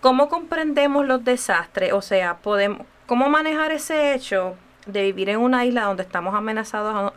¿Cómo 0.00 0.28
comprendemos 0.28 1.04
los 1.06 1.24
desastres? 1.24 1.92
O 1.92 2.02
sea, 2.02 2.36
podemos, 2.36 2.82
¿cómo 3.06 3.28
manejar 3.28 3.72
ese 3.72 4.14
hecho 4.14 4.54
de 4.86 5.02
vivir 5.02 5.28
en 5.30 5.40
una 5.40 5.64
isla 5.64 5.82
donde 5.84 6.02
estamos 6.04 6.34
amenazados 6.34 7.12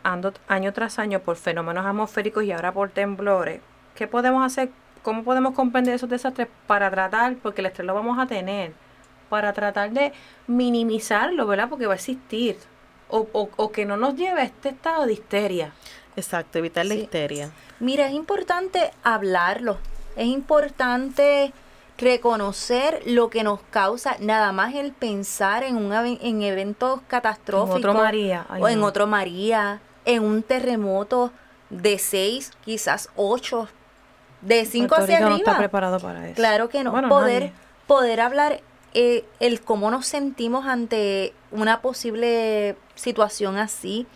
año 0.48 0.72
tras 0.72 0.98
año 0.98 1.20
por 1.20 1.36
fenómenos 1.36 1.86
atmosféricos 1.86 2.44
y 2.44 2.52
ahora 2.52 2.72
por 2.72 2.90
temblores? 2.90 3.60
¿Qué 3.94 4.06
podemos 4.06 4.44
hacer? 4.44 4.70
¿Cómo 5.02 5.24
podemos 5.24 5.54
comprender 5.54 5.94
esos 5.94 6.10
desastres 6.10 6.48
para 6.66 6.90
tratar, 6.90 7.36
porque 7.36 7.60
el 7.62 7.66
estrés 7.66 7.86
lo 7.86 7.94
vamos 7.94 8.18
a 8.18 8.26
tener, 8.26 8.72
para 9.28 9.52
tratar 9.52 9.90
de 9.92 10.12
minimizarlo, 10.46 11.46
¿verdad? 11.46 11.68
Porque 11.68 11.86
va 11.86 11.92
a 11.92 11.96
existir. 11.96 12.56
O, 13.08 13.26
o- 13.32 13.50
o 13.56 13.72
que 13.72 13.84
no 13.86 13.96
nos 13.96 14.14
lleve 14.14 14.40
a 14.42 14.44
este 14.44 14.68
estado 14.68 15.06
de 15.06 15.14
histeria. 15.14 15.72
Exacto, 16.16 16.58
evitar 16.58 16.86
la 16.86 16.94
Sí. 16.94 17.00
histeria. 17.02 17.50
Mira, 17.80 18.06
es 18.06 18.12
importante 18.12 18.90
hablarlo. 19.02 19.78
Es 20.16 20.26
importante 20.26 21.52
reconocer 22.00 23.02
lo 23.06 23.30
que 23.30 23.44
nos 23.44 23.60
causa 23.70 24.16
nada 24.20 24.52
más 24.52 24.74
el 24.74 24.92
pensar 24.92 25.62
en 25.62 25.76
un 25.76 25.92
en 25.92 26.42
eventos 26.42 27.00
catastróficos 27.06 27.78
otro 27.78 27.94
María, 27.94 28.46
ay, 28.48 28.62
o 28.62 28.68
en 28.68 28.80
no. 28.80 28.86
otro 28.86 29.06
María, 29.06 29.80
en 30.04 30.24
un 30.24 30.42
terremoto 30.42 31.30
de 31.68 31.98
seis, 31.98 32.52
quizás 32.64 33.10
ocho, 33.16 33.68
de 34.40 34.64
cinco 34.64 34.94
hacia 34.94 35.18
Rico 35.18 35.28
no 35.28 35.34
arriba. 35.34 35.50
está 35.52 35.58
preparado 35.58 36.00
para 36.00 36.26
eso. 36.26 36.34
Claro 36.34 36.68
que 36.68 36.82
no. 36.82 36.92
Bueno, 36.92 37.08
poder, 37.08 37.42
nadie. 37.42 37.54
poder 37.86 38.20
hablar 38.20 38.60
eh, 38.94 39.24
el 39.38 39.60
cómo 39.60 39.90
nos 39.90 40.06
sentimos 40.06 40.66
ante 40.66 41.34
una 41.52 41.80
posible 41.80 42.76
situación 42.94 43.58
así. 43.58 44.06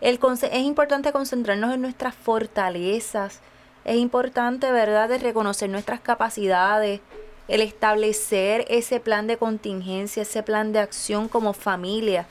El 0.00 0.18
es 0.22 0.60
importante 0.60 1.12
concentrarnos 1.12 1.74
en 1.74 1.80
nuestras 1.80 2.14
fortalezas. 2.14 3.40
Es 3.84 3.96
importante, 3.96 4.70
¿verdad?, 4.70 5.08
de 5.08 5.18
reconocer 5.18 5.68
nuestras 5.68 6.00
capacidades, 6.00 7.00
el 7.48 7.60
establecer 7.60 8.64
ese 8.68 9.00
plan 9.00 9.26
de 9.26 9.36
contingencia, 9.36 10.22
ese 10.22 10.42
plan 10.42 10.72
de 10.72 10.78
acción 10.78 11.28
como 11.28 11.52
familia. 11.52 12.26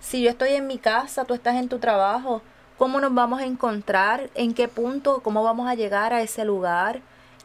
Si 0.00 0.22
yo 0.22 0.30
estoy 0.30 0.50
en 0.50 0.66
mi 0.66 0.78
casa, 0.78 1.24
tú 1.24 1.34
estás 1.34 1.56
en 1.56 1.68
tu 1.68 1.78
trabajo, 1.78 2.42
¿cómo 2.78 3.00
nos 3.00 3.14
vamos 3.14 3.40
a 3.40 3.46
encontrar? 3.46 4.30
¿En 4.34 4.54
qué 4.54 4.68
punto? 4.68 5.20
¿Cómo 5.22 5.42
vamos 5.42 5.68
a 5.68 5.74
llegar 5.74 6.12
a 6.12 6.22
ese 6.22 6.44
lugar? 6.44 7.00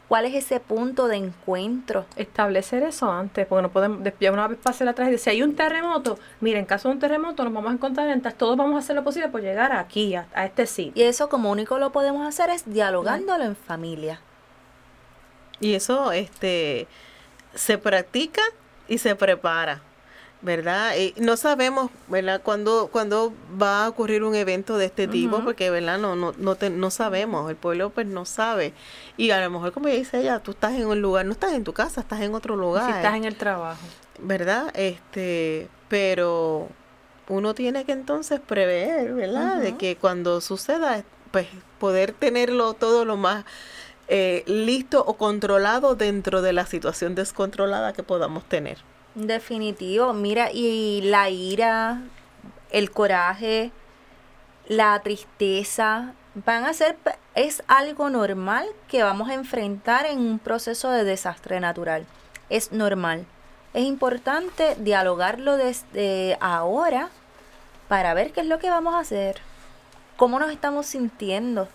¿Cuál 0.08 0.24
es 0.26 0.34
ese 0.34 0.60
punto 0.60 1.08
de 1.08 1.16
encuentro? 1.16 2.06
establecer 2.14 2.84
eso 2.84 3.10
antes, 3.10 3.44
porque 3.46 3.62
no 3.62 3.70
podemos, 3.70 4.08
ya 4.20 4.30
una 4.30 4.46
vez 4.46 4.58
pase 4.62 4.84
la 4.84 4.92
tragedia, 4.92 5.18
si 5.18 5.30
hay 5.30 5.42
un 5.42 5.56
terremoto, 5.56 6.16
mira, 6.40 6.60
en 6.60 6.64
caso 6.64 6.88
de 6.88 6.94
un 6.94 7.00
terremoto 7.00 7.42
nos 7.42 7.52
vamos 7.52 7.70
a 7.70 7.74
encontrar 7.74 8.08
en 8.10 8.22
tal, 8.22 8.34
todos 8.34 8.56
vamos 8.56 8.76
a 8.76 8.78
hacer 8.78 8.94
lo 8.94 9.02
posible 9.02 9.28
por 9.28 9.40
llegar 9.42 9.72
aquí, 9.72 10.14
a, 10.14 10.28
a 10.32 10.44
este 10.44 10.66
sitio. 10.66 10.92
Y 11.02 11.08
eso 11.08 11.28
como 11.28 11.50
único 11.50 11.80
lo 11.80 11.90
podemos 11.90 12.24
hacer 12.24 12.50
es 12.50 12.72
dialogándolo 12.72 13.42
en 13.42 13.56
familia. 13.56 14.20
Y 15.60 15.74
eso 15.74 16.12
este 16.12 16.86
se 17.54 17.78
practica 17.78 18.42
y 18.88 18.98
se 18.98 19.16
prepara, 19.16 19.80
¿verdad? 20.42 20.94
Y 20.96 21.14
no 21.18 21.36
sabemos, 21.36 21.90
¿verdad? 22.08 22.40
Cuándo, 22.42 22.88
cuándo 22.92 23.32
va 23.60 23.84
a 23.86 23.88
ocurrir 23.88 24.22
un 24.22 24.34
evento 24.34 24.76
de 24.76 24.84
este 24.86 25.08
tipo, 25.08 25.42
porque, 25.42 25.70
¿verdad? 25.70 25.98
No, 25.98 26.14
no, 26.16 26.34
no, 26.36 26.54
te- 26.56 26.68
no 26.70 26.90
sabemos, 26.90 27.48
el 27.50 27.56
pueblo 27.56 27.90
pues 27.90 28.06
no 28.06 28.24
sabe. 28.26 28.74
Y 29.16 29.30
a 29.30 29.40
lo 29.40 29.50
mejor, 29.50 29.72
como 29.72 29.88
dice 29.88 30.20
ella, 30.20 30.38
tú 30.40 30.50
estás 30.50 30.74
en 30.74 30.86
un 30.86 31.00
lugar, 31.00 31.24
no 31.24 31.32
estás 31.32 31.52
en 31.54 31.64
tu 31.64 31.72
casa, 31.72 32.02
estás 32.02 32.20
en 32.20 32.34
otro 32.34 32.54
lugar. 32.56 32.84
Si 32.90 32.96
estás 32.96 33.14
en 33.14 33.24
el 33.24 33.36
trabajo. 33.36 33.80
¿verdad? 34.20 34.70
Este, 34.74 35.68
pero 35.88 36.68
uno 37.28 37.54
tiene 37.54 37.84
que 37.84 37.92
entonces 37.92 38.38
prever, 38.40 39.14
¿verdad? 39.14 39.56
De 39.60 39.76
que 39.76 39.96
cuando 39.96 40.40
suceda, 40.40 41.02
pues 41.32 41.48
poder 41.78 42.12
tenerlo 42.12 42.74
todo 42.74 43.04
lo 43.04 43.16
más 43.16 43.44
eh, 44.08 44.44
listo 44.46 45.04
o 45.04 45.14
controlado 45.14 45.96
dentro 45.96 46.42
de 46.42 46.52
la 46.52 46.66
situación 46.66 47.14
descontrolada 47.14 47.92
que 47.92 48.02
podamos 48.02 48.44
tener. 48.44 48.78
Definitivo. 49.14 50.12
Mira, 50.12 50.50
y 50.52 51.00
la 51.02 51.30
ira, 51.30 52.02
el 52.70 52.90
coraje, 52.90 53.72
la 54.68 55.00
tristeza, 55.00 56.12
van 56.44 56.66
a 56.66 56.74
ser, 56.74 56.96
es 57.34 57.62
algo 57.66 58.10
normal 58.10 58.66
que 58.88 59.02
vamos 59.02 59.28
a 59.30 59.34
enfrentar 59.34 60.06
en 60.06 60.18
un 60.18 60.38
proceso 60.38 60.90
de 60.90 61.04
desastre 61.04 61.60
natural. 61.60 62.06
Es 62.50 62.72
normal. 62.72 63.26
Es 63.72 63.84
importante 63.84 64.76
dialogarlo 64.78 65.56
desde 65.56 66.36
ahora 66.40 67.08
para 67.88 68.14
ver 68.14 68.32
qué 68.32 68.40
es 68.40 68.46
lo 68.46 68.58
que 68.58 68.70
vamos 68.70 68.94
a 68.94 69.00
hacer, 69.00 69.36
cómo 70.16 70.38
nos 70.38 70.50
estamos 70.50 70.86
sintiendo. 70.86 71.68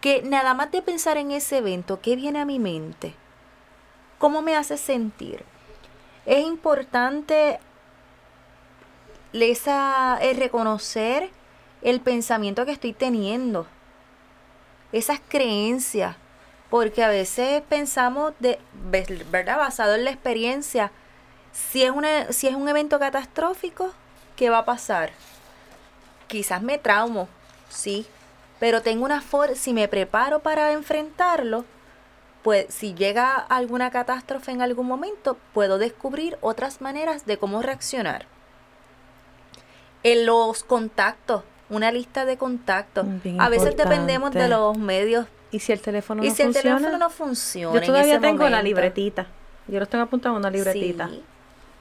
Que 0.00 0.22
nada 0.22 0.54
más 0.54 0.70
de 0.70 0.82
pensar 0.82 1.16
en 1.16 1.30
ese 1.30 1.58
evento, 1.58 2.00
¿qué 2.00 2.16
viene 2.16 2.40
a 2.40 2.44
mi 2.44 2.58
mente? 2.58 3.14
¿Cómo 4.18 4.42
me 4.42 4.56
hace 4.56 4.76
sentir? 4.76 5.44
Es 6.26 6.44
importante 6.44 7.58
esa, 9.32 10.18
el 10.20 10.36
reconocer 10.36 11.30
el 11.82 12.00
pensamiento 12.00 12.66
que 12.66 12.72
estoy 12.72 12.92
teniendo, 12.92 13.66
esas 14.92 15.20
creencias, 15.28 16.16
porque 16.70 17.04
a 17.04 17.08
veces 17.08 17.62
pensamos 17.68 18.32
de, 18.40 18.58
¿verdad? 19.30 19.58
Basado 19.58 19.94
en 19.94 20.04
la 20.04 20.10
experiencia, 20.10 20.90
si 21.52 21.82
es, 21.82 21.92
si 22.30 22.48
es 22.48 22.54
un 22.54 22.68
evento 22.68 22.98
catastrófico, 22.98 23.92
¿qué 24.36 24.50
va 24.50 24.58
a 24.58 24.64
pasar? 24.64 25.10
Quizás 26.26 26.62
me 26.62 26.78
traumo, 26.78 27.28
sí, 27.68 28.06
pero 28.60 28.82
tengo 28.82 29.04
una 29.04 29.20
forma, 29.20 29.54
si 29.54 29.72
me 29.72 29.88
preparo 29.88 30.40
para 30.40 30.72
enfrentarlo, 30.72 31.64
pues 32.42 32.66
si 32.68 32.94
llega 32.94 33.34
alguna 33.36 33.90
catástrofe 33.90 34.52
en 34.52 34.62
algún 34.62 34.86
momento, 34.86 35.36
puedo 35.52 35.78
descubrir 35.78 36.38
otras 36.40 36.80
maneras 36.80 37.26
de 37.26 37.36
cómo 37.36 37.62
reaccionar. 37.62 38.26
En 40.02 40.26
los 40.26 40.62
contactos, 40.62 41.42
una 41.68 41.90
lista 41.90 42.24
de 42.24 42.38
contactos. 42.38 43.06
a 43.38 43.48
veces 43.48 43.76
dependemos 43.76 44.32
de 44.32 44.48
los 44.48 44.78
medios. 44.78 45.26
¿Y 45.50 45.60
si 45.60 45.72
el 45.72 45.80
teléfono 45.80 46.22
no 46.22 46.28
funciona? 46.28 46.50
¿Y 46.50 46.52
si 46.52 46.58
el 46.58 46.62
teléfono 46.62 46.98
no 46.98 47.10
funciona? 47.10 47.80
Yo 47.80 47.86
todavía 47.86 48.20
tengo 48.20 48.48
la 48.48 48.62
libretita. 48.62 49.26
Yo 49.66 49.78
los 49.78 49.88
tengo 49.88 50.04
apuntados 50.04 50.36
en 50.36 50.40
una 50.40 50.50
libretita. 50.50 51.08
Sí. 51.08 51.22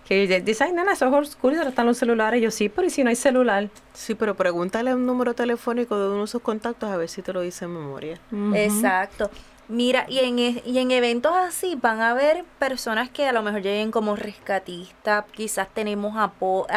Que 0.07 0.41
dice, 0.41 0.63
ay, 0.63 0.71
nena, 0.71 0.93
eso 0.93 1.07
es 1.07 1.13
oscuro 1.13 1.55
y 1.55 1.59
están 1.59 1.85
los 1.85 1.97
celulares. 1.97 2.39
Y 2.39 2.43
yo, 2.43 2.51
sí, 2.51 2.69
pero 2.69 2.87
¿y 2.87 2.89
si 2.89 3.03
no 3.03 3.09
hay 3.09 3.15
celular? 3.15 3.69
Sí, 3.93 4.15
pero 4.15 4.35
pregúntale 4.35 4.93
un 4.95 5.05
número 5.05 5.33
telefónico 5.33 5.99
de 5.99 6.09
uno 6.09 6.21
de 6.21 6.27
sus 6.27 6.41
contactos 6.41 6.89
a 6.89 6.95
ver 6.95 7.09
si 7.09 7.21
te 7.21 7.33
lo 7.33 7.41
dice 7.41 7.65
en 7.65 7.73
memoria. 7.73 8.19
Exacto. 8.53 9.29
Mira, 9.67 10.05
y 10.07 10.19
en, 10.19 10.39
y 10.39 10.77
en 10.79 10.91
eventos 10.91 11.33
así 11.35 11.75
van 11.75 11.99
a 11.99 12.11
haber 12.11 12.45
personas 12.57 13.09
que 13.09 13.27
a 13.27 13.33
lo 13.33 13.41
mejor 13.41 13.61
lleguen 13.61 13.91
como 13.91 14.15
rescatistas, 14.15 15.25
quizás 15.33 15.67
tenemos 15.73 16.15
apoyo, 16.15 16.67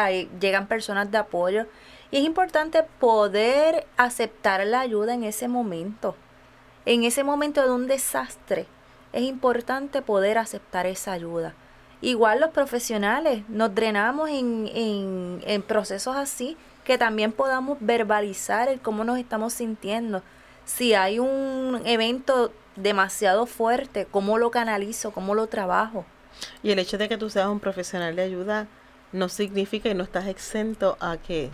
llegan 0.41 0.67
personas 0.67 1.09
de 1.09 1.17
apoyo. 1.17 1.67
Y 2.11 2.17
es 2.17 2.23
importante 2.23 2.83
poder 2.99 3.87
aceptar 3.95 4.65
la 4.67 4.81
ayuda 4.81 5.13
en 5.13 5.23
ese 5.23 5.47
momento. 5.47 6.17
En 6.85 7.05
ese 7.05 7.23
momento 7.23 7.63
de 7.63 7.71
un 7.71 7.87
desastre, 7.87 8.65
es 9.13 9.21
importante 9.21 10.01
poder 10.01 10.37
aceptar 10.37 10.85
esa 10.85 11.13
ayuda. 11.13 11.53
Igual 12.01 12.39
los 12.39 12.49
profesionales 12.49 13.43
nos 13.47 13.73
drenamos 13.75 14.29
en, 14.29 14.69
en, 14.73 15.41
en 15.45 15.61
procesos 15.61 16.15
así, 16.15 16.57
que 16.83 16.97
también 16.97 17.31
podamos 17.31 17.77
verbalizar 17.79 18.67
el 18.67 18.79
cómo 18.79 19.03
nos 19.03 19.19
estamos 19.19 19.53
sintiendo. 19.53 20.23
Si 20.65 20.93
hay 20.93 21.19
un 21.19 21.81
evento 21.85 22.51
demasiado 22.75 23.45
fuerte, 23.45 24.07
cómo 24.09 24.37
lo 24.37 24.51
canalizo, 24.51 25.11
cómo 25.11 25.35
lo 25.35 25.47
trabajo. 25.47 26.05
Y 26.63 26.71
el 26.71 26.79
hecho 26.79 26.97
de 26.97 27.07
que 27.07 27.17
tú 27.17 27.29
seas 27.29 27.47
un 27.47 27.59
profesional 27.59 28.15
de 28.15 28.23
ayuda 28.23 28.67
no 29.11 29.29
significa 29.29 29.89
que 29.89 29.95
no 29.95 30.03
estás 30.03 30.27
exento 30.27 30.97
a 30.99 31.17
que 31.17 31.49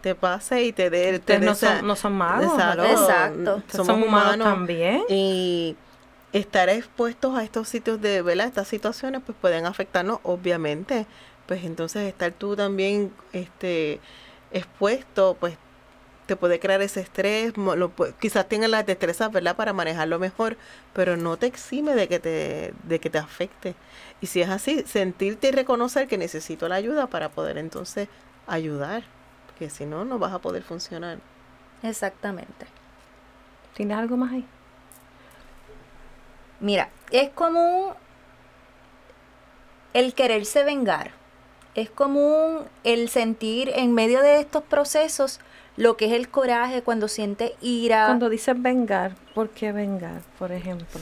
te 0.00 0.14
pase 0.14 0.62
y 0.62 0.72
te 0.72 0.90
dé... 0.90 1.20
no, 1.40 1.54
son, 1.54 1.86
no 1.86 1.96
son 1.96 2.12
magos, 2.12 2.52
Exacto. 2.52 3.62
Somos 3.68 4.06
humanos, 4.06 4.46
también. 4.46 5.02
Y 5.08 5.76
estar 6.32 6.68
expuestos 6.68 7.36
a 7.36 7.44
estos 7.44 7.68
sitios 7.68 8.00
de, 8.00 8.22
¿verdad? 8.22 8.46
Estas 8.46 8.68
situaciones 8.68 9.22
pues 9.24 9.36
pueden 9.40 9.66
afectarnos, 9.66 10.20
obviamente. 10.22 11.06
Pues 11.46 11.64
entonces 11.64 12.02
estar 12.06 12.32
tú 12.32 12.56
también 12.56 13.12
este 13.32 14.00
expuesto, 14.52 15.36
pues 15.40 15.56
te 16.26 16.36
puede 16.36 16.60
crear 16.60 16.82
ese 16.82 17.00
estrés, 17.00 17.54
quizás 18.20 18.46
tengas 18.46 18.68
las 18.68 18.84
destrezas, 18.84 19.32
¿verdad?, 19.32 19.56
para 19.56 19.72
manejarlo 19.72 20.18
mejor, 20.18 20.58
pero 20.92 21.16
no 21.16 21.38
te 21.38 21.46
exime 21.46 21.94
de 21.94 22.06
que 22.06 22.18
te, 22.18 22.74
de 22.82 22.98
que 22.98 23.08
te 23.08 23.16
afecte. 23.16 23.74
Y 24.20 24.26
si 24.26 24.42
es 24.42 24.50
así, 24.50 24.84
sentirte 24.86 25.48
y 25.48 25.52
reconocer 25.52 26.06
que 26.06 26.18
necesito 26.18 26.68
la 26.68 26.74
ayuda 26.74 27.06
para 27.06 27.30
poder 27.30 27.56
entonces 27.56 28.08
ayudar, 28.46 29.04
porque 29.46 29.70
si 29.70 29.86
no, 29.86 30.04
no 30.04 30.18
vas 30.18 30.34
a 30.34 30.38
poder 30.38 30.62
funcionar. 30.62 31.18
Exactamente. 31.82 32.66
¿Tienes 33.74 33.96
algo 33.96 34.18
más 34.18 34.32
ahí? 34.32 34.44
Mira, 36.60 36.88
es 37.10 37.30
común 37.30 37.92
el 39.94 40.14
quererse 40.14 40.64
vengar. 40.64 41.12
Es 41.74 41.90
común 41.90 42.64
el 42.84 43.08
sentir 43.08 43.70
en 43.74 43.94
medio 43.94 44.20
de 44.20 44.40
estos 44.40 44.62
procesos 44.64 45.40
lo 45.76 45.96
que 45.96 46.06
es 46.06 46.12
el 46.12 46.28
coraje 46.28 46.82
cuando 46.82 47.06
siente 47.06 47.54
ira. 47.60 48.06
Cuando 48.06 48.28
dices 48.28 48.60
vengar, 48.60 49.12
¿por 49.34 49.50
qué 49.50 49.70
vengar, 49.70 50.22
por 50.38 50.50
ejemplo? 50.50 51.00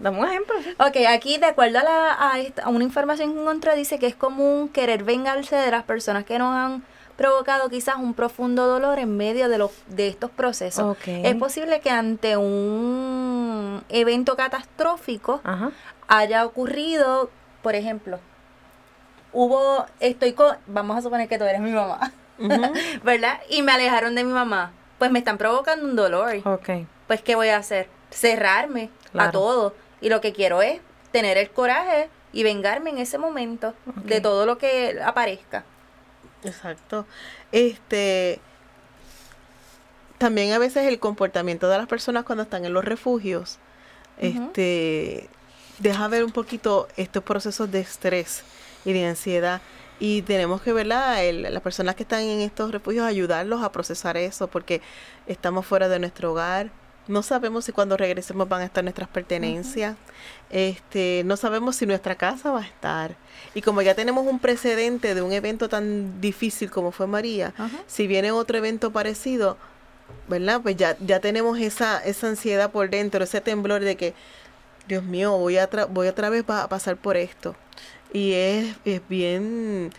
Dame 0.00 0.18
un 0.18 0.26
ejemplo. 0.26 0.56
Ok, 0.78 0.96
aquí 1.08 1.38
de 1.38 1.46
acuerdo 1.46 1.78
a, 1.78 1.82
la, 1.84 2.12
a, 2.12 2.68
una 2.68 2.82
información 2.82 3.34
que 3.34 3.40
encontré 3.40 3.76
dice 3.76 3.98
que 3.98 4.06
es 4.06 4.16
común 4.16 4.68
querer 4.68 5.04
vengarse 5.04 5.54
de 5.54 5.70
las 5.70 5.84
personas 5.84 6.24
que 6.24 6.38
nos 6.38 6.54
han 6.54 6.82
provocado 7.20 7.68
quizás 7.68 7.96
un 7.96 8.14
profundo 8.14 8.66
dolor 8.66 8.98
en 8.98 9.14
medio 9.14 9.50
de, 9.50 9.58
los, 9.58 9.72
de 9.88 10.08
estos 10.08 10.30
procesos. 10.30 10.96
Es 11.06 11.34
posible 11.34 11.80
que 11.80 11.90
ante 11.90 12.38
un 12.38 13.84
evento 13.90 14.36
catastrófico 14.36 15.42
haya 16.08 16.46
ocurrido, 16.46 17.28
por 17.60 17.74
ejemplo, 17.74 18.18
hubo, 19.34 19.84
estoy 20.00 20.32
con, 20.32 20.56
vamos 20.66 20.96
a 20.96 21.02
suponer 21.02 21.28
que 21.28 21.36
tú 21.36 21.44
eres 21.44 21.60
mi 21.60 21.72
mamá. 21.72 22.10
¿verdad? 23.04 23.38
Y 23.50 23.60
me 23.60 23.72
alejaron 23.72 24.14
de 24.14 24.24
mi 24.24 24.32
mamá. 24.32 24.72
Pues 24.98 25.10
me 25.10 25.18
están 25.18 25.36
provocando 25.36 25.84
un 25.84 25.96
dolor. 25.96 26.36
Pues, 27.06 27.20
¿qué 27.20 27.34
voy 27.34 27.48
a 27.48 27.58
hacer? 27.58 27.88
Cerrarme 28.08 28.88
a 29.12 29.30
todo. 29.30 29.74
Y 30.00 30.08
lo 30.08 30.22
que 30.22 30.32
quiero 30.32 30.62
es 30.62 30.80
tener 31.12 31.36
el 31.36 31.50
coraje 31.50 32.08
y 32.32 32.44
vengarme 32.44 32.88
en 32.88 32.96
ese 32.96 33.18
momento 33.18 33.74
de 34.04 34.22
todo 34.22 34.46
lo 34.46 34.56
que 34.56 34.98
aparezca. 35.04 35.64
Exacto. 36.44 37.06
Este 37.52 38.40
también 40.18 40.52
a 40.52 40.58
veces 40.58 40.86
el 40.86 40.98
comportamiento 41.00 41.68
de 41.68 41.78
las 41.78 41.86
personas 41.86 42.24
cuando 42.24 42.42
están 42.42 42.66
en 42.66 42.74
los 42.74 42.84
refugios 42.84 43.58
este 44.18 45.30
deja 45.78 46.08
ver 46.08 46.24
un 46.24 46.32
poquito 46.32 46.88
estos 46.96 47.22
procesos 47.22 47.70
de 47.70 47.80
estrés 47.80 48.42
y 48.84 48.92
de 48.92 49.06
ansiedad 49.06 49.62
y 50.00 50.22
tenemos 50.22 50.62
que, 50.62 50.72
¿verdad? 50.72 51.18
las 51.30 51.62
personas 51.62 51.94
que 51.94 52.04
están 52.04 52.22
en 52.22 52.40
estos 52.40 52.72
refugios, 52.72 53.04
ayudarlos 53.04 53.62
a 53.62 53.70
procesar 53.70 54.16
eso, 54.16 54.48
porque 54.48 54.80
estamos 55.26 55.66
fuera 55.66 55.90
de 55.90 55.98
nuestro 55.98 56.32
hogar. 56.32 56.70
No 57.10 57.22
sabemos 57.22 57.64
si 57.64 57.72
cuando 57.72 57.96
regresemos 57.96 58.48
van 58.48 58.62
a 58.62 58.64
estar 58.64 58.82
nuestras 58.84 59.08
pertenencias. 59.08 59.96
Este, 60.48 61.22
no 61.26 61.36
sabemos 61.36 61.76
si 61.76 61.86
nuestra 61.86 62.14
casa 62.14 62.50
va 62.52 62.60
a 62.60 62.66
estar. 62.66 63.16
Y 63.54 63.62
como 63.62 63.82
ya 63.82 63.94
tenemos 63.94 64.26
un 64.26 64.38
precedente 64.38 65.14
de 65.14 65.22
un 65.22 65.32
evento 65.32 65.68
tan 65.68 66.20
difícil 66.20 66.70
como 66.70 66.92
fue 66.92 67.06
María, 67.06 67.52
si 67.86 68.06
viene 68.06 68.32
otro 68.32 68.58
evento 68.58 68.90
parecido, 68.92 69.58
¿verdad? 70.28 70.60
Pues 70.62 70.76
ya, 70.76 70.96
ya 71.00 71.20
tenemos 71.20 71.58
esa, 71.58 71.98
esa 71.98 72.28
ansiedad 72.28 72.70
por 72.70 72.88
dentro, 72.88 73.24
ese 73.24 73.40
temblor 73.40 73.82
de 73.82 73.96
que, 73.96 74.14
Dios 74.88 75.02
mío, 75.02 75.36
voy 75.36 75.58
a, 75.58 75.68
voy 75.88 76.08
otra 76.08 76.30
vez 76.30 76.44
a 76.48 76.68
pasar 76.68 76.96
por 76.96 77.16
esto 77.16 77.56
y 78.12 78.32
es, 78.32 78.76
es 78.84 79.00
bien, 79.08 79.90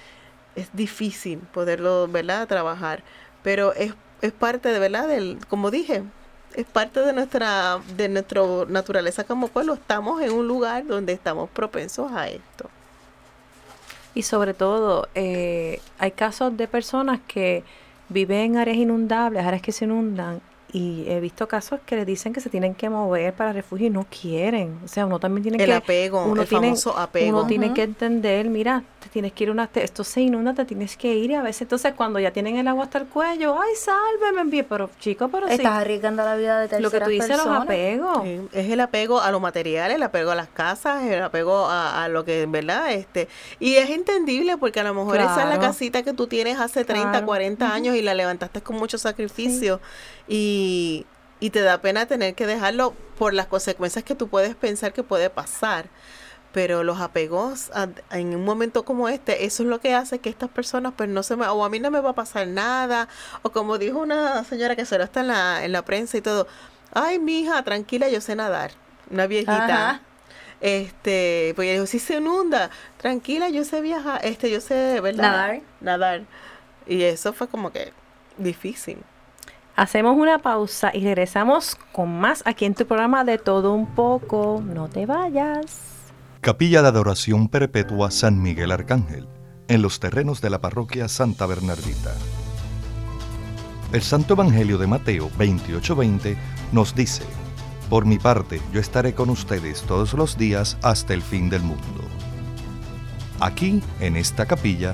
es 0.56 0.70
difícil 0.74 1.40
poderlo, 1.40 2.08
¿verdad?, 2.08 2.48
trabajar, 2.48 3.04
pero 3.44 3.74
es, 3.74 3.94
es 4.22 4.32
parte 4.32 4.70
de, 4.70 4.80
¿verdad?, 4.80 5.08
del, 5.08 5.40
como 5.48 5.72
dije, 5.72 6.04
es 6.56 6.66
parte 6.66 7.02
de 7.02 7.14
nuestra, 7.14 7.80
de 7.96 8.10
nuestra 8.10 8.42
naturaleza 8.68 9.24
como 9.24 9.48
pueblo, 9.48 9.74
estamos 9.74 10.22
en 10.22 10.32
un 10.32 10.48
lugar 10.48 10.86
donde 10.86 11.14
estamos 11.14 11.50
propensos 11.50 12.12
a 12.12 12.28
esto. 12.28 12.70
Y 14.14 14.24
sobre 14.24 14.54
todo, 14.54 15.08
eh, 15.16 15.82
hay 15.98 16.12
casos 16.12 16.56
de 16.58 16.68
personas 16.68 17.20
que 17.28 17.64
viven 18.10 18.52
en 18.54 18.58
áreas 18.58 18.78
inundables, 18.78 19.46
áreas 19.46 19.62
que 19.62 19.72
se 19.72 19.86
inundan, 19.86 20.42
y 20.74 21.04
he 21.08 21.20
visto 21.20 21.48
casos 21.48 21.82
que 21.86 21.98
le 21.98 22.06
dicen 22.06 22.32
que 22.32 22.40
se 22.40 22.50
tienen 22.50 22.76
que 22.76 22.90
mover 22.90 23.34
para 23.34 23.52
refugio 23.52 23.88
y 23.88 23.90
no 23.90 24.06
quieren. 24.10 24.80
O 24.86 24.88
sea, 24.88 25.06
uno 25.06 25.20
también 25.20 25.44
tiene 25.44 25.58
que... 25.58 25.66
El 25.66 25.74
apego, 25.74 26.26
uno 26.26 26.44
el 26.44 26.48
tiene, 26.48 26.68
famoso 26.68 26.98
apego. 26.98 27.40
Uno 27.40 27.48
tiene 27.48 27.74
que 27.74 27.84
entender, 27.84 28.50
mira, 28.50 28.84
te 29.02 29.10
tienes 29.10 29.34
que 29.34 29.44
ir 29.44 29.52
una... 29.52 29.70
esto 29.74 30.04
se 30.04 30.22
inunda, 30.22 30.54
te 30.54 30.64
tienes 30.64 30.96
que 30.96 31.14
ir 31.14 31.32
y 31.32 31.36
a 31.36 31.42
veces 31.42 31.64
entonces 31.64 31.94
cuando 31.94 32.20
ya 32.20 32.32
tienen 32.32 32.56
el 32.56 32.68
agua 32.68 32.86
hasta 32.86 33.00
el 33.00 33.08
cuello, 33.08 33.56
ay, 33.60 33.76
sálveme, 33.76 34.42
envíe. 34.42 34.64
Pero 34.64 34.90
chico, 35.00 35.28
pero 35.28 35.48
Estás 35.48 35.74
arriesgando 35.74 36.24
la 36.24 36.38
vida 36.38 36.60
de 36.62 36.70
terceras 36.70 36.82
Lo 36.82 36.92
que 36.92 37.04
tú 37.04 37.10
dices, 37.10 37.38
los 37.38 37.48
apegos. 37.48 38.26
es 38.54 38.70
el 38.70 38.80
apego 38.80 39.20
a 39.20 39.32
los 39.32 39.42
materiales, 39.42 39.98
el 39.98 40.04
apego 40.04 40.32
a 40.32 40.36
las 40.36 40.48
casas, 40.48 41.04
el 41.04 41.22
apego 41.22 41.68
a, 41.70 42.08
lo 42.08 42.24
que, 42.24 42.46
¿verdad? 42.48 42.94
este 42.94 43.28
Y 43.60 43.76
es 43.76 43.90
entendible 43.90 44.58
porque 44.58 44.80
a 44.80 44.84
lo 44.84 44.94
mejor 44.94 45.18
esa 45.18 45.44
es 45.44 45.50
la 45.50 45.60
casita 45.60 46.04
que 46.04 46.14
tú 46.14 46.28
tienes 46.28 46.60
hace 46.60 46.86
30, 46.86 47.26
40 47.26 47.74
años 47.74 47.96
y 47.96 48.02
la 48.02 48.14
levantaste 48.14 48.62
con 48.62 48.78
mucho 48.78 48.98
sacrificio 48.98 49.82
y, 50.28 50.61
y 51.40 51.50
te 51.50 51.62
da 51.62 51.82
pena 51.82 52.06
tener 52.06 52.36
que 52.36 52.46
dejarlo 52.46 52.94
por 53.18 53.34
las 53.34 53.48
consecuencias 53.48 54.04
que 54.04 54.16
tú 54.16 54.28
puedes 54.28 54.56
pensar 54.56 54.94
que 54.94 55.04
puede 55.04 55.30
pasar. 55.30 55.90
Pero 56.54 56.84
los 56.84 57.00
apegos 57.00 57.72
en 58.12 58.36
un 58.36 58.44
momento 58.44 58.84
como 58.84 59.08
este, 59.08 59.46
eso 59.46 59.64
es 59.64 59.70
lo 59.70 59.80
que 59.80 59.94
hace 59.94 60.20
que 60.20 60.30
estas 60.30 60.50
personas 60.50 60.94
pues 60.98 61.08
no 61.08 61.24
se 61.24 61.38
me, 61.38 61.48
o 61.48 61.64
a 61.64 61.70
mí 61.70 61.80
no 61.80 61.92
me 61.92 62.02
va 62.02 62.10
a 62.10 62.16
pasar 62.16 62.46
nada, 62.46 63.08
o 63.42 63.52
como 63.52 63.78
dijo 63.78 64.00
una 64.00 64.44
señora 64.44 64.76
que 64.76 64.86
solo 64.86 65.06
está 65.06 65.22
en 65.22 65.28
la, 65.28 65.64
en 65.64 65.72
la 65.72 65.86
prensa 65.86 66.18
y 66.18 66.22
todo, 66.22 66.48
Ay, 66.94 67.20
mija, 67.20 67.64
tranquila, 67.64 68.10
yo 68.10 68.22
sé 68.22 68.36
nadar. 68.36 68.72
Una 69.10 69.28
viejita. 69.28 69.66
Ajá. 69.66 70.02
Este, 70.60 71.54
pues 71.56 71.68
ella 71.68 71.74
dijo, 71.74 71.88
si 71.88 72.00
se 72.00 72.18
inunda, 72.18 72.70
tranquila, 72.98 73.50
yo 73.50 73.64
sé 73.64 73.82
viajar, 73.82 74.24
este, 74.24 74.52
yo 74.52 74.62
sé, 74.62 75.00
¿verdad? 75.02 75.24
Nadar. 75.24 75.62
Nadar. 75.80 76.22
Y 76.86 77.04
eso 77.04 77.34
fue 77.34 77.48
como 77.48 77.72
que 77.72 77.94
difícil. 78.38 79.00
Hacemos 79.82 80.16
una 80.16 80.38
pausa 80.38 80.92
y 80.94 81.02
regresamos 81.02 81.76
con 81.92 82.20
más 82.20 82.44
aquí 82.46 82.66
en 82.66 82.76
tu 82.76 82.86
programa 82.86 83.24
de 83.24 83.40
todo 83.40 83.74
un 83.74 83.88
poco. 83.96 84.62
No 84.64 84.88
te 84.88 85.08
vayas. 85.08 85.80
Capilla 86.40 86.84
de 86.84 86.90
Adoración 86.90 87.48
Perpetua 87.48 88.12
San 88.12 88.40
Miguel 88.44 88.72
Arcángel, 88.72 89.28
en 89.68 89.82
los 89.82 90.00
terrenos 90.00 90.40
de 90.40 90.52
la 90.52 90.62
parroquia 90.62 91.08
Santa 91.08 91.48
Bernardita. 91.48 92.14
El 93.92 94.04
Santo 94.04 94.36
Evangelio 94.36 94.78
de 94.78 94.86
Mateo 94.86 95.32
28:20 95.40 96.38
nos 96.72 96.94
dice, 96.94 97.24
Por 97.90 98.06
mi 98.06 98.20
parte, 98.20 98.62
yo 98.72 98.80
estaré 98.80 99.16
con 99.16 99.32
ustedes 99.32 99.82
todos 99.82 100.14
los 100.14 100.38
días 100.38 100.78
hasta 100.84 101.16
el 101.16 101.24
fin 101.24 101.50
del 101.50 101.64
mundo. 101.64 102.04
Aquí, 103.40 103.82
en 104.00 104.16
esta 104.16 104.46
capilla, 104.46 104.94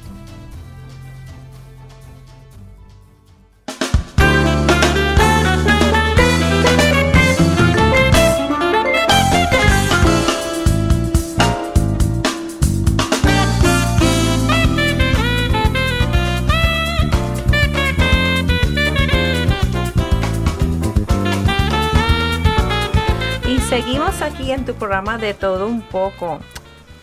De 24.91 25.33
todo 25.33 25.67
un 25.67 25.81
poco. 25.83 26.41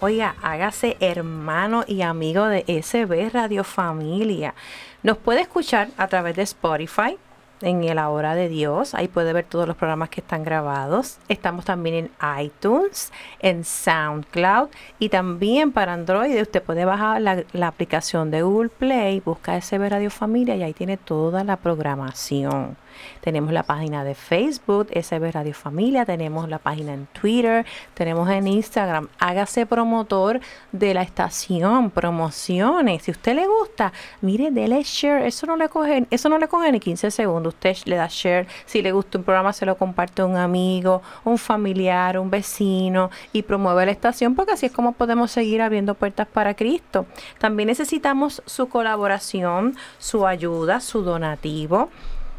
Oiga, 0.01 0.37
hágase 0.43 0.99
hermano 1.01 1.85
y 1.87 2.03
amigo 2.03 2.45
de 2.45 2.63
SB 2.83 3.31
Radio 3.33 3.65
Familia. 3.65 4.55
Nos 5.03 5.17
puede 5.17 5.41
escuchar 5.41 5.89
a 5.97 6.07
través 6.07 6.37
de 6.37 6.43
Spotify 6.43 7.17
en 7.63 7.83
el 7.85 7.99
Hora 7.99 8.35
de 8.35 8.51
Dios. 8.51 8.95
Ahí 8.95 9.09
puede 9.09 9.33
ver 9.33 9.47
todos 9.47 9.67
los 9.67 9.75
programas 9.75 10.11
que 10.11 10.21
están 10.21 10.45
grabados. 10.45 11.17
Estamos 11.31 11.65
también 11.65 11.95
en 11.95 12.45
iTunes, 12.45 13.11
en 13.41 13.65
SoundCloud 13.65 14.69
y 14.99 15.09
también 15.09 15.73
para 15.73 15.95
Android. 15.95 16.43
Usted 16.43 16.63
puede 16.63 16.85
bajar 16.85 17.23
la, 17.23 17.43
la 17.55 17.69
aplicación 17.69 18.31
de 18.31 18.43
Google 18.43 18.69
Play, 18.69 19.21
busca 19.21 19.59
SB 19.59 19.89
Radio 19.89 20.11
Familia 20.11 20.57
y 20.57 20.63
ahí 20.63 20.75
tiene 20.75 20.99
toda 20.99 21.43
la 21.43 21.57
programación. 21.57 22.77
Tenemos 23.21 23.53
la 23.53 23.63
página 23.63 24.05
de 24.05 24.15
Facebook, 24.15 24.89
SB 24.93 25.33
Radio 25.33 25.55
Familia, 25.55 26.05
tenemos 26.05 26.49
la 26.49 26.59
página 26.59 26.95
en 26.95 27.07
Twitter, 27.07 27.67
tenemos 27.95 28.29
en 28.31 28.47
Instagram. 28.47 29.09
Hágase 29.19 29.67
promotor 29.67 30.41
de 30.73 30.95
la 30.95 31.03
estación, 31.03 31.91
promociones. 31.91 33.03
Si 33.03 33.11
usted 33.11 33.35
le 33.35 33.47
gusta, 33.47 33.93
mire, 34.21 34.51
dele 34.51 34.83
share. 34.83 35.27
Eso 35.27 35.47
no 35.47 35.57
le 35.57 35.69
coge, 35.69 36.07
eso 36.11 36.29
no 36.29 36.39
le 36.39 36.49
coge 36.49 36.73
ni 36.73 36.81
15 36.81 37.11
segundos. 37.11 37.55
Usted 37.55 37.77
le 37.85 37.97
da 37.97 38.09
share. 38.09 38.47
Si 38.67 38.83
le 38.83 38.93
gusta 38.93 39.19
un 39.19 39.25
programa, 39.25 39.53
se 39.53 39.67
lo 39.67 39.77
comparte 39.77 40.23
a 40.23 40.27
un 40.27 40.37
amigo, 40.37 41.03
un 41.25 41.39
familiar, 41.39 42.19
un 42.19 42.31
vecino 42.31 43.11
y 43.33 43.43
promueve 43.43 43.87
la 43.87 43.93
estación 43.93 44.35
porque 44.35 44.53
así 44.53 44.67
es 44.67 44.73
como 44.73 44.93
podemos 44.93 45.31
seguir 45.31 45.63
abriendo 45.63 45.95
puertas 45.95 46.27
para 46.27 46.55
Cristo. 46.55 47.07
También 47.39 47.69
necesitamos 47.69 48.43
su 48.47 48.69
colaboración, 48.69 49.77
su 49.99 50.27
ayuda, 50.27 50.81
su 50.81 51.03
donativo 51.03 51.91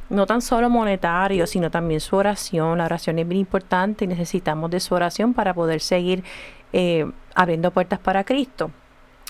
no 0.09 0.25
tan 0.25 0.41
solo 0.41 0.69
monetario, 0.69 1.47
sino 1.47 1.71
también 1.71 1.99
su 1.99 2.15
oración. 2.15 2.77
La 2.77 2.85
oración 2.85 3.19
es 3.19 3.27
bien 3.27 3.41
importante 3.41 4.05
y 4.05 4.07
necesitamos 4.07 4.71
de 4.71 4.79
su 4.79 4.95
oración 4.95 5.33
para 5.33 5.53
poder 5.53 5.81
seguir 5.81 6.23
eh, 6.73 7.09
abriendo 7.35 7.71
puertas 7.71 7.99
para 7.99 8.23
Cristo. 8.23 8.71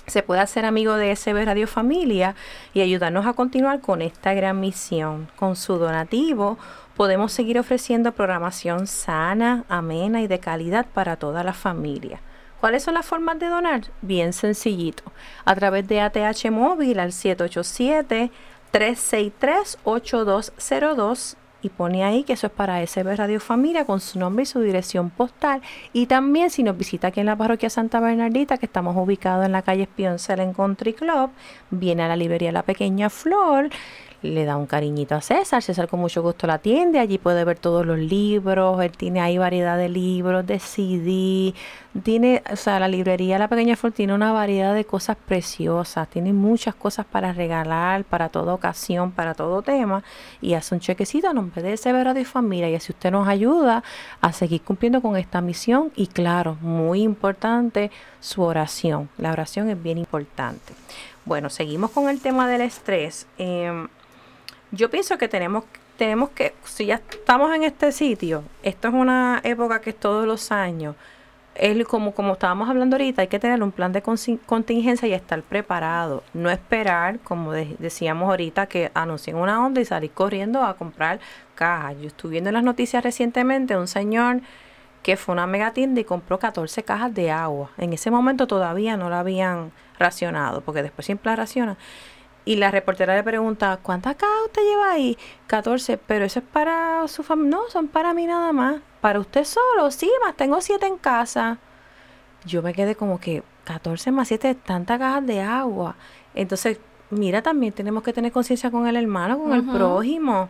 Se 0.07 0.23
puede 0.23 0.41
hacer 0.41 0.65
amigo 0.65 0.95
de 0.95 1.15
SB 1.15 1.45
Radio 1.45 1.67
Familia 1.67 2.35
y 2.73 2.81
ayudarnos 2.81 3.27
a 3.27 3.33
continuar 3.33 3.79
con 3.79 4.01
esta 4.01 4.33
gran 4.33 4.59
misión. 4.59 5.27
Con 5.35 5.55
su 5.55 5.77
donativo 5.77 6.57
podemos 6.95 7.31
seguir 7.31 7.59
ofreciendo 7.59 8.11
programación 8.13 8.87
sana, 8.87 9.65
amena 9.69 10.21
y 10.21 10.27
de 10.27 10.39
calidad 10.39 10.87
para 10.93 11.15
toda 11.17 11.43
la 11.43 11.53
familia. 11.53 12.21
¿Cuáles 12.59 12.83
son 12.83 12.95
las 12.95 13.05
formas 13.05 13.39
de 13.39 13.47
donar? 13.47 13.83
Bien 14.01 14.33
sencillito. 14.33 15.03
A 15.45 15.55
través 15.55 15.87
de 15.87 16.01
ATH 16.01 16.51
móvil 16.51 16.99
al 16.99 17.13
787 17.13 18.31
363-8202 18.71 21.36
y 21.62 21.69
pone 21.69 22.03
ahí 22.03 22.23
que 22.23 22.34
eso 22.34 22.47
es 22.47 22.53
para 22.53 22.86
SB 22.86 23.15
Radio 23.15 23.39
Familia 23.39 23.86
con 23.86 23.99
su 23.99 24.19
nombre 24.19 24.43
y 24.43 24.45
su 24.45 24.62
dirección 24.62 25.10
postal. 25.10 25.62
Y 25.93 26.05
también 26.05 26.49
si 26.49 26.63
nos 26.63 26.77
visita 26.77 27.08
aquí 27.08 27.19
en 27.19 27.25
la 27.25 27.36
parroquia 27.36 27.69
Santa 27.69 27.99
Bernardita, 27.99 28.58
que 28.58 28.65
estamos 28.65 28.95
ubicados 28.95 29.45
en 29.45 29.51
la 29.51 29.62
calle 29.62 29.86
Spioncel 29.86 30.39
en 30.39 30.53
Country 30.53 30.93
Club, 30.93 31.32
viene 31.69 32.03
a 32.03 32.08
la 32.08 32.15
librería 32.15 32.51
La 32.51 32.63
Pequeña 32.63 33.10
Flor, 33.10 33.69
le 34.21 34.45
da 34.45 34.58
un 34.58 34.65
cariñito 34.65 35.15
a 35.15 35.21
César, 35.21 35.63
César 35.63 35.88
con 35.88 35.99
mucho 35.99 36.21
gusto 36.21 36.45
la 36.45 36.55
atiende, 36.55 36.99
allí 36.99 37.17
puede 37.17 37.43
ver 37.45 37.58
todos 37.58 37.86
los 37.86 37.97
libros, 37.97 38.82
él 38.82 38.91
tiene 38.91 39.21
ahí 39.21 39.38
variedad 39.38 39.77
de 39.77 39.89
libros, 39.89 40.45
de 40.45 40.60
CD, 40.60 41.53
tiene, 42.03 42.43
o 42.51 42.55
sea, 42.55 42.79
la 42.79 42.88
librería 42.88 43.39
La 43.39 43.47
Pequeña 43.47 43.75
Flor 43.75 43.93
tiene 43.93 44.13
una 44.13 44.32
variedad 44.32 44.73
de 44.73 44.86
cosas 44.86 45.15
preciosas, 45.17 46.08
tiene 46.10 46.34
muchas 46.34 46.75
cosas 46.75 47.05
para 47.05 47.32
regalar, 47.32 48.03
para 48.03 48.29
toda 48.29 48.53
ocasión, 48.53 49.12
para 49.12 49.34
todo 49.34 49.62
tema, 49.62 50.03
y 50.41 50.53
hace 50.53 50.75
un 50.75 50.82
chequecito 50.82 51.29
a 51.29 51.34
nombre 51.34 51.62
de 51.62 51.77
Radio 52.03 52.21
y 52.21 52.25
Familia, 52.25 52.69
y 52.69 52.75
así 52.75 52.91
usted 52.91 53.12
nos 53.12 53.27
ayuda 53.27 53.84
a 54.21 54.34
seguir 54.34 54.62
cumpliendo 54.62 55.01
con 55.01 55.15
esta 55.15 55.39
misión, 55.39 55.91
y 55.95 56.08
claro, 56.08 56.58
muy 56.62 57.03
importante, 57.03 57.89
su 58.19 58.41
oración, 58.41 59.10
la 59.17 59.32
oración 59.32 59.69
es 59.69 59.82
bien 59.82 59.97
importante. 59.97 60.73
Bueno, 61.25 61.49
seguimos 61.49 61.91
con 61.91 62.10
el 62.10 62.19
tema 62.21 62.47
del 62.47 62.62
estrés. 62.62 63.27
Eh, 63.38 63.88
yo 64.71 64.89
pienso 64.89 65.17
que 65.17 65.27
tenemos, 65.27 65.63
tenemos 65.97 66.29
que, 66.29 66.53
si 66.63 66.88
ya 66.88 66.95
estamos 66.95 67.53
en 67.55 67.63
este 67.63 67.91
sitio, 67.91 68.43
esto 68.63 68.88
es 68.88 68.93
una 68.93 69.41
época 69.43 69.82
que 69.82 69.91
es 69.91 69.99
todos 69.99 70.27
los 70.27 70.51
años, 70.51 70.95
es 71.60 71.86
como, 71.88 72.13
como 72.13 72.34
estábamos 72.34 72.69
hablando 72.69 72.95
ahorita, 72.95 73.21
hay 73.21 73.27
que 73.27 73.39
tener 73.39 73.62
un 73.62 73.71
plan 73.71 73.91
de 73.91 74.01
contingencia 74.01 75.08
y 75.08 75.13
estar 75.13 75.41
preparado. 75.43 76.23
No 76.34 76.49
esperar, 76.49 77.19
como 77.19 77.51
de, 77.51 77.75
decíamos 77.79 78.29
ahorita, 78.29 78.67
que 78.67 78.91
anuncien 78.93 79.36
una 79.36 79.65
onda 79.65 79.82
y 79.82 79.86
salir 79.86 80.12
corriendo 80.12 80.63
a 80.63 80.77
comprar 80.77 81.19
cajas. 81.55 81.95
Yo 81.99 82.08
estuve 82.08 82.34
viendo 82.34 82.49
en 82.49 82.53
las 82.53 82.63
noticias 82.63 83.03
recientemente 83.03 83.75
un 83.75 83.88
señor 83.88 84.41
que 85.03 85.17
fue 85.17 85.34
una 85.34 85.47
mega 85.47 85.73
tienda 85.73 85.99
y 86.01 86.03
compró 86.05 86.39
14 86.39 86.84
cajas 86.84 87.13
de 87.13 87.32
agua. 87.32 87.71
En 87.77 87.93
ese 87.93 88.10
momento 88.10 88.47
todavía 88.47 88.95
no 88.95 89.10
la 89.10 89.19
habían 89.19 89.71
racionado, 89.97 90.62
porque 90.62 90.82
después 90.82 91.05
siempre 91.05 91.29
la 91.32 91.36
racionan. 91.36 91.77
Y 92.49 92.55
la 92.55 92.71
reportera 92.71 93.15
le 93.15 93.21
pregunta, 93.21 93.77
¿cuántas 93.79 94.15
cajas 94.15 94.35
usted 94.47 94.63
lleva 94.63 94.91
ahí? 94.91 95.15
14, 95.45 95.99
pero 95.99 96.25
eso 96.25 96.39
es 96.39 96.45
para 96.51 97.07
su 97.07 97.21
familia. 97.21 97.57
No, 97.57 97.69
son 97.69 97.88
para 97.88 98.12
mí 98.15 98.25
nada 98.25 98.51
más. 98.51 98.81
¿Para 99.01 99.19
usted 99.19 99.43
solo? 99.43 99.91
Sí, 99.91 100.09
más 100.25 100.35
tengo 100.35 100.59
7 100.59 100.83
en 100.88 100.97
casa. 100.97 101.59
Yo 102.45 102.63
me 102.63 102.73
quedé 102.73 102.95
como 102.95 103.19
que 103.19 103.43
14 103.65 104.12
más 104.12 104.29
7, 104.29 104.55
tantas 104.55 104.97
cajas 104.97 105.27
de 105.27 105.41
agua. 105.41 105.95
Entonces, 106.33 106.79
mira, 107.12 107.43
también 107.43 107.71
tenemos 107.71 108.01
que 108.01 108.13
tener 108.13 108.31
conciencia 108.31 108.71
con 108.71 108.88
el 108.88 108.95
hermano, 108.95 109.38
con 109.38 109.53
el 109.53 109.63
prójimo. 109.63 110.49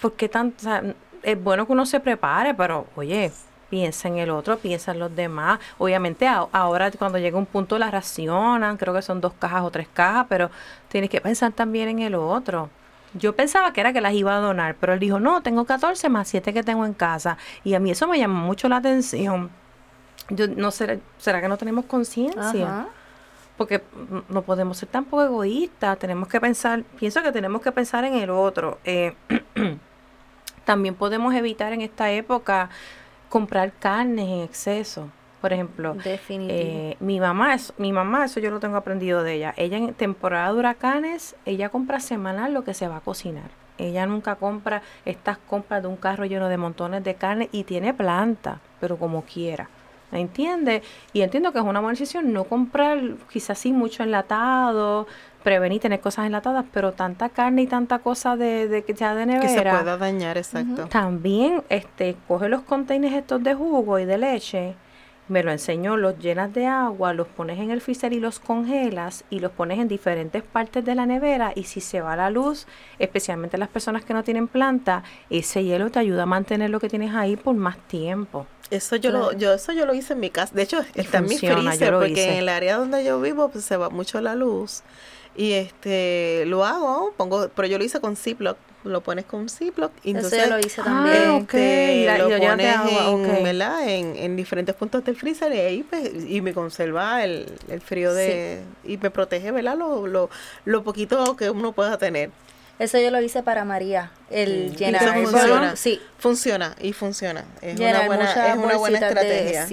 Porque 0.00 0.28
tan, 0.28 0.54
o 0.58 0.60
sea, 0.60 0.82
es 1.22 1.40
bueno 1.40 1.68
que 1.68 1.72
uno 1.72 1.86
se 1.86 2.00
prepare, 2.00 2.52
pero 2.52 2.86
oye, 2.96 3.30
piensa 3.70 4.08
en 4.08 4.18
el 4.18 4.30
otro, 4.30 4.58
piensa 4.58 4.92
en 4.92 4.98
los 4.98 5.14
demás. 5.14 5.58
Obviamente 5.78 6.26
a- 6.26 6.46
ahora 6.52 6.90
cuando 6.92 7.18
llega 7.18 7.38
un 7.38 7.46
punto 7.46 7.78
la 7.78 7.90
racionan, 7.90 8.76
creo 8.76 8.94
que 8.94 9.02
son 9.02 9.20
dos 9.20 9.32
cajas 9.38 9.62
o 9.62 9.70
tres 9.70 9.88
cajas, 9.92 10.26
pero 10.28 10.50
tienes 10.88 11.10
que 11.10 11.20
pensar 11.20 11.52
también 11.52 11.88
en 11.88 11.98
el 12.00 12.14
otro. 12.14 12.70
Yo 13.14 13.34
pensaba 13.34 13.72
que 13.72 13.80
era 13.80 13.92
que 13.92 14.00
las 14.02 14.12
iba 14.12 14.36
a 14.36 14.40
donar, 14.40 14.76
pero 14.78 14.92
él 14.92 14.98
dijo, 15.00 15.18
no, 15.18 15.40
tengo 15.42 15.64
14 15.64 16.08
más 16.10 16.28
7 16.28 16.52
que 16.52 16.62
tengo 16.62 16.84
en 16.84 16.92
casa. 16.94 17.38
Y 17.64 17.74
a 17.74 17.80
mí 17.80 17.90
eso 17.90 18.06
me 18.06 18.18
llamó 18.18 18.44
mucho 18.44 18.68
la 18.68 18.76
atención. 18.76 19.50
Yo 20.30 20.46
no 20.46 20.70
sé, 20.70 21.00
¿será 21.16 21.40
que 21.40 21.48
no 21.48 21.56
tenemos 21.56 21.86
conciencia? 21.86 22.42
Porque 23.56 23.82
no 24.28 24.42
podemos 24.42 24.76
ser 24.76 24.88
tampoco 24.90 25.24
egoístas, 25.24 25.98
tenemos 25.98 26.28
que 26.28 26.40
pensar, 26.40 26.82
pienso 26.98 27.22
que 27.22 27.32
tenemos 27.32 27.60
que 27.62 27.72
pensar 27.72 28.04
en 28.04 28.14
el 28.14 28.28
otro. 28.30 28.78
Eh, 28.84 29.14
también 30.64 30.94
podemos 30.94 31.34
evitar 31.34 31.72
en 31.72 31.80
esta 31.80 32.10
época 32.10 32.68
comprar 33.28 33.72
carnes 33.72 34.28
en 34.28 34.40
exceso. 34.40 35.08
Por 35.40 35.52
ejemplo, 35.52 35.96
eh, 36.04 36.96
mi 36.98 37.20
mamá, 37.20 37.54
es, 37.54 37.72
mi 37.78 37.92
mamá, 37.92 38.24
eso 38.24 38.40
yo 38.40 38.50
lo 38.50 38.58
tengo 38.58 38.76
aprendido 38.76 39.22
de 39.22 39.34
ella. 39.34 39.54
Ella 39.56 39.76
en 39.76 39.94
temporada 39.94 40.52
de 40.52 40.58
huracanes, 40.58 41.36
ella 41.44 41.68
compra 41.68 42.00
semanal 42.00 42.52
lo 42.52 42.64
que 42.64 42.74
se 42.74 42.88
va 42.88 42.96
a 42.96 43.00
cocinar. 43.00 43.50
Ella 43.78 44.04
nunca 44.06 44.34
compra 44.34 44.82
estas 45.04 45.38
compras 45.38 45.82
de 45.82 45.88
un 45.88 45.96
carro 45.96 46.24
lleno 46.24 46.48
de 46.48 46.56
montones 46.56 47.04
de 47.04 47.14
carne 47.14 47.48
y 47.52 47.62
tiene 47.62 47.94
planta, 47.94 48.60
pero 48.80 48.96
como 48.96 49.22
quiera. 49.22 49.68
¿me 50.10 50.20
entiendes? 50.20 50.82
Y 51.12 51.22
entiendo 51.22 51.52
que 51.52 51.58
es 51.58 51.64
una 51.64 51.80
buena 51.80 51.92
decisión 51.92 52.32
no 52.32 52.44
comprar 52.44 53.00
quizás 53.30 53.58
sí 53.58 53.72
mucho 53.72 54.02
enlatado, 54.02 55.06
prevenir 55.42 55.80
tener 55.80 56.00
cosas 56.00 56.26
enlatadas, 56.26 56.64
pero 56.72 56.92
tanta 56.92 57.28
carne 57.28 57.62
y 57.62 57.66
tanta 57.66 58.00
cosa 58.00 58.36
de, 58.36 58.68
de 58.68 58.84
que 58.84 58.94
ya 58.94 59.14
de 59.14 59.26
nevera. 59.26 59.42
Que 59.42 59.54
se 59.54 59.62
pueda 59.62 59.96
dañar, 59.96 60.36
exacto. 60.36 60.86
También 60.86 61.62
este, 61.68 62.16
coge 62.26 62.48
los 62.48 62.62
containers 62.62 63.14
estos 63.14 63.42
de 63.42 63.54
jugo 63.54 63.98
y 63.98 64.04
de 64.04 64.18
leche, 64.18 64.74
me 65.28 65.42
lo 65.42 65.52
enseñó, 65.52 65.96
los 65.96 66.18
llenas 66.18 66.52
de 66.54 66.66
agua, 66.66 67.12
los 67.12 67.28
pones 67.28 67.58
en 67.58 67.70
el 67.70 67.80
freezer 67.80 68.12
y 68.12 68.20
los 68.20 68.40
congelas 68.40 69.24
y 69.30 69.40
los 69.40 69.52
pones 69.52 69.78
en 69.78 69.86
diferentes 69.86 70.42
partes 70.42 70.84
de 70.84 70.94
la 70.94 71.06
nevera 71.06 71.52
y 71.54 71.64
si 71.64 71.80
se 71.80 72.00
va 72.00 72.16
la 72.16 72.30
luz, 72.30 72.66
especialmente 72.98 73.58
las 73.58 73.68
personas 73.68 74.04
que 74.04 74.14
no 74.14 74.24
tienen 74.24 74.48
planta, 74.48 75.02
ese 75.28 75.64
hielo 75.64 75.90
te 75.90 75.98
ayuda 75.98 76.22
a 76.22 76.26
mantener 76.26 76.70
lo 76.70 76.80
que 76.80 76.88
tienes 76.88 77.14
ahí 77.14 77.36
por 77.36 77.54
más 77.54 77.76
tiempo. 77.88 78.46
Eso 78.70 78.96
yo 78.96 79.10
lo, 79.10 79.32
yo 79.32 79.54
eso 79.54 79.72
yo 79.72 79.86
lo 79.86 79.94
hice 79.94 80.12
en 80.12 80.20
mi 80.20 80.30
casa. 80.30 80.54
De 80.54 80.62
hecho, 80.62 80.80
está 80.94 81.18
en 81.18 81.26
mi 81.26 81.38
freezer 81.38 81.94
porque 81.94 82.32
en 82.32 82.34
el 82.36 82.48
área 82.48 82.76
donde 82.76 83.02
yo 83.02 83.20
vivo 83.20 83.48
pues, 83.48 83.64
se 83.64 83.76
va 83.76 83.88
mucho 83.88 84.20
la 84.20 84.34
luz. 84.34 84.82
Y 85.38 85.52
este 85.52 86.42
lo 86.46 86.64
hago, 86.64 87.14
pongo, 87.16 87.48
pero 87.54 87.68
yo 87.68 87.78
lo 87.78 87.84
hice 87.84 88.00
con 88.00 88.16
Ziploc, 88.16 88.58
lo 88.82 89.02
pones 89.02 89.24
con 89.24 89.48
Ziploc 89.48 89.92
y 90.02 90.10
entonces 90.10 90.40
Eso 90.40 90.50
lo 90.50 90.58
hice 90.58 90.82
también. 90.82 91.16
Ah, 91.28 91.34
ok. 91.36 91.54
Y 91.54 92.04
la- 92.06 92.16
y 92.16 92.18
lo 92.18 92.28
pones 92.38 92.76
agua, 92.76 93.10
en. 93.38 93.44
¿verdad? 93.44 93.88
En, 93.88 94.16
en 94.16 94.34
diferentes 94.34 94.74
puntos 94.74 95.04
del 95.04 95.14
freezer 95.14 95.54
y 95.54 95.58
ahí 95.60 95.82
pues, 95.88 96.10
y 96.28 96.40
me 96.40 96.52
conserva 96.52 97.22
el, 97.22 97.46
el 97.68 97.80
frío 97.80 98.12
de 98.14 98.62
y 98.82 98.96
me 98.96 99.10
protege, 99.12 99.52
¿verdad? 99.52 99.76
Lo, 99.78 100.08
lo, 100.08 100.28
lo 100.64 100.82
poquito 100.82 101.36
que 101.36 101.50
uno 101.50 101.70
pueda 101.72 101.98
tener. 101.98 102.30
Eso 102.80 102.98
yo 102.98 103.10
lo 103.12 103.20
hice 103.20 103.42
para 103.44 103.64
María, 103.64 104.10
el 104.30 104.70
Mm. 104.72 104.76
llenar 104.76 105.02
Eso 105.02 105.12
funciona. 105.30 105.76
Sí, 105.76 106.00
Funciona 106.18 106.74
y 106.80 106.92
funciona. 106.92 107.44
Es 107.62 107.76
llenar 107.78 107.94
una 107.96 108.06
buena, 108.06 108.48
es 108.52 108.56
una 108.56 108.76
buena 108.76 108.98
estrategia. 108.98 109.60
de. 109.62 109.66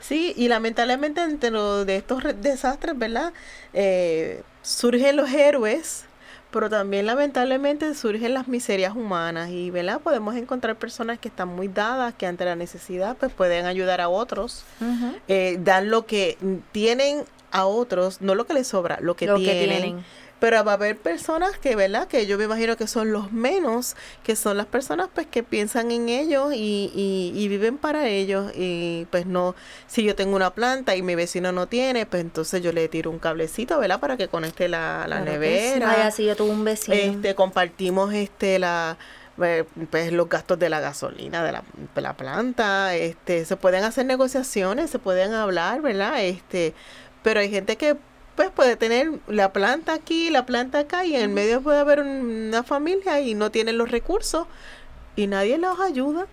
Sí, 0.00 0.34
y 0.36 0.48
lamentablemente 0.48 1.22
entre 1.22 1.50
lo 1.50 1.86
de 1.86 1.96
estos 1.96 2.22
re- 2.22 2.32
desastres, 2.34 2.98
¿verdad? 2.98 3.32
Eh, 3.72 4.42
surgen 4.68 5.16
los 5.16 5.30
héroes, 5.30 6.04
pero 6.50 6.68
también 6.68 7.06
lamentablemente 7.06 7.94
surgen 7.94 8.34
las 8.34 8.48
miserias 8.48 8.94
humanas 8.94 9.48
y, 9.50 9.70
¿verdad? 9.70 10.00
Podemos 10.00 10.36
encontrar 10.36 10.76
personas 10.76 11.18
que 11.18 11.28
están 11.28 11.48
muy 11.48 11.68
dadas, 11.68 12.14
que 12.14 12.26
ante 12.26 12.44
la 12.44 12.54
necesidad 12.54 13.16
pues 13.16 13.32
pueden 13.32 13.66
ayudar 13.66 14.00
a 14.00 14.08
otros, 14.08 14.64
eh, 15.26 15.58
dan 15.62 15.90
lo 15.90 16.06
que 16.06 16.36
tienen 16.72 17.24
a 17.50 17.64
otros, 17.64 18.20
no 18.20 18.34
lo 18.34 18.46
que 18.46 18.54
les 18.54 18.66
sobra, 18.66 18.98
lo 19.00 19.16
que, 19.16 19.26
Lo 19.26 19.36
que 19.36 19.66
tienen. 19.66 20.04
Pero 20.40 20.62
va 20.64 20.72
a 20.72 20.74
haber 20.74 20.96
personas 20.96 21.58
que, 21.58 21.74
¿verdad? 21.74 22.06
Que 22.06 22.26
yo 22.26 22.38
me 22.38 22.44
imagino 22.44 22.76
que 22.76 22.86
son 22.86 23.10
los 23.12 23.32
menos, 23.32 23.96
que 24.22 24.36
son 24.36 24.56
las 24.56 24.66
personas 24.66 25.08
pues 25.12 25.26
que 25.26 25.42
piensan 25.42 25.90
en 25.90 26.08
ellos 26.08 26.52
y, 26.54 26.92
y, 26.94 27.32
y 27.34 27.48
viven 27.48 27.76
para 27.76 28.06
ellos. 28.08 28.52
Y 28.54 29.06
pues 29.10 29.26
no, 29.26 29.56
si 29.88 30.04
yo 30.04 30.14
tengo 30.14 30.36
una 30.36 30.54
planta 30.54 30.94
y 30.94 31.02
mi 31.02 31.16
vecino 31.16 31.50
no 31.50 31.66
tiene, 31.66 32.06
pues 32.06 32.22
entonces 32.22 32.62
yo 32.62 32.72
le 32.72 32.88
tiro 32.88 33.10
un 33.10 33.18
cablecito, 33.18 33.78
¿verdad? 33.80 33.98
Para 33.98 34.16
que 34.16 34.28
conecte 34.28 34.68
la, 34.68 35.06
la 35.08 35.22
Claro 35.22 35.24
que 35.24 35.30
sí. 35.30 35.80
nevera. 35.80 35.90
Ay, 35.90 36.02
así 36.02 36.24
yo 36.24 36.36
tuve 36.36 36.50
un 36.50 36.64
vecino. 36.64 36.96
Este, 36.96 37.34
compartimos 37.34 38.14
este 38.14 38.60
la 38.60 38.96
eh, 39.42 39.64
pues 39.90 40.12
los 40.12 40.28
gastos 40.28 40.58
de 40.58 40.68
la 40.68 40.80
gasolina 40.80 41.44
de 41.44 41.52
la, 41.52 41.62
de 41.94 42.00
la 42.00 42.16
planta, 42.16 42.94
este, 42.96 43.44
se 43.44 43.56
pueden 43.56 43.84
hacer 43.84 44.04
negociaciones, 44.06 44.90
se 44.90 44.98
pueden 44.98 45.32
hablar, 45.32 45.80
¿verdad? 45.80 46.22
Este, 46.24 46.74
pero 47.22 47.40
hay 47.40 47.50
gente 47.50 47.76
que 47.76 47.96
pues 48.38 48.50
puede 48.52 48.76
tener 48.76 49.18
la 49.26 49.52
planta 49.52 49.94
aquí, 49.94 50.30
la 50.30 50.46
planta 50.46 50.78
acá 50.78 51.04
y 51.04 51.16
en 51.16 51.22
el 51.22 51.28
medio 51.28 51.60
puede 51.60 51.80
haber 51.80 51.98
un- 51.98 52.46
una 52.50 52.62
familia 52.62 53.20
y 53.20 53.34
no 53.34 53.50
tienen 53.50 53.76
los 53.76 53.90
recursos 53.90 54.46
y 55.16 55.26
nadie 55.26 55.58
los 55.58 55.80
ayuda. 55.80 56.28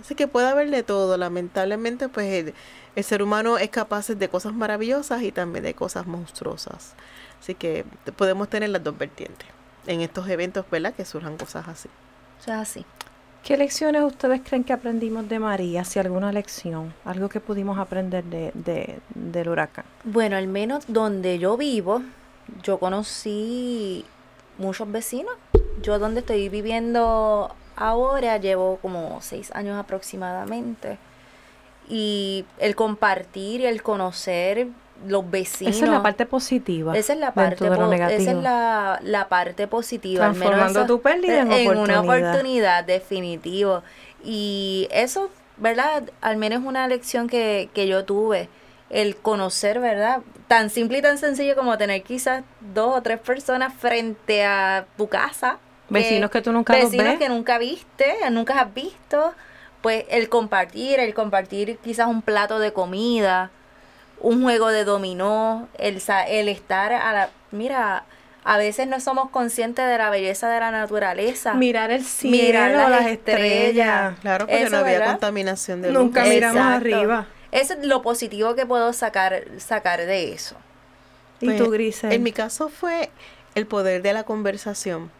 Así 0.00 0.14
que 0.14 0.26
puede 0.26 0.48
haber 0.48 0.70
de 0.70 0.82
todo. 0.82 1.18
Lamentablemente, 1.18 2.08
pues 2.08 2.32
el, 2.32 2.54
el 2.96 3.04
ser 3.04 3.22
humano 3.22 3.58
es 3.58 3.68
capaz 3.68 4.08
de 4.08 4.28
cosas 4.30 4.54
maravillosas 4.54 5.20
y 5.22 5.32
también 5.32 5.62
de 5.62 5.74
cosas 5.74 6.06
monstruosas. 6.06 6.94
Así 7.38 7.54
que 7.54 7.84
podemos 8.16 8.48
tener 8.48 8.70
las 8.70 8.82
dos 8.82 8.96
vertientes 8.96 9.46
en 9.86 10.00
estos 10.00 10.26
eventos, 10.30 10.64
¿verdad? 10.70 10.94
Que 10.94 11.04
surjan 11.04 11.36
cosas 11.36 11.68
así. 11.68 11.90
O 12.40 12.42
sea, 12.42 12.60
así. 12.62 12.86
¿Qué 13.44 13.56
lecciones 13.56 14.02
ustedes 14.02 14.42
creen 14.44 14.64
que 14.64 14.72
aprendimos 14.72 15.28
de 15.28 15.38
María? 15.38 15.84
Si 15.84 15.98
alguna 15.98 16.30
lección, 16.30 16.92
algo 17.04 17.28
que 17.28 17.40
pudimos 17.40 17.78
aprender 17.78 18.22
de, 18.24 18.52
de- 18.54 18.98
del 19.14 19.48
huracán. 19.48 19.84
Bueno, 20.04 20.36
al 20.36 20.46
menos 20.46 20.84
donde 20.88 21.38
yo 21.38 21.56
vivo, 21.56 22.02
yo 22.62 22.78
conocí 22.78 24.04
muchos 24.58 24.90
vecinos. 24.92 25.32
Yo 25.82 25.98
donde 25.98 26.20
estoy 26.20 26.48
viviendo 26.50 27.54
ahora 27.76 28.36
llevo 28.36 28.76
como 28.82 29.18
seis 29.22 29.50
años 29.54 29.78
aproximadamente. 29.80 30.98
Y 31.88 32.44
el 32.58 32.76
compartir 32.76 33.62
y 33.62 33.66
el 33.66 33.82
conocer 33.82 34.68
los 35.06 35.30
vecinos. 35.30 35.76
Esa 35.76 35.84
es 35.86 35.90
la 35.90 36.02
parte 36.02 36.26
positiva. 36.26 36.96
Esa 36.96 37.12
es 37.12 37.18
la 37.18 37.32
parte, 37.32 37.64
de 37.64 37.70
lo 37.76 37.92
esa 37.92 38.08
es 38.08 38.36
la, 38.36 38.98
la 39.02 39.28
parte 39.28 39.66
positiva. 39.66 40.26
al 40.26 40.32
menos 40.34 40.48
Transformando 40.48 40.86
tu 40.86 41.00
pérdida 41.00 41.40
en 41.40 41.48
una 41.48 42.00
oportunidad. 42.00 42.04
oportunidad, 42.32 42.84
definitivo. 42.84 43.82
Y 44.24 44.88
eso, 44.90 45.30
¿verdad? 45.56 46.04
Al 46.20 46.36
menos 46.36 46.62
una 46.64 46.86
lección 46.88 47.28
que, 47.28 47.70
que 47.74 47.86
yo 47.86 48.04
tuve. 48.04 48.48
El 48.90 49.16
conocer, 49.16 49.78
¿verdad? 49.78 50.20
Tan 50.48 50.68
simple 50.68 50.98
y 50.98 51.02
tan 51.02 51.16
sencillo 51.16 51.54
como 51.54 51.78
tener 51.78 52.02
quizás 52.02 52.42
dos 52.74 52.96
o 52.98 53.02
tres 53.02 53.20
personas 53.20 53.72
frente 53.72 54.44
a 54.44 54.86
tu 54.96 55.08
casa. 55.08 55.58
Vecinos 55.88 56.30
que 56.30 56.42
tú 56.42 56.52
nunca 56.52 56.72
Vecinos 56.74 57.06
ves. 57.06 57.18
que 57.18 57.28
nunca 57.28 57.58
viste, 57.58 58.16
nunca 58.30 58.60
has 58.60 58.74
visto. 58.74 59.32
Pues 59.80 60.04
el 60.10 60.28
compartir, 60.28 61.00
el 61.00 61.14
compartir 61.14 61.78
quizás 61.78 62.06
un 62.08 62.20
plato 62.20 62.58
de 62.58 62.72
comida, 62.72 63.50
un 64.20 64.42
juego 64.42 64.68
de 64.68 64.84
dominó, 64.84 65.68
el, 65.78 66.00
sa- 66.00 66.26
el 66.26 66.48
estar 66.48 66.92
a 66.92 67.12
la... 67.12 67.30
Mira, 67.50 68.04
a 68.44 68.56
veces 68.58 68.86
no 68.86 69.00
somos 69.00 69.30
conscientes 69.30 69.86
de 69.86 69.98
la 69.98 70.10
belleza 70.10 70.48
de 70.48 70.60
la 70.60 70.70
naturaleza. 70.70 71.54
Mirar 71.54 71.90
el 71.90 72.04
cielo, 72.04 72.36
Mirar 72.36 72.70
las 72.72 72.90
las, 72.90 73.06
estrellas. 73.06 73.48
estrellas. 73.48 74.14
Claro, 74.20 74.46
porque 74.46 74.62
Eso, 74.62 74.70
no 74.70 74.78
había 74.78 74.98
¿verdad? 74.98 75.10
contaminación 75.12 75.82
de 75.82 75.92
luz. 75.92 76.02
Nunca 76.02 76.24
miramos 76.24 76.56
Exacto. 76.56 76.76
arriba. 76.76 77.26
Eso 77.52 77.74
es 77.74 77.84
lo 77.84 78.00
positivo 78.02 78.54
que 78.54 78.64
puedo 78.66 78.92
sacar, 78.92 79.42
sacar 79.58 80.00
de 80.06 80.32
eso. 80.32 80.56
¿Y 81.40 81.46
Pues, 81.46 81.58
tú, 81.58 81.70
Grisel? 81.70 82.12
En 82.12 82.22
mi 82.22 82.32
caso 82.32 82.68
fue 82.68 83.10
el 83.54 83.66
poder 83.66 84.02
de 84.02 84.12
la 84.12 84.22
conversación. 84.24 85.10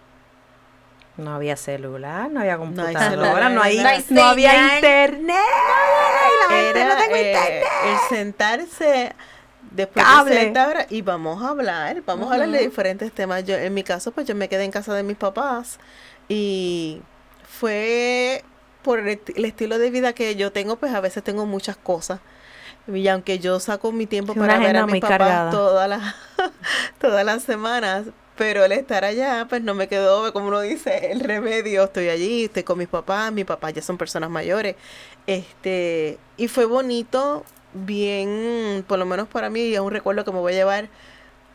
No 1.20 1.34
había 1.34 1.56
celular, 1.56 2.30
no 2.30 2.40
había 2.40 2.56
computadora, 2.56 3.48
no, 3.48 3.62
hay, 3.62 3.78
no 3.78 3.88
hay 3.88 4.04
no 4.08 4.22
había 4.22 4.76
internet. 4.76 5.36
Era 6.50 6.88
no 6.88 7.00
tengo 7.00 7.16
eh, 7.16 7.32
internet. 7.32 7.64
el 7.84 8.16
sentarse 8.16 9.12
después 9.70 10.04
Cable. 10.04 10.34
de 10.34 10.40
sentar 10.40 10.86
y 10.90 11.02
vamos 11.02 11.42
a 11.42 11.50
hablar, 11.50 12.02
vamos 12.04 12.30
a 12.30 12.34
hablar 12.34 12.50
de 12.50 12.58
diferentes 12.60 13.12
temas. 13.12 13.44
Yo, 13.44 13.56
en 13.56 13.72
mi 13.74 13.82
caso, 13.82 14.12
pues 14.12 14.26
yo 14.26 14.34
me 14.34 14.48
quedé 14.48 14.64
en 14.64 14.70
casa 14.70 14.94
de 14.94 15.02
mis 15.02 15.16
papás 15.16 15.78
y 16.28 17.02
fue 17.44 18.44
por 18.82 18.98
el, 18.98 19.20
el 19.36 19.44
estilo 19.44 19.78
de 19.78 19.90
vida 19.90 20.12
que 20.12 20.36
yo 20.36 20.52
tengo, 20.52 20.76
pues 20.76 20.94
a 20.94 21.00
veces 21.00 21.22
tengo 21.22 21.46
muchas 21.46 21.76
cosas. 21.76 22.20
Y 22.86 23.06
aunque 23.08 23.38
yo 23.38 23.60
saco 23.60 23.92
mi 23.92 24.06
tiempo 24.06 24.34
para 24.34 24.58
ver 24.58 24.76
a 24.76 24.86
mis 24.86 25.00
papás 25.00 25.50
todas 25.50 25.88
las 25.88 26.14
todas 26.98 27.24
las 27.24 27.42
semanas, 27.42 28.06
pero 28.41 28.64
el 28.64 28.72
estar 28.72 29.05
allá, 29.05 29.47
pues 29.51 29.61
no 29.61 29.74
me 29.74 29.86
quedó, 29.86 30.32
como 30.32 30.49
uno 30.49 30.62
dice, 30.62 31.12
el 31.12 31.20
remedio. 31.20 31.84
Estoy 31.84 32.09
allí, 32.09 32.45
estoy 32.45 32.62
con 32.62 32.78
mis 32.78 32.88
papás, 32.88 33.30
mis 33.30 33.45
papás 33.45 33.74
ya 33.74 33.82
son 33.82 33.99
personas 33.99 34.30
mayores. 34.30 34.76
Este, 35.26 36.16
y 36.38 36.49
fue 36.49 36.64
bonito, 36.64 37.45
bien, 37.74 38.82
por 38.88 38.99
lo 38.99 39.05
menos 39.05 39.28
para 39.28 39.51
mí, 39.51 39.74
es 39.74 39.80
un 39.80 39.91
recuerdo 39.91 40.24
que 40.24 40.32
me 40.32 40.38
voy 40.38 40.55
a 40.55 40.57
llevar 40.57 40.88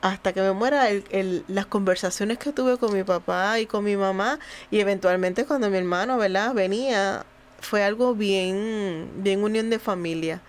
hasta 0.02 0.32
que 0.32 0.42
me 0.42 0.52
muera, 0.52 0.88
el, 0.92 1.44
las 1.48 1.66
conversaciones 1.66 2.38
que 2.38 2.52
tuve 2.52 2.78
con 2.78 2.94
mi 2.94 3.04
papá 3.04 3.60
y 3.60 3.66
con 3.66 3.84
mi 3.84 3.98
mamá, 3.98 4.38
y 4.70 4.80
eventualmente 4.80 5.46
cuando 5.46 5.72
mi 5.72 5.78
hermano, 5.80 6.20
¿verdad?, 6.20 6.54
venía, 6.54 7.26
fue 7.62 7.84
algo 7.84 8.14
bien, 8.14 9.10
bien 9.24 9.44
unión 9.44 9.72
de 9.72 9.80
familia, 9.80 10.40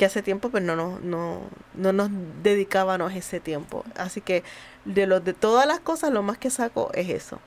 que 0.00 0.06
hace 0.06 0.22
tiempo 0.22 0.48
pues 0.48 0.64
no 0.64 0.76
nos, 0.76 1.02
no, 1.02 1.42
no 1.74 1.92
nos 1.92 2.08
dedicábamos 2.42 3.12
ese 3.12 3.38
tiempo. 3.38 3.84
Así 3.96 4.22
que 4.22 4.44
de 4.86 5.06
los 5.06 5.22
de 5.22 5.34
todas 5.34 5.66
las 5.66 5.78
cosas, 5.78 6.10
lo 6.10 6.22
más 6.22 6.38
que 6.38 6.48
saco 6.48 6.90
es 6.94 7.10
eso, 7.10 7.38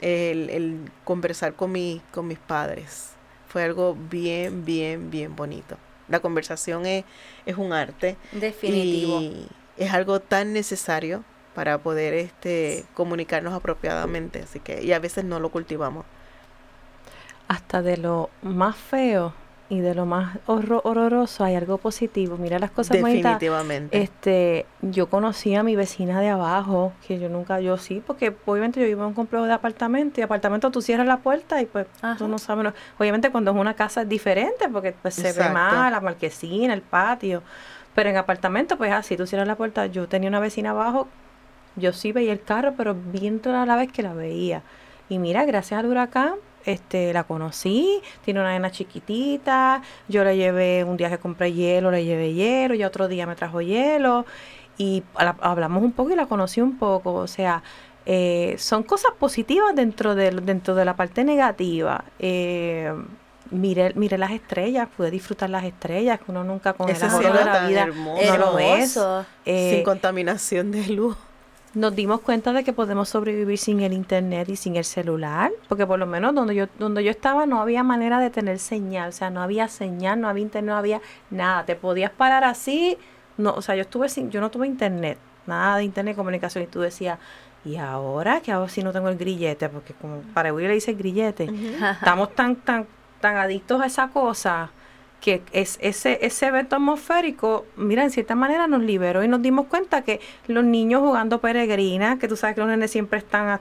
el, 0.00 0.50
el 0.50 0.90
conversar 1.04 1.54
con, 1.54 1.70
mi, 1.70 2.02
con 2.10 2.26
mis 2.26 2.40
padres. 2.40 3.10
Fue 3.46 3.62
algo 3.62 3.94
bien, 3.94 4.64
bien, 4.64 5.12
bien 5.12 5.36
bonito. 5.36 5.76
La 6.08 6.18
conversación 6.18 6.86
es, 6.86 7.04
es 7.46 7.56
un 7.56 7.72
arte 7.72 8.16
Definitivo. 8.32 9.20
y 9.20 9.46
es 9.76 9.92
algo 9.94 10.18
tan 10.18 10.52
necesario 10.52 11.22
para 11.54 11.78
poder 11.78 12.14
este 12.14 12.84
comunicarnos 12.94 13.54
apropiadamente, 13.54 14.42
así 14.42 14.58
que 14.58 14.82
y 14.82 14.92
a 14.92 14.98
veces 14.98 15.22
no 15.24 15.38
lo 15.38 15.50
cultivamos. 15.50 16.04
Hasta 17.46 17.80
de 17.80 17.96
lo 17.96 18.28
más 18.42 18.74
feo 18.74 19.34
y 19.68 19.80
de 19.80 19.94
lo 19.94 20.06
más 20.06 20.38
horroroso 20.46 21.42
hay 21.42 21.56
algo 21.56 21.78
positivo. 21.78 22.36
Mira 22.36 22.58
las 22.58 22.70
cosas 22.70 22.96
Definitivamente. 22.96 24.00
Este, 24.00 24.66
yo 24.80 25.08
conocí 25.08 25.54
a 25.56 25.62
mi 25.62 25.74
vecina 25.74 26.20
de 26.20 26.28
abajo, 26.28 26.92
que 27.06 27.18
yo 27.18 27.28
nunca, 27.28 27.60
yo 27.60 27.76
sí, 27.76 28.02
porque 28.06 28.34
obviamente 28.44 28.80
yo 28.80 28.86
vivo 28.86 29.02
en 29.02 29.08
un 29.08 29.14
complejo 29.14 29.44
de 29.44 29.52
apartamento 29.52 30.20
y 30.20 30.22
apartamento 30.22 30.70
tú 30.70 30.82
cierras 30.82 31.06
la 31.06 31.18
puerta 31.18 31.60
y 31.60 31.66
pues 31.66 31.86
tú 32.16 32.28
no 32.28 32.38
sabes. 32.38 32.72
obviamente 32.98 33.30
cuando 33.30 33.50
es 33.50 33.56
una 33.56 33.74
casa 33.74 34.02
es 34.02 34.08
diferente 34.08 34.68
porque 34.68 34.92
pues 34.92 35.14
se 35.14 35.32
ve 35.32 35.48
más 35.50 35.90
la 35.90 36.00
marquesina, 36.00 36.72
el 36.72 36.82
patio. 36.82 37.42
Pero 37.94 38.10
en 38.10 38.18
apartamento, 38.18 38.76
pues 38.76 38.92
así, 38.92 39.16
tú 39.16 39.26
cierras 39.26 39.48
la 39.48 39.56
puerta. 39.56 39.86
Yo 39.86 40.06
tenía 40.06 40.28
una 40.28 40.38
vecina 40.38 40.70
abajo, 40.70 41.08
yo 41.76 41.92
sí 41.92 42.12
veía 42.12 42.32
el 42.32 42.42
carro, 42.42 42.74
pero 42.76 42.94
bien 42.94 43.40
toda 43.40 43.66
la 43.66 43.74
vez 43.74 43.90
que 43.90 44.02
la 44.02 44.12
veía. 44.12 44.62
Y 45.08 45.18
mira, 45.18 45.44
gracias 45.44 45.80
al 45.80 45.86
huracán, 45.86 46.34
este, 46.66 47.12
la 47.12 47.24
conocí, 47.24 48.02
tiene 48.24 48.40
una 48.40 48.52
nena 48.52 48.70
chiquitita, 48.70 49.82
yo 50.08 50.24
le 50.24 50.36
llevé, 50.36 50.84
un 50.84 50.96
día 50.96 51.08
que 51.08 51.18
compré 51.18 51.52
hielo, 51.52 51.90
le 51.90 52.04
llevé 52.04 52.34
hielo, 52.34 52.74
y 52.74 52.84
otro 52.84 53.08
día 53.08 53.26
me 53.26 53.36
trajo 53.36 53.60
hielo, 53.60 54.26
y 54.76 55.02
hablamos 55.14 55.82
un 55.82 55.92
poco 55.92 56.10
y 56.10 56.16
la 56.16 56.26
conocí 56.26 56.60
un 56.60 56.76
poco, 56.76 57.14
o 57.14 57.26
sea, 57.26 57.62
eh, 58.04 58.56
son 58.58 58.82
cosas 58.82 59.12
positivas 59.18 59.74
dentro 59.74 60.14
de, 60.14 60.30
dentro 60.30 60.74
de 60.74 60.84
la 60.84 60.94
parte 60.94 61.24
negativa. 61.24 62.04
Eh, 62.18 62.92
mire, 63.50 63.92
mire 63.94 64.18
las 64.18 64.30
estrellas, 64.30 64.88
pude 64.96 65.10
disfrutar 65.10 65.50
las 65.50 65.64
estrellas, 65.64 66.20
que 66.20 66.30
uno 66.30 66.44
nunca 66.44 66.72
con 66.74 66.88
el 66.88 67.02
amor 67.02 67.22
de 67.22 67.44
la 67.44 67.66
vida 67.66 67.86
no 67.86 68.36
lo 68.36 68.58
es. 68.58 68.98
Eh, 69.44 69.76
sin 69.76 69.84
contaminación 69.84 70.70
de 70.70 70.86
luz 70.88 71.16
nos 71.76 71.94
dimos 71.94 72.22
cuenta 72.22 72.54
de 72.54 72.64
que 72.64 72.72
podemos 72.72 73.10
sobrevivir 73.10 73.58
sin 73.58 73.80
el 73.82 73.92
internet 73.92 74.48
y 74.48 74.56
sin 74.56 74.76
el 74.76 74.84
celular, 74.84 75.52
porque 75.68 75.86
por 75.86 75.98
lo 75.98 76.06
menos 76.06 76.34
donde 76.34 76.54
yo 76.54 76.66
donde 76.78 77.04
yo 77.04 77.10
estaba 77.10 77.44
no 77.44 77.60
había 77.60 77.82
manera 77.82 78.18
de 78.18 78.30
tener 78.30 78.58
señal, 78.58 79.10
o 79.10 79.12
sea, 79.12 79.28
no 79.28 79.42
había 79.42 79.68
señal, 79.68 80.18
no 80.18 80.28
había 80.28 80.42
internet, 80.42 80.70
no 80.70 80.76
había 80.76 81.02
nada, 81.28 81.66
te 81.66 81.76
podías 81.76 82.10
parar 82.10 82.44
así, 82.44 82.96
no, 83.36 83.52
o 83.52 83.60
sea, 83.60 83.76
yo 83.76 83.82
estuve 83.82 84.08
sin 84.08 84.30
yo 84.30 84.40
no 84.40 84.50
tuve 84.50 84.66
internet, 84.66 85.18
nada 85.46 85.76
de 85.76 85.84
internet 85.84 86.16
comunicación 86.16 86.64
y 86.64 86.66
tú 86.66 86.80
decías, 86.80 87.18
¿y 87.62 87.76
ahora 87.76 88.40
qué 88.40 88.52
hago 88.52 88.68
si 88.68 88.82
no 88.82 88.90
tengo 88.90 89.10
el 89.10 89.18
grillete? 89.18 89.68
Porque 89.68 89.92
como 89.92 90.22
para 90.32 90.54
huir 90.54 90.68
le 90.68 90.74
dice 90.74 90.92
el 90.92 90.96
grillete. 90.96 91.50
Estamos 91.92 92.34
tan 92.34 92.56
tan 92.56 92.86
tan 93.20 93.36
adictos 93.36 93.82
a 93.82 93.86
esa 93.86 94.08
cosa 94.08 94.70
que 95.20 95.42
es 95.52 95.78
ese, 95.80 96.18
ese 96.22 96.46
evento 96.46 96.76
atmosférico, 96.76 97.66
mira, 97.76 98.04
en 98.04 98.10
cierta 98.10 98.34
manera 98.34 98.66
nos 98.66 98.82
liberó 98.82 99.24
y 99.24 99.28
nos 99.28 99.42
dimos 99.42 99.66
cuenta 99.66 100.02
que 100.02 100.20
los 100.46 100.64
niños 100.64 101.00
jugando 101.00 101.40
peregrina, 101.40 102.18
que 102.18 102.28
tú 102.28 102.36
sabes 102.36 102.54
que 102.54 102.60
los 102.60 102.70
nenes 102.70 102.90
siempre 102.90 103.18
están 103.18 103.60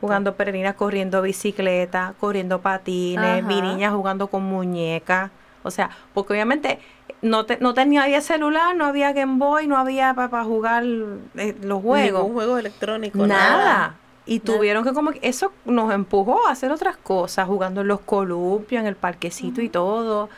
jugando 0.00 0.36
peregrina, 0.36 0.74
corriendo 0.74 1.22
bicicleta, 1.22 2.14
corriendo 2.20 2.60
patines, 2.60 3.42
mi 3.44 3.60
niña 3.60 3.90
jugando 3.90 4.28
con 4.28 4.44
muñecas, 4.44 5.30
o 5.62 5.70
sea, 5.70 5.90
porque 6.14 6.34
obviamente 6.34 6.78
no, 7.22 7.46
te, 7.46 7.58
no 7.58 7.74
tenía 7.74 8.20
celular, 8.20 8.76
no 8.76 8.84
había 8.84 9.12
Game 9.12 9.38
Boy, 9.38 9.66
no 9.66 9.76
había 9.76 10.14
para 10.14 10.44
jugar 10.44 10.84
eh, 10.84 11.56
los 11.62 11.82
juegos. 11.82 12.22
Ningún 12.22 12.34
juego 12.34 12.58
electrónico. 12.58 13.26
Nada. 13.26 13.96
Y 14.26 14.40
tuvieron 14.40 14.82
que 14.82 14.92
como 14.92 15.12
eso 15.22 15.52
nos 15.64 15.92
empujó 15.92 16.48
a 16.48 16.50
hacer 16.50 16.72
otras 16.72 16.96
cosas, 16.96 17.46
jugando 17.46 17.82
en 17.82 17.88
los 17.88 18.00
columpios, 18.00 18.80
en 18.80 18.86
el 18.86 18.96
parquecito 18.96 19.60
y 19.60 19.68
todo. 19.68 20.28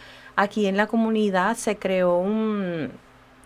Aquí 0.40 0.68
en 0.68 0.76
la 0.76 0.86
comunidad 0.86 1.56
se 1.56 1.78
creó 1.78 2.16
un, 2.18 2.92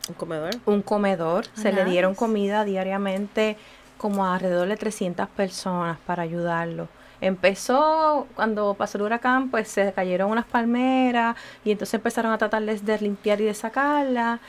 ¿Un 0.09 0.15
comedor. 0.15 0.51
Un 0.67 0.83
comedor. 0.83 1.47
se 1.55 1.73
le 1.73 1.87
dieron 1.87 2.15
comida 2.15 2.67
diariamente 2.67 3.57
como 3.97 4.27
a 4.27 4.35
alrededor 4.35 4.69
de 4.69 4.77
300 4.77 5.27
personas 5.29 5.97
para 6.05 6.23
ayudarlo. 6.23 6.89
Empezó 7.23 8.27
cuando 8.35 8.75
pasó 8.75 8.99
el 8.99 9.05
huracán, 9.05 9.51
pues 9.51 9.69
se 9.69 9.91
cayeron 9.95 10.31
unas 10.31 10.45
palmeras 10.45 11.35
y 11.65 11.71
entonces 11.71 11.95
empezaron 11.95 12.31
a 12.31 12.37
tratarles 12.37 12.85
de 12.85 12.99
limpiar 12.99 13.41
y 13.41 13.45
de 13.45 13.55
sacarla. 13.55 14.41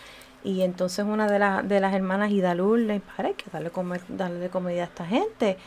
Y 0.43 0.63
entonces 0.63 1.05
una 1.05 1.27
de, 1.27 1.65
de 1.65 1.79
las 1.79 1.93
hermanas, 1.93 2.29
le 2.29 2.93
dijo, 2.93 3.05
hay 3.19 3.35
que 3.35 3.45
darle, 3.53 3.69
comer, 3.69 4.01
darle 4.09 4.39
de 4.39 4.49
comida 4.49 4.81
a 4.81 4.85
esta 4.85 5.05
gente 5.05 5.57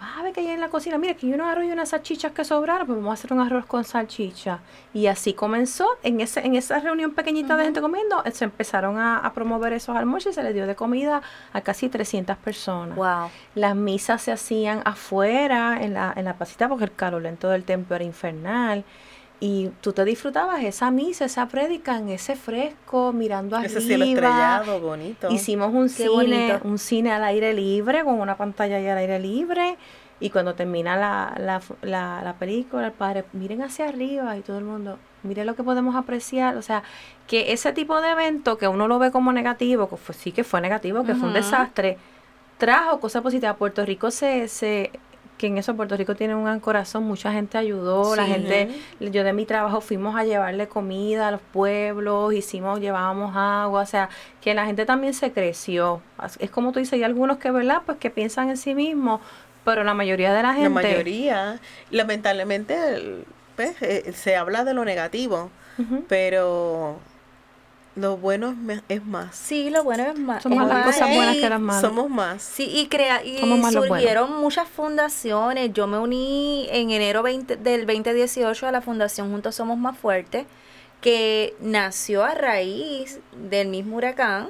a 0.00 0.22
ver 0.22 0.32
que 0.32 0.40
hay 0.40 0.48
en 0.48 0.60
la 0.60 0.68
cocina, 0.68 0.98
mira, 0.98 1.14
que 1.14 1.26
hay 1.26 1.32
unos 1.32 1.48
arroz 1.48 1.64
y 1.64 1.72
unas 1.72 1.88
salchichas 1.90 2.32
que 2.32 2.44
sobraron, 2.44 2.86
pues 2.86 2.96
vamos 2.98 3.10
a 3.10 3.14
hacer 3.14 3.32
un 3.32 3.40
arroz 3.40 3.66
con 3.66 3.84
salchicha. 3.84 4.60
Y 4.92 5.06
así 5.06 5.34
comenzó, 5.34 5.88
en 6.02 6.20
ese 6.20 6.40
en 6.40 6.54
esa 6.54 6.80
reunión 6.80 7.12
pequeñita 7.14 7.56
de 7.56 7.64
gente 7.64 7.80
comiendo, 7.80 8.22
se 8.32 8.44
empezaron 8.44 8.98
a, 8.98 9.32
promover 9.34 9.72
esos 9.72 9.96
almuerzos 9.96 10.32
y 10.32 10.34
se 10.34 10.42
les 10.42 10.54
dio 10.54 10.66
de 10.66 10.76
comida 10.76 11.22
a 11.52 11.60
casi 11.60 11.88
300 11.88 12.36
personas. 12.36 12.96
Wow. 12.96 13.30
Las 13.54 13.74
misas 13.74 14.22
se 14.22 14.32
hacían 14.32 14.82
afuera, 14.84 15.82
en 15.82 15.94
la, 15.94 16.12
en 16.14 16.24
la 16.24 16.34
pasita, 16.34 16.68
porque 16.68 16.84
el 16.84 16.94
calor 16.94 17.22
lento 17.22 17.48
del 17.48 17.64
templo 17.64 17.96
era 17.96 18.04
infernal 18.04 18.84
y 19.40 19.68
tú 19.80 19.92
te 19.92 20.04
disfrutabas 20.04 20.62
esa 20.64 20.90
misa, 20.90 21.26
esa 21.26 21.48
prédica 21.48 21.98
en 21.98 22.08
ese 22.08 22.36
fresco, 22.36 23.12
mirando 23.12 23.56
arriba. 23.56 23.78
Ese 23.78 23.80
cielo 23.80 24.04
estrellado, 24.04 24.80
bonito. 24.80 25.30
Hicimos 25.30 25.74
un 25.74 25.88
cine, 25.88 26.60
un 26.62 26.78
cine 26.78 27.12
al 27.12 27.24
aire 27.24 27.52
libre, 27.52 28.04
con 28.04 28.20
una 28.20 28.36
pantalla 28.36 28.76
ahí 28.76 28.88
al 28.88 28.98
aire 28.98 29.18
libre. 29.18 29.76
Y 30.20 30.30
cuando 30.30 30.54
termina 30.54 30.96
la, 30.96 31.34
la, 31.38 31.60
la, 31.82 32.22
la 32.22 32.34
película, 32.34 32.86
el 32.86 32.92
padre, 32.92 33.24
miren 33.32 33.62
hacia 33.62 33.88
arriba 33.88 34.36
y 34.38 34.40
todo 34.40 34.58
el 34.58 34.64
mundo, 34.64 34.98
mire 35.24 35.44
lo 35.44 35.56
que 35.56 35.64
podemos 35.64 35.96
apreciar. 35.96 36.56
O 36.56 36.62
sea, 36.62 36.82
que 37.26 37.52
ese 37.52 37.72
tipo 37.72 38.00
de 38.00 38.10
evento 38.10 38.56
que 38.56 38.68
uno 38.68 38.88
lo 38.88 38.98
ve 38.98 39.10
como 39.10 39.32
negativo, 39.32 39.90
que 39.90 39.96
fue, 39.96 40.14
sí 40.14 40.32
que 40.32 40.44
fue 40.44 40.60
negativo, 40.60 41.04
que 41.04 41.14
fue 41.16 41.28
un 41.28 41.34
desastre, 41.34 41.98
trajo 42.56 43.00
cosas 43.00 43.22
positivas. 43.22 43.56
Puerto 43.56 43.84
Rico 43.84 44.10
se, 44.10 44.48
se 44.48 44.92
que 45.38 45.48
en 45.48 45.58
eso 45.58 45.74
Puerto 45.74 45.96
Rico 45.96 46.14
tiene 46.14 46.34
un 46.34 46.44
gran 46.44 46.60
corazón, 46.60 47.04
mucha 47.04 47.32
gente 47.32 47.58
ayudó, 47.58 48.14
la 48.14 48.24
gente, 48.24 48.68
yo 49.00 49.24
de 49.24 49.32
mi 49.32 49.46
trabajo 49.46 49.80
fuimos 49.80 50.16
a 50.16 50.24
llevarle 50.24 50.68
comida 50.68 51.28
a 51.28 51.30
los 51.32 51.40
pueblos, 51.40 52.32
hicimos, 52.32 52.80
llevábamos 52.80 53.34
agua, 53.36 53.82
o 53.82 53.86
sea, 53.86 54.08
que 54.40 54.54
la 54.54 54.64
gente 54.66 54.86
también 54.86 55.12
se 55.12 55.32
creció. 55.32 56.02
Es 56.38 56.50
como 56.50 56.72
tú 56.72 56.78
dices, 56.78 56.94
hay 56.94 57.02
algunos 57.02 57.38
que, 57.38 57.50
¿verdad? 57.50 57.82
Pues 57.84 57.98
que 57.98 58.10
piensan 58.10 58.50
en 58.50 58.56
sí 58.56 58.74
mismos, 58.74 59.20
pero 59.64 59.82
la 59.82 59.94
mayoría 59.94 60.32
de 60.32 60.42
la 60.42 60.52
gente... 60.52 60.68
La 60.68 60.70
mayoría, 60.70 61.60
lamentablemente, 61.90 63.24
pues, 63.56 63.80
eh, 63.82 64.12
se 64.12 64.36
habla 64.36 64.64
de 64.64 64.74
lo 64.74 64.84
negativo, 64.84 65.50
pero 66.08 66.98
lo 67.96 68.16
bueno 68.16 68.56
es, 68.88 69.04
más. 69.04 69.36
Sí, 69.36 69.70
lo 69.70 69.84
bueno 69.84 70.04
es 70.04 70.18
más. 70.18 70.42
Somos 70.42 70.66
más 70.66 70.86
cosas 70.86 71.14
buenas 71.14 71.36
que 71.36 71.48
las 71.48 71.60
malas. 71.60 71.80
Somos 71.80 72.10
más. 72.10 72.42
Sí, 72.42 72.68
y, 72.68 72.88
crea 72.88 73.24
y 73.24 73.38
surgieron 73.70 74.40
muchas 74.40 74.68
fundaciones. 74.68 75.72
Yo 75.72 75.86
me 75.86 75.98
uní 75.98 76.66
en 76.70 76.90
enero 76.90 77.22
20, 77.22 77.56
del 77.56 77.86
2018 77.86 78.66
a 78.66 78.72
la 78.72 78.80
Fundación 78.80 79.30
Juntos 79.30 79.54
Somos 79.54 79.78
Más 79.78 79.96
Fuertes, 79.96 80.46
que 81.00 81.54
nació 81.60 82.24
a 82.24 82.34
raíz 82.34 83.20
del 83.48 83.68
mismo 83.68 83.96
huracán 83.96 84.48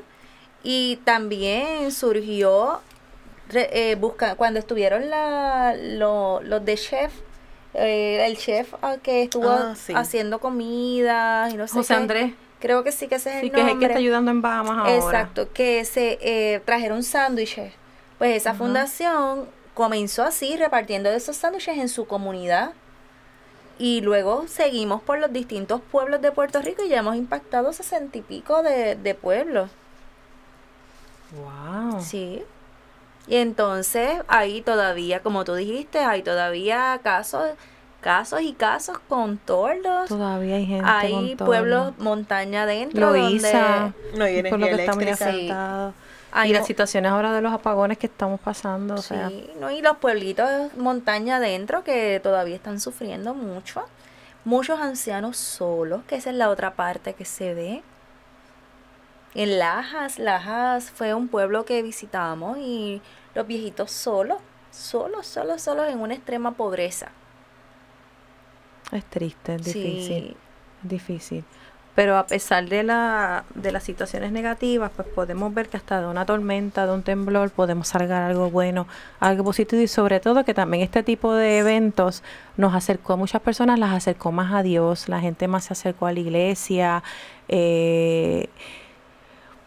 y 0.62 0.96
también 1.04 1.92
surgió 1.92 2.80
eh, 3.52 3.96
busca, 4.00 4.36
cuando 4.36 4.58
estuvieron 4.58 5.10
la, 5.10 5.74
los 5.76 6.64
de 6.64 6.76
chef. 6.76 7.12
Eh, 7.74 8.24
el 8.24 8.38
chef 8.38 8.72
ah, 8.82 8.98
que 9.02 9.24
estuvo 9.24 9.50
ah, 9.50 9.74
haciendo 9.96 10.38
comida 10.38 11.50
y 11.50 11.54
no 11.56 11.66
sé 11.66 11.74
José 11.74 11.94
Andrés 11.94 12.32
Creo 12.64 12.82
que 12.82 12.92
sí 12.92 13.08
que 13.08 13.16
ese 13.16 13.28
es 13.28 13.42
el 13.42 13.52
nombre. 13.52 13.60
que 13.60 13.66
es 13.66 13.72
el 13.74 13.78
que 13.78 13.84
está 13.84 13.98
ayudando 13.98 14.30
en 14.30 14.40
Bahamas 14.40 14.78
ahora. 14.78 14.94
Exacto, 14.94 15.52
que 15.52 15.84
se 15.84 16.18
eh, 16.22 16.62
trajeron 16.64 17.02
sándwiches. 17.02 17.74
Pues 18.16 18.34
esa 18.34 18.54
fundación 18.54 19.50
comenzó 19.74 20.22
así, 20.22 20.56
repartiendo 20.56 21.10
esos 21.10 21.36
sándwiches 21.36 21.76
en 21.76 21.90
su 21.90 22.06
comunidad. 22.06 22.72
Y 23.78 24.00
luego 24.00 24.48
seguimos 24.48 25.02
por 25.02 25.18
los 25.18 25.30
distintos 25.30 25.82
pueblos 25.82 26.22
de 26.22 26.32
Puerto 26.32 26.62
Rico 26.62 26.82
y 26.82 26.88
ya 26.88 27.00
hemos 27.00 27.16
impactado 27.16 27.70
sesenta 27.74 28.16
y 28.16 28.22
pico 28.22 28.62
de, 28.62 28.94
de 28.94 29.14
pueblos. 29.14 29.68
Wow. 31.32 32.00
Sí. 32.00 32.44
Y 33.26 33.36
entonces 33.36 34.22
ahí 34.26 34.62
todavía, 34.62 35.20
como 35.20 35.44
tú 35.44 35.54
dijiste, 35.54 35.98
hay 35.98 36.22
todavía 36.22 36.98
casos 37.02 37.50
casos 38.04 38.42
y 38.42 38.52
casos 38.52 38.98
con 39.08 39.38
tordos. 39.38 40.10
Todavía 40.10 40.56
hay 40.56 40.66
gente 40.66 40.84
Hay 40.86 41.36
pueblos 41.36 41.96
montaña 41.96 42.64
adentro 42.64 43.12
Loiza, 43.12 43.94
no 44.14 44.24
hay 44.24 44.42
por 44.42 44.60
lo 44.60 44.66
que 44.66 44.74
está 44.74 44.94
muy 44.94 45.08
afectado. 45.08 45.94
y 46.44 46.52
las 46.52 46.66
situaciones 46.66 47.10
ahora 47.10 47.32
de 47.32 47.40
los 47.40 47.50
apagones 47.50 47.96
que 47.96 48.06
estamos 48.06 48.40
pasando. 48.40 48.98
Sí, 48.98 49.14
no, 49.58 49.70
y 49.70 49.80
los 49.80 49.96
pueblitos 49.96 50.76
montaña 50.76 51.36
adentro 51.36 51.82
que 51.82 52.20
todavía 52.22 52.56
están 52.56 52.78
sufriendo 52.78 53.32
mucho. 53.32 53.82
Muchos 54.44 54.80
ancianos 54.80 55.38
solos, 55.38 56.02
que 56.06 56.16
esa 56.16 56.28
es 56.28 56.36
la 56.36 56.50
otra 56.50 56.74
parte 56.74 57.14
que 57.14 57.24
se 57.24 57.54
ve. 57.54 57.82
En 59.34 59.58
Lajas, 59.58 60.18
Lajas 60.18 60.90
fue 60.90 61.14
un 61.14 61.28
pueblo 61.28 61.64
que 61.64 61.80
visitamos 61.82 62.58
y 62.58 63.00
los 63.34 63.46
viejitos 63.46 63.90
solos, 63.90 64.40
solos, 64.70 65.26
solos, 65.26 65.62
solos 65.62 65.88
en 65.88 66.00
una 66.00 66.12
extrema 66.12 66.52
pobreza. 66.52 67.08
Es 68.92 69.04
triste, 69.04 69.54
es 69.56 69.64
difícil. 69.64 70.36
difícil. 70.82 71.44
Pero 71.94 72.16
a 72.16 72.26
pesar 72.26 72.68
de, 72.68 72.82
la, 72.82 73.44
de 73.54 73.70
las 73.70 73.84
situaciones 73.84 74.32
negativas, 74.32 74.90
pues 74.96 75.06
podemos 75.06 75.54
ver 75.54 75.68
que 75.68 75.76
hasta 75.76 76.00
de 76.00 76.08
una 76.08 76.26
tormenta, 76.26 76.86
de 76.86 76.92
un 76.92 77.04
temblor, 77.04 77.50
podemos 77.50 77.86
sacar 77.86 78.24
algo 78.24 78.50
bueno, 78.50 78.88
algo 79.20 79.44
positivo 79.44 79.80
y 79.80 79.86
sobre 79.86 80.18
todo 80.18 80.44
que 80.44 80.54
también 80.54 80.82
este 80.82 81.04
tipo 81.04 81.32
de 81.34 81.58
eventos 81.58 82.24
nos 82.56 82.74
acercó 82.74 83.12
a 83.12 83.16
muchas 83.16 83.42
personas, 83.42 83.78
las 83.78 83.92
acercó 83.92 84.32
más 84.32 84.52
a 84.52 84.64
Dios, 84.64 85.08
la 85.08 85.20
gente 85.20 85.46
más 85.46 85.66
se 85.66 85.74
acercó 85.74 86.06
a 86.06 86.12
la 86.12 86.18
iglesia. 86.18 87.04
Eh, 87.46 88.48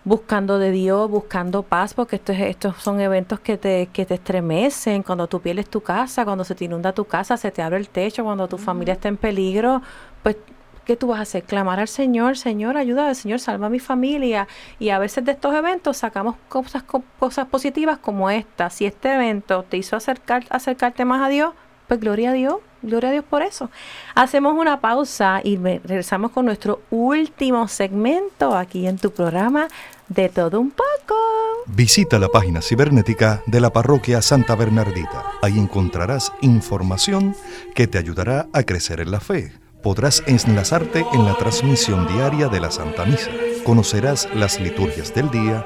buscando 0.07 0.57
de 0.57 0.71
Dios, 0.71 1.09
buscando 1.09 1.63
paz, 1.63 1.93
porque 1.93 2.15
estos, 2.15 2.37
estos 2.37 2.77
son 2.77 3.01
eventos 3.01 3.41
que 3.41 3.57
te, 3.57 3.89
que 3.91 4.05
te 4.05 4.13
estremecen, 4.13 5.03
cuando 5.03 5.27
tú 5.27 5.41
pierdes 5.41 5.69
tu 5.69 5.81
casa, 5.81 6.23
cuando 6.23 6.45
se 6.45 6.55
te 6.55 6.65
inunda 6.65 6.93
tu 6.93 7.05
casa, 7.05 7.35
se 7.35 7.51
te 7.51 7.61
abre 7.61 7.77
el 7.77 7.89
techo, 7.89 8.23
cuando 8.23 8.47
tu 8.47 8.57
familia 8.57 8.93
está 8.93 9.09
en 9.09 9.17
peligro, 9.17 9.81
pues 10.23 10.37
¿qué 10.85 10.95
tú 10.95 11.07
vas 11.07 11.19
a 11.19 11.23
hacer? 11.23 11.43
Clamar 11.43 11.81
al 11.81 11.89
Señor, 11.89 12.37
Señor, 12.37 12.77
ayuda 12.77 13.09
al 13.09 13.15
Señor, 13.17 13.39
salva 13.41 13.67
a 13.67 13.69
mi 13.69 13.79
familia. 13.79 14.47
Y 14.79 14.89
a 14.89 14.99
veces 14.99 15.25
de 15.25 15.33
estos 15.33 15.53
eventos 15.53 15.97
sacamos 15.97 16.35
cosas, 16.47 16.83
cosas 17.19 17.47
positivas 17.47 17.97
como 17.97 18.29
esta. 18.29 18.69
Si 18.69 18.85
este 18.85 19.13
evento 19.13 19.63
te 19.63 19.75
hizo 19.75 19.97
acercar, 19.97 20.45
acercarte 20.49 21.03
más 21.03 21.21
a 21.21 21.27
Dios, 21.27 21.53
pues 21.89 21.99
gloria 21.99 22.29
a 22.29 22.33
Dios, 22.33 22.59
gloria 22.81 23.09
a 23.09 23.11
Dios 23.13 23.25
por 23.29 23.41
eso. 23.41 23.69
Hacemos 24.15 24.55
una 24.57 24.79
pausa 24.79 25.41
y 25.43 25.57
regresamos 25.57 26.31
con 26.31 26.45
nuestro 26.45 26.81
último 26.89 27.67
segmento 27.67 28.55
aquí 28.55 28.87
en 28.87 28.97
tu 28.97 29.11
programa 29.11 29.67
de 30.07 30.29
todo 30.29 30.59
un 30.59 30.71
poco. 30.71 31.15
Visita 31.67 32.17
la 32.17 32.29
página 32.29 32.61
cibernética 32.61 33.43
de 33.45 33.59
la 33.59 33.71
parroquia 33.71 34.21
Santa 34.21 34.55
Bernardita. 34.55 35.25
Ahí 35.41 35.59
encontrarás 35.59 36.31
información 36.41 37.35
que 37.75 37.87
te 37.87 37.97
ayudará 37.97 38.47
a 38.53 38.63
crecer 38.63 39.01
en 39.01 39.11
la 39.11 39.19
fe. 39.19 39.51
Podrás 39.83 40.23
enlazarte 40.25 41.05
en 41.13 41.25
la 41.25 41.35
transmisión 41.35 42.07
diaria 42.07 42.47
de 42.47 42.59
la 42.59 42.71
Santa 42.71 43.05
Misa. 43.05 43.29
Conocerás 43.63 44.27
las 44.33 44.59
liturgias 44.59 45.13
del 45.13 45.29
día, 45.29 45.65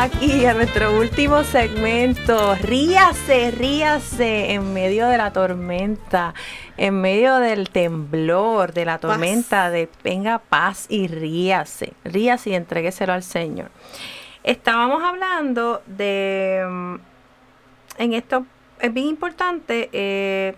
aquí 0.00 0.46
a 0.46 0.54
nuestro 0.54 0.98
último 0.98 1.44
segmento. 1.44 2.54
Ríase, 2.54 3.50
ríase 3.50 4.54
en 4.54 4.72
medio 4.72 5.06
de 5.06 5.18
la 5.18 5.30
tormenta, 5.30 6.32
en 6.78 7.02
medio 7.02 7.36
del 7.36 7.68
temblor, 7.68 8.72
de 8.72 8.86
la 8.86 8.96
tormenta, 8.96 9.68
de 9.68 9.90
venga 10.02 10.38
paz 10.38 10.86
y 10.88 11.06
ríase. 11.06 11.92
Ríase 12.04 12.50
y 12.50 12.54
entreguéselo 12.54 13.12
al 13.12 13.22
Señor. 13.22 13.70
Estábamos 14.42 15.02
hablando 15.02 15.82
de, 15.86 16.64
mm, 16.66 16.94
en 17.98 18.12
esto 18.14 18.46
es 18.78 18.94
bien 18.94 19.06
importante, 19.06 19.90
eh, 19.92 20.54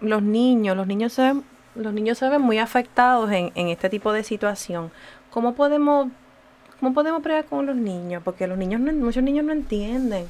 los 0.00 0.20
niños, 0.20 0.76
los 0.76 0.88
niños 0.88 1.12
se 1.12 1.22
ven, 1.22 1.44
los 1.76 1.92
niños 1.92 2.18
se 2.18 2.28
ven 2.28 2.42
muy 2.42 2.58
afectados 2.58 3.30
en, 3.30 3.52
en 3.54 3.68
este 3.68 3.88
tipo 3.88 4.12
de 4.12 4.24
situación. 4.24 4.90
¿Cómo 5.30 5.54
podemos 5.54 6.08
¿Cómo 6.80 6.94
podemos 6.94 7.22
pregar 7.22 7.44
con 7.44 7.66
los 7.66 7.76
niños? 7.76 8.22
Porque 8.24 8.46
los 8.46 8.56
niños 8.56 8.80
muchos 8.80 9.22
niños 9.22 9.44
no 9.44 9.52
entienden. 9.52 10.26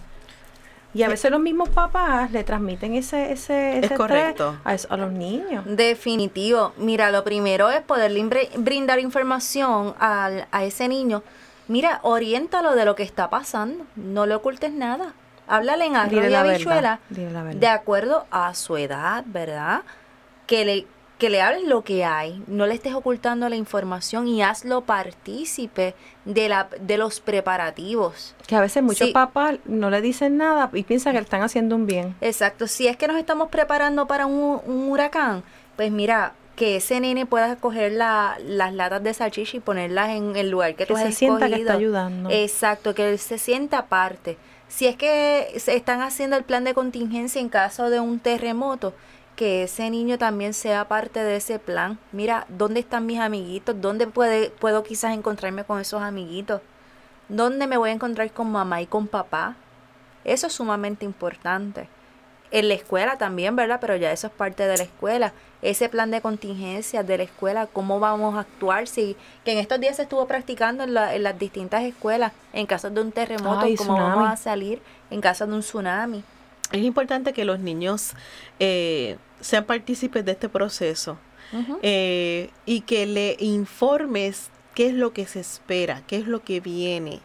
Y 0.93 1.05
a 1.05 1.09
veces 1.09 1.31
los 1.31 1.39
mismos 1.39 1.69
papás 1.69 2.33
le 2.33 2.43
transmiten 2.43 2.95
ese, 2.95 3.31
ese, 3.31 3.79
ese 3.79 3.95
correcto. 3.95 4.57
A, 4.65 4.73
a, 4.73 4.97
los 4.97 5.13
niños. 5.13 5.65
Definitivo. 5.65 6.73
Mira, 6.79 7.13
lo 7.13 7.23
primero 7.23 7.71
es 7.71 7.81
poderle 7.83 8.51
brindar 8.57 8.99
información 8.99 9.95
al, 10.01 10.49
a 10.51 10.65
ese 10.65 10.89
niño. 10.89 11.23
Mira, 11.69 12.01
oriéntalo 12.03 12.75
de 12.75 12.85
lo 12.85 12.97
que 12.97 13.05
está 13.05 13.31
pasando. 13.31 13.85
No 13.95 14.27
le 14.27 14.35
ocultes 14.35 14.73
nada. 14.73 15.15
Háblale 15.47 15.85
en 15.85 15.95
arroz 15.95 16.29
y 16.29 16.35
habichuela 16.35 16.99
de 17.09 17.67
acuerdo 17.69 18.27
a 18.33 18.55
su 18.55 18.77
edad, 18.77 19.23
¿verdad? 19.27 19.83
Que 20.47 20.65
le 20.65 20.87
que 21.21 21.31
le 21.31 21.43
hables 21.43 21.65
lo 21.65 21.85
que 21.85 22.05
hay, 22.05 22.43
no 22.49 22.67
le 22.67 22.75
estés 22.75 22.95
ocultando 22.95 23.49
la 23.49 23.55
información 23.55 24.27
y 24.27 24.43
hazlo 24.43 24.81
partícipe 24.81 25.95
de, 26.25 26.49
la, 26.49 26.69
de 26.81 26.97
los 26.97 27.21
preparativos. 27.21 28.35
Que 28.47 28.57
a 28.57 28.61
veces 28.61 28.83
muchos 28.83 29.11
papás 29.11 29.59
no 29.67 29.91
le 29.91 30.01
dicen 30.01 30.39
nada 30.39 30.71
y 30.73 30.83
piensan 30.83 31.13
que 31.13 31.19
le 31.19 31.25
están 31.25 31.43
haciendo 31.43 31.77
un 31.77 31.87
bien. 31.87 32.17
Exacto, 32.23 32.67
si 32.67 32.89
es 32.89 32.97
que 32.97 33.07
nos 33.07 33.19
estamos 33.19 33.51
preparando 33.51 34.07
para 34.07 34.25
un, 34.27 34.89
huracán, 34.89 35.45
pues 35.77 35.93
mira, 35.93 36.33
que 36.57 36.77
ese 36.77 36.99
nene 37.01 37.27
pueda 37.27 37.55
coger 37.57 37.93
la, 37.93 38.39
las 38.43 38.73
latas 38.73 39.03
de 39.03 39.13
salchicha 39.13 39.59
y 39.59 39.61
ponerlas 39.61 40.11
en 40.11 40.37
el 40.37 40.51
lugar 40.51 40.75
que, 40.75 40.87
tú 40.87 40.97
has 40.97 41.03
se 41.03 41.13
sienta 41.13 41.49
que 41.49 41.57
está 41.57 41.75
ayudando. 41.75 42.31
Exacto, 42.31 42.95
que 42.95 43.11
él 43.11 43.19
se 43.19 43.37
sienta 43.37 43.87
parte. 43.87 44.39
Si 44.69 44.87
es 44.87 44.97
que 44.97 45.53
se 45.59 45.77
están 45.77 46.01
haciendo 46.01 46.37
el 46.37 46.45
plan 46.45 46.65
de 46.65 46.73
contingencia 46.73 47.41
en 47.41 47.51
caso 47.51 47.91
de 47.91 48.01
un 48.01 48.21
terremoto, 48.21 48.95
que 49.41 49.63
ese 49.63 49.89
niño 49.89 50.19
también 50.19 50.53
sea 50.53 50.87
parte 50.87 51.25
de 51.25 51.37
ese 51.37 51.59
plan. 51.59 51.99
Mira, 52.13 52.45
¿dónde 52.51 52.81
están 52.81 53.07
mis 53.07 53.19
amiguitos? 53.19 53.81
¿Dónde 53.81 54.07
puede, 54.07 54.51
puedo 54.51 54.83
quizás 54.83 55.15
encontrarme 55.15 55.65
con 55.65 55.81
esos 55.81 56.03
amiguitos? 56.03 56.61
¿Dónde 57.31 57.67
me 57.67 57.79
voy 57.79 57.89
a 57.89 57.95
encontrar 57.95 58.31
con 58.33 58.53
mamá 58.53 58.83
y 58.83 58.87
con 58.87 59.09
papá? 59.09 59.57
Eso 60.25 60.49
es 60.49 60.53
sumamente 60.53 61.07
importante. 61.07 61.89
En 62.51 62.69
la 62.69 62.75
escuela 62.75 63.17
también, 63.17 63.57
¿verdad? 63.57 63.79
Pero 63.81 63.97
ya 63.97 64.13
eso 64.13 64.27
es 64.27 64.33
parte 64.35 64.67
de 64.67 64.77
la 64.77 64.83
escuela. 64.83 65.33
Ese 65.63 65.89
plan 65.89 66.11
de 66.11 66.21
contingencia 66.21 67.03
de 67.03 67.17
la 67.17 67.23
escuela, 67.23 67.67
cómo 67.67 67.99
vamos 67.99 68.35
a 68.35 68.41
actuar, 68.41 68.89
si 68.89 69.17
que 69.43 69.53
en 69.53 69.59
estos 69.59 69.81
días 69.81 69.97
se 69.97 70.03
estuvo 70.03 70.27
practicando 70.27 70.85
en, 70.85 70.93
la, 70.93 71.15
en 71.15 71.23
las 71.23 71.39
distintas 71.39 71.83
escuelas, 71.85 72.33
en 72.53 72.67
caso 72.67 72.91
de 72.91 73.01
un 73.01 73.11
terremoto, 73.11 73.67
cómo 73.79 73.95
vamos 73.95 74.29
a 74.29 74.37
salir 74.37 74.83
en 75.11 75.23
caso 75.23 75.47
de 75.47 75.55
un 75.55 75.61
tsunami. 75.61 76.23
Es 76.73 76.83
importante 76.83 77.33
que 77.33 77.47
los 77.47 77.59
niños 77.59 78.13
eh, 78.59 79.17
sean 79.41 79.65
partícipes 79.65 80.25
de 80.25 80.33
este 80.33 80.49
proceso 80.49 81.19
eh, 81.83 82.51
y 82.65 82.83
que 82.83 83.07
le 83.07 83.37
informes 83.41 84.51
qué 84.75 84.89
es 84.89 84.95
lo 84.95 85.13
que 85.13 85.27
se 85.27 85.41
espera, 85.41 86.03
qué 86.07 86.17
es 86.17 86.27
lo 86.27 86.45
que 86.45 86.61
viene, 86.61 87.21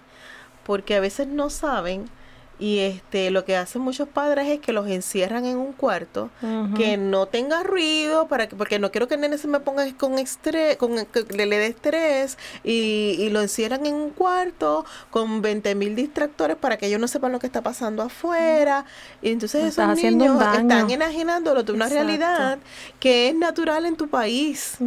porque 0.63 0.95
a 0.95 0.99
veces 0.99 1.27
no 1.27 1.49
saben 1.49 2.09
y 2.57 2.79
este 2.79 3.31
lo 3.31 3.43
que 3.43 3.57
hacen 3.57 3.81
muchos 3.81 4.07
padres 4.07 4.47
es 4.47 4.59
que 4.59 4.71
los 4.71 4.87
encierran 4.87 5.45
en 5.45 5.57
un 5.57 5.73
cuarto 5.73 6.29
que 6.77 6.95
no 6.97 7.25
tenga 7.25 7.63
ruido 7.63 8.27
para 8.27 8.47
que 8.47 8.55
porque 8.55 8.79
no 8.79 8.91
quiero 8.91 9.07
que 9.07 9.15
el 9.15 9.21
nene 9.21 9.37
se 9.37 9.47
me 9.47 9.59
ponga 9.59 9.85
con 9.97 10.17
estrés 10.19 10.77
con 10.77 11.05
que 11.05 11.45
le, 11.45 11.47
dé 11.47 11.67
estrés 11.67 12.37
y, 12.63 13.15
y, 13.19 13.29
lo 13.29 13.41
encierran 13.41 13.85
en 13.85 13.95
un 13.95 14.09
cuarto 14.11 14.85
con 15.09 15.41
20 15.41 15.75
mil 15.75 15.95
distractores 15.95 16.55
para 16.55 16.77
que 16.77 16.87
ellos 16.87 16.99
no 16.99 17.07
sepan 17.07 17.31
lo 17.31 17.39
que 17.39 17.47
está 17.47 17.61
pasando 17.61 18.01
afuera. 18.03 18.85
Y 19.21 19.31
entonces 19.31 19.65
esos 19.65 20.01
niños 20.01 20.41
están 20.41 20.89
enajenándolo 20.89 21.63
de 21.63 21.71
una 21.73 21.89
realidad 21.89 22.59
que 22.99 23.29
es 23.29 23.35
natural 23.35 23.85
en 23.85 23.95
tu 23.95 24.07
país. 24.07 24.77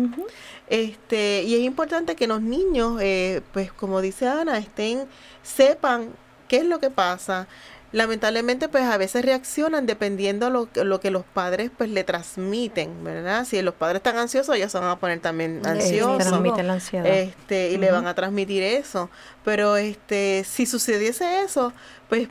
Este 0.69 1.43
y 1.45 1.55
es 1.55 1.61
importante 1.61 2.16
que 2.16 2.27
los 2.27 2.41
niños 2.41 2.99
eh, 3.01 3.43
pues 3.53 3.73
como 3.73 4.01
dice 4.01 4.29
Ana 4.29 4.59
estén 4.59 5.07
sepan 5.43 6.11
¿Qué 6.49 6.59
es 6.59 6.65
lo 6.65 6.81
que 6.81 6.91
pasa? 6.91 7.47
Lamentablemente, 7.91 8.69
pues 8.69 8.85
a 8.85 8.99
veces 8.99 9.25
reaccionan 9.25 9.87
dependiendo 9.87 10.47
a 10.47 10.51
lo, 10.51 10.69
lo, 10.75 11.01
que 11.01 11.11
los 11.11 11.25
padres 11.25 11.71
pues 11.77 11.89
le 11.89 12.05
transmiten, 12.05 13.03
¿verdad? 13.03 13.47
Si 13.47 13.63
los 13.63 13.75
padres 13.75 13.97
están 14.01 14.19
ansiosos, 14.19 14.55
ellos 14.57 14.71
se 14.71 14.79
van 14.79 14.91
a 14.91 14.99
poner 14.99 15.21
también 15.21 15.63
ansiosos. 15.67 16.19
Transmiten 16.19 16.67
la 16.67 16.75
ansiedad. 16.75 17.07
Este, 17.07 17.71
y 17.71 17.79
le 17.79 17.91
van 17.91 18.07
a 18.07 18.15
transmitir 18.15 18.63
eso. 18.63 19.09
Pero 19.43 19.79
este, 19.79 20.45
si 20.45 20.67
sucediese 20.67 21.41
eso, 21.41 21.73
pues 22.11 22.29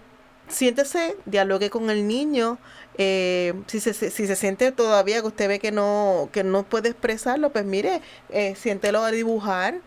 siéntese, 0.48 1.18
dialogue 1.26 1.72
con 1.72 1.90
el 1.90 2.08
niño. 2.08 2.60
Eh, 3.00 3.54
si, 3.66 3.80
se, 3.80 3.94
si 3.94 4.12
se 4.28 4.36
siente 4.36 4.72
todavía 4.72 5.22
que 5.22 5.28
usted 5.28 5.48
ve 5.48 5.60
que 5.60 5.72
no, 5.72 6.30
que 6.32 6.44
no 6.44 6.64
puede 6.64 6.90
expresarlo, 6.90 7.52
pues 7.52 7.66
mire, 7.66 8.02
eh, 8.30 8.54
siéntelo 8.56 9.04
a 9.04 9.10
dibujar 9.10 9.82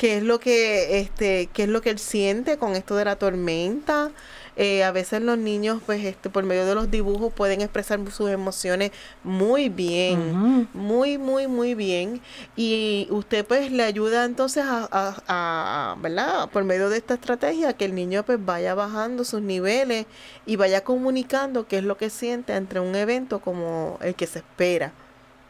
qué 0.00 0.16
es 0.16 0.22
lo 0.22 0.36
que 0.40 1.00
este 1.00 1.48
qué 1.52 1.64
es 1.64 1.68
lo 1.68 1.80
que 1.82 1.90
él 1.90 1.98
siente 1.98 2.56
con 2.56 2.70
esto 2.74 2.96
de 2.96 3.04
la 3.04 3.16
tormenta 3.16 4.10
Eh, 4.56 4.84
a 4.84 4.92
veces 4.92 5.22
los 5.22 5.38
niños, 5.38 5.80
pues, 5.86 6.04
este, 6.04 6.28
por 6.28 6.44
medio 6.44 6.66
de 6.66 6.74
los 6.74 6.90
dibujos 6.90 7.32
pueden 7.32 7.60
expresar 7.62 7.98
sus 8.10 8.28
emociones 8.28 8.90
muy 9.24 9.70
bien, 9.70 10.68
muy, 10.74 11.16
muy, 11.18 11.46
muy 11.46 11.74
bien. 11.74 12.20
Y 12.56 13.06
usted, 13.10 13.46
pues, 13.46 13.70
le 13.70 13.84
ayuda 13.84 14.24
entonces 14.24 14.64
a, 14.66 14.88
a, 15.28 15.96
¿verdad? 16.02 16.50
Por 16.50 16.64
medio 16.64 16.90
de 16.90 16.98
esta 16.98 17.14
estrategia, 17.14 17.72
que 17.72 17.86
el 17.86 17.94
niño, 17.94 18.22
pues, 18.24 18.38
vaya 18.44 18.74
bajando 18.74 19.24
sus 19.24 19.40
niveles 19.40 20.04
y 20.44 20.56
vaya 20.56 20.82
comunicando 20.82 21.66
qué 21.66 21.78
es 21.78 21.84
lo 21.84 21.96
que 21.96 22.10
siente 22.10 22.54
entre 22.54 22.80
un 22.80 22.94
evento 22.96 23.38
como 23.40 23.98
el 24.02 24.14
que 24.14 24.26
se 24.26 24.40
espera, 24.40 24.92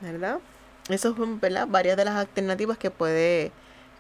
¿verdad? 0.01 0.39
Esas 0.89 1.17
son, 1.17 1.41
¿verdad? 1.41 1.67
Varias 1.67 1.97
de 1.97 2.05
las 2.05 2.17
alternativas 2.17 2.79
que 2.79 2.91
puede, 2.91 3.51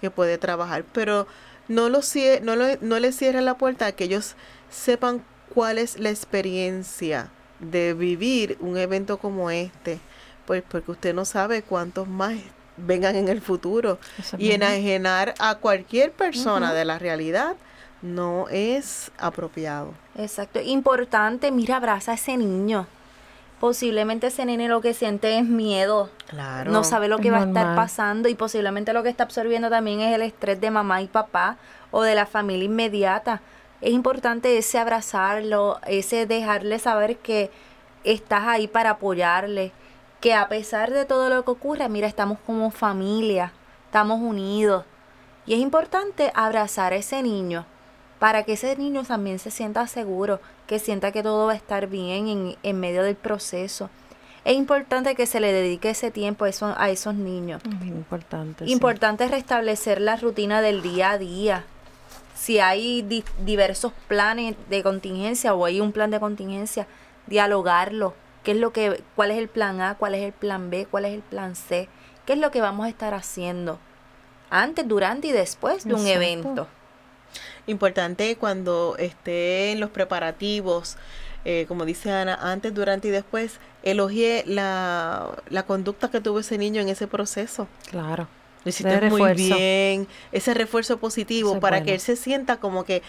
que 0.01 0.11
puede 0.11 0.38
trabajar, 0.38 0.84
pero 0.92 1.26
no, 1.68 1.88
lo, 1.88 2.01
no, 2.42 2.57
lo, 2.57 2.66
no 2.80 2.98
le 2.98 3.12
cierre 3.12 3.40
la 3.40 3.57
puerta 3.57 3.86
a 3.86 3.92
que 3.92 4.05
ellos 4.05 4.34
sepan 4.70 5.22
cuál 5.55 5.78
es 5.78 5.98
la 5.98 6.11
experiencia 6.11 7.30
de 7.59 7.94
vivir 7.94 8.57
un 8.61 8.76
evento 8.76 9.18
como 9.18 9.51
este, 9.51 10.01
pues 10.46 10.62
porque 10.66 10.90
usted 10.90 11.14
no 11.14 11.24
sabe 11.24 11.62
cuántos 11.62 12.09
más 12.09 12.34
vengan 12.76 13.16
en 13.16 13.28
el 13.28 13.40
futuro 13.40 13.98
y 14.38 14.53
enajenar 14.53 15.34
a 15.38 15.57
cualquier 15.57 16.12
persona 16.12 16.72
de 16.72 16.84
la 16.84 16.98
realidad 16.98 17.57
no 18.03 18.48
es 18.48 19.11
apropiado. 19.18 19.92
Exacto, 20.16 20.61
importante, 20.61 21.51
mira, 21.51 21.76
abraza 21.76 22.12
a 22.12 22.14
ese 22.14 22.36
niño. 22.36 22.86
Posiblemente 23.61 24.28
ese 24.28 24.44
nene 24.46 24.68
lo 24.68 24.80
que 24.80 24.94
siente 24.94 25.38
es 25.38 25.44
miedo. 25.44 26.11
Claro. 26.26 26.72
No 26.72 26.82
sabe 26.82 27.08
lo 27.08 27.18
que 27.18 27.30
va 27.30 27.38
a 27.38 27.46
estar 27.46 27.76
pasando 27.76 28.28
y 28.28 28.34
posiblemente 28.34 28.92
lo 28.92 29.02
que 29.02 29.11
está 29.11 29.24
absorbiendo 29.24 29.70
también 29.70 30.00
es 30.00 30.14
el 30.14 30.22
estrés 30.22 30.61
de 30.61 30.70
mamá 30.70 31.02
y 31.02 31.06
papá 31.06 31.58
o 31.90 32.02
de 32.02 32.14
la 32.14 32.26
familia 32.26 32.64
inmediata 32.64 33.42
es 33.80 33.92
importante 33.92 34.58
ese 34.58 34.78
abrazarlo, 34.78 35.80
ese 35.86 36.26
dejarle 36.26 36.78
saber 36.78 37.16
que 37.18 37.50
estás 38.04 38.46
ahí 38.46 38.68
para 38.68 38.90
apoyarle, 38.90 39.72
que 40.20 40.34
a 40.34 40.48
pesar 40.48 40.90
de 40.90 41.06
todo 41.06 41.30
lo 41.30 41.44
que 41.44 41.50
ocurre, 41.50 41.88
mira, 41.88 42.06
estamos 42.06 42.38
como 42.46 42.70
familia, 42.70 43.52
estamos 43.86 44.20
unidos. 44.20 44.84
Y 45.46 45.54
es 45.54 45.61
importante 45.61 46.30
abrazar 46.34 46.92
a 46.92 46.96
ese 46.96 47.22
niño 47.22 47.64
para 48.20 48.44
que 48.44 48.52
ese 48.52 48.76
niño 48.76 49.02
también 49.02 49.40
se 49.40 49.50
sienta 49.50 49.88
seguro, 49.88 50.40
que 50.68 50.78
sienta 50.78 51.10
que 51.10 51.24
todo 51.24 51.46
va 51.46 51.52
a 51.54 51.56
estar 51.56 51.88
bien 51.88 52.28
en, 52.28 52.56
en 52.62 52.78
medio 52.78 53.02
del 53.02 53.16
proceso. 53.16 53.90
Es 54.44 54.54
importante 54.54 55.14
que 55.14 55.26
se 55.26 55.40
le 55.40 55.52
dedique 55.52 55.90
ese 55.90 56.10
tiempo 56.10 56.44
a, 56.44 56.50
eso, 56.50 56.74
a 56.76 56.90
esos 56.90 57.14
niños. 57.14 57.62
Es 57.80 57.86
importante. 57.86 58.66
Importante 58.66 59.26
restablecer 59.26 60.00
la 60.00 60.16
rutina 60.16 60.62
del 60.62 60.82
día 60.82 61.10
a 61.10 61.18
día 61.18 61.64
si 62.34 62.58
hay 62.58 63.02
diversos 63.44 63.92
planes 64.08 64.54
de 64.70 64.82
contingencia 64.82 65.54
o 65.54 65.64
hay 65.64 65.80
un 65.80 65.92
plan 65.92 66.10
de 66.10 66.20
contingencia, 66.20 66.86
dialogarlo. 67.26 68.14
¿Qué 68.44 68.52
es 68.52 68.56
lo 68.56 68.72
que, 68.72 69.02
cuál 69.14 69.30
es 69.30 69.38
el 69.38 69.48
plan 69.48 69.82
A, 69.82 69.96
cuál 69.96 70.14
es 70.14 70.22
el 70.22 70.32
plan 70.32 70.70
B, 70.70 70.86
cuál 70.90 71.04
es 71.04 71.14
el 71.14 71.20
plan 71.20 71.54
C? 71.54 71.88
¿Qué 72.24 72.34
es 72.34 72.38
lo 72.38 72.50
que 72.50 72.62
vamos 72.62 72.86
a 72.86 72.88
estar 72.88 73.12
haciendo 73.12 73.78
antes, 74.48 74.88
durante 74.88 75.28
y 75.28 75.32
después 75.32 75.84
de 75.84 75.94
un 75.94 76.06
evento? 76.06 76.66
Importante 77.66 78.36
cuando 78.36 78.96
esté 78.98 79.72
en 79.72 79.80
los 79.80 79.90
preparativos, 79.90 80.96
eh, 81.44 81.64
como 81.68 81.84
dice 81.84 82.11
Ana, 82.11 82.34
antes, 82.34 82.74
durante 82.74 83.08
y 83.08 83.11
después, 83.11 83.58
elogie 83.82 84.44
la, 84.46 85.42
la 85.48 85.62
conducta 85.64 86.11
que 86.11 86.20
tuvo 86.20 86.40
ese 86.40 86.58
niño 86.58 86.80
en 86.80 86.88
ese 86.88 87.06
proceso. 87.06 87.68
Claro. 87.90 88.28
Lo 88.64 88.68
hiciste 88.68 89.08
muy 89.08 89.32
bien, 89.34 90.06
ese 90.32 90.52
refuerzo 90.52 90.98
positivo 90.98 91.58
para 91.61 91.82
que 91.82 91.94
él 91.94 92.00
se 92.00 92.14
sienta 92.14 92.58
como 92.58 92.84
que, 92.84 93.02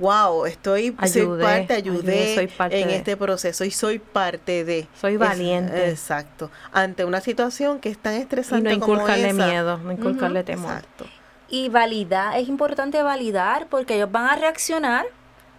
wow, 0.00 0.46
estoy 0.46 0.96
soy 1.06 1.26
parte, 1.40 1.74
ayudé, 1.74 2.50
en 2.70 2.90
este 2.90 3.16
proceso 3.16 3.64
y 3.64 3.70
soy 3.70 4.00
parte 4.00 4.64
de. 4.64 4.88
Soy 5.00 5.16
valiente. 5.16 5.90
exacto. 5.90 6.50
Ante 6.72 7.04
una 7.04 7.20
situación 7.20 7.78
que 7.78 7.88
es 7.88 7.98
tan 7.98 8.14
estresante 8.14 8.72
y 8.72 8.78
no 8.78 8.84
inculcarle 8.84 9.32
miedo, 9.32 9.78
no 9.78 9.92
inculcarle 9.92 10.42
temor. 10.42 10.72
Exacto. 10.72 11.06
Y 11.48 11.68
validar, 11.68 12.36
es 12.36 12.48
importante 12.48 13.02
validar 13.02 13.68
porque 13.68 13.96
ellos 13.96 14.10
van 14.10 14.26
a 14.26 14.36
reaccionar. 14.36 15.06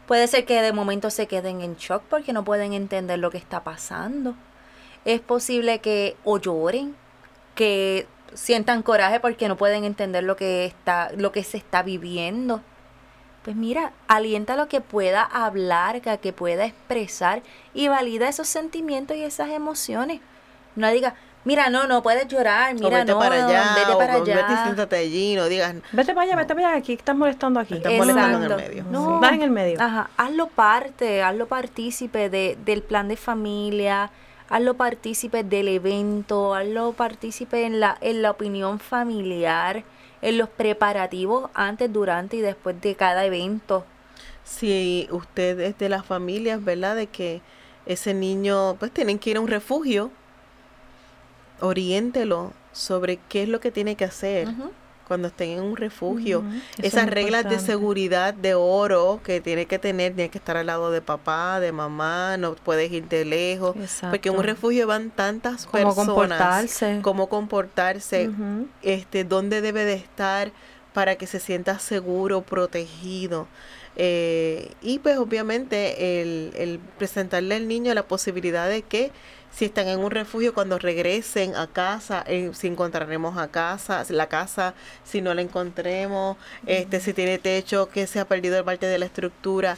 Puede 0.06 0.28
ser 0.28 0.46
que 0.46 0.62
de 0.62 0.74
momento 0.74 1.10
se 1.10 1.28
queden 1.28 1.62
en 1.62 1.76
shock 1.76 2.04
porque 2.10 2.34
no 2.34 2.44
pueden 2.44 2.74
entender 2.74 3.20
lo 3.20 3.32
que 3.32 3.38
está 3.38 3.64
pasando. 3.64 4.36
Es 5.06 5.22
posible 5.22 5.80
que 5.80 6.18
o 6.24 6.38
lloren, 6.38 6.96
que 7.56 8.08
sientan 8.34 8.84
coraje 8.84 9.20
porque 9.20 9.48
no 9.48 9.58
pueden 9.58 9.84
entender 9.84 10.24
lo 10.24 10.36
que 10.36 10.66
está 10.66 11.12
lo 11.16 11.32
que 11.32 11.44
se 11.44 11.58
está 11.58 11.84
viviendo. 11.84 12.62
Pues 13.44 13.56
mira, 13.56 13.94
alienta 14.10 14.58
lo 14.58 14.68
que 14.68 14.82
pueda 14.82 15.24
hablar, 15.24 16.02
que 16.02 16.34
pueda 16.34 16.66
expresar 16.66 17.42
y 17.74 17.88
valida 17.88 18.28
esos 18.28 18.48
sentimientos 18.48 19.16
y 19.16 19.24
esas 19.24 19.50
emociones. 19.52 20.20
No 20.76 20.92
diga, 20.92 21.16
mira, 21.48 21.70
no, 21.70 21.88
no 21.88 22.04
puedes 22.04 22.28
llorar, 22.28 22.74
mira, 22.74 23.00
vete 23.00 23.14
no, 23.14 23.20
para 23.20 23.46
allá, 23.46 23.76
vete 23.76 23.98
para 23.98 24.14
allá. 24.16 24.36
Vete 24.36 24.64
siéntate 24.64 24.96
allí, 24.98 25.36
no 25.36 25.46
digas. 25.46 25.76
Vete 25.94 26.14
para 26.14 26.24
allá, 26.24 26.36
vete 26.36 26.54
para 26.54 26.68
allá, 26.68 26.78
aquí 26.78 26.94
estás 26.94 27.16
molestando 27.16 27.62
aquí. 27.62 27.76
Estás 27.76 27.94
molestando 27.94 28.38
en 28.38 28.52
el 28.52 28.58
medio. 28.58 28.84
No, 28.92 29.16
estás 29.16 29.32
en 29.32 29.42
el 29.42 29.50
medio. 29.50 29.82
Ajá, 29.82 30.10
hazlo 30.18 30.48
parte, 30.48 31.24
hazlo 31.24 31.48
partícipe 31.48 32.30
de, 32.30 32.58
del 32.66 32.84
plan 32.84 33.08
de 33.08 33.16
familia, 33.16 34.12
hazlo 34.50 34.74
partícipe 34.74 35.46
del 35.46 35.70
evento, 35.70 36.54
hazlo 36.54 36.92
partícipe 36.92 37.66
en 37.66 37.80
la, 37.80 37.98
en 38.02 38.22
la 38.22 38.32
opinión 38.32 38.80
familiar, 38.80 39.86
en 40.22 40.38
los 40.38 40.50
preparativos 40.50 41.50
antes, 41.54 41.92
durante 41.94 42.36
y 42.36 42.42
después 42.42 42.80
de 42.82 42.96
cada 42.96 43.24
evento. 43.24 43.86
Si 44.44 45.08
usted 45.12 45.58
es 45.62 45.78
de 45.78 45.88
las 45.88 46.06
familias, 46.06 46.62
¿verdad? 46.62 46.98
De 46.98 47.08
que 47.08 47.42
ese 47.86 48.14
niño, 48.14 48.76
pues 48.80 48.92
tienen 48.92 49.18
que 49.18 49.30
ir 49.30 49.38
a 49.38 49.40
un 49.40 49.48
refugio, 49.48 50.12
oriéntelo 51.60 52.54
sobre 52.72 53.18
qué 53.30 53.44
es 53.44 53.50
lo 53.50 53.60
que 53.60 53.72
tiene 53.72 53.96
que 53.96 54.06
hacer 54.06 54.48
cuando 55.08 55.30
estén 55.30 55.52
en 55.52 55.64
un 55.64 55.78
refugio. 55.78 56.44
Esas 56.82 57.10
reglas 57.10 57.50
de 57.50 57.60
seguridad 57.60 58.34
de 58.34 58.56
oro 58.56 59.22
que 59.24 59.40
tiene 59.40 59.66
que 59.66 59.80
tener, 59.80 60.14
tiene 60.14 60.30
que 60.30 60.38
estar 60.38 60.58
al 60.58 60.68
lado 60.68 60.92
de 60.92 61.02
papá, 61.02 61.60
de 61.60 61.72
mamá, 61.72 62.36
no 62.38 62.56
puedes 62.56 62.92
ir 62.92 63.08
de 63.08 63.24
lejos, 63.24 63.76
porque 64.10 64.30
en 64.30 64.36
un 64.36 64.44
refugio 64.44 64.86
van 64.86 65.10
tantas 65.10 65.66
personas. 65.66 65.96
Cómo 65.96 66.08
comportarse. 66.08 67.00
Cómo 67.02 67.30
comportarse, 67.30 68.30
este, 68.84 69.24
dónde 69.24 69.62
debe 69.62 69.86
de 69.86 69.94
estar 69.94 70.52
para 70.94 71.16
que 71.16 71.28
se 71.28 71.40
sienta 71.40 71.80
seguro, 71.80 72.42
protegido. 72.42 73.48
Eh, 74.00 74.74
y 74.82 75.00
pues 75.00 75.18
obviamente 75.18 76.22
el, 76.22 76.52
el 76.56 76.80
presentarle 77.00 77.56
al 77.56 77.68
niño 77.68 77.94
la 77.96 78.04
posibilidad 78.04 78.70
de 78.70 78.84
que 78.84 79.12
si 79.52 79.66
están 79.66 79.88
en 79.88 80.00
un 80.00 80.12
refugio 80.12 80.54
cuando 80.54 80.78
regresen 80.78 81.56
a 81.56 81.68
casa, 81.68 82.24
eh, 82.28 82.52
si 82.54 82.68
encontraremos 82.68 83.38
a 83.38 83.48
casa, 83.48 84.04
la 84.10 84.28
casa, 84.28 84.74
si 85.04 85.22
no 85.22 85.34
la 85.34 85.42
encontremos, 85.42 86.38
este, 86.66 87.00
si 87.00 87.14
tiene 87.14 87.40
techo, 87.40 87.90
que 87.90 88.06
se 88.06 88.20
ha 88.20 88.26
perdido 88.26 88.64
parte 88.64 88.86
de 88.86 89.00
la 89.00 89.06
estructura, 89.06 89.78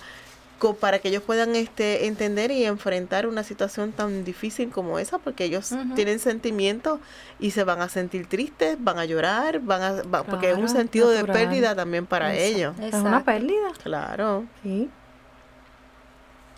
para 0.79 0.99
que 0.99 1.07
ellos 1.07 1.23
puedan 1.23 1.55
este, 1.55 2.07
entender 2.07 2.51
y 2.51 2.65
enfrentar 2.65 3.27
una 3.27 3.43
situación 3.43 3.93
tan 3.93 4.25
difícil 4.25 4.69
como 4.69 4.99
esa, 4.99 5.17
porque 5.17 5.45
ellos 5.45 5.73
tienen 5.95 6.19
sentimientos 6.19 6.99
y 7.39 7.51
se 7.51 7.63
van 7.63 7.81
a 7.81 7.87
sentir 7.87 8.27
tristes, 8.27 8.77
van 8.79 8.99
a 8.99 9.05
llorar, 9.05 9.61
van 9.61 9.81
a, 9.81 10.23
porque 10.23 10.51
es 10.51 10.57
un 10.57 10.67
sentido 10.67 11.09
de 11.09 11.23
pérdida 11.23 11.75
también 11.75 12.05
para 12.05 12.35
ellos. 12.35 12.77
Es 12.79 12.93
una 12.93 13.23
pérdida. 13.23 13.69
Claro. 13.81 14.45
Sí. 14.61 14.89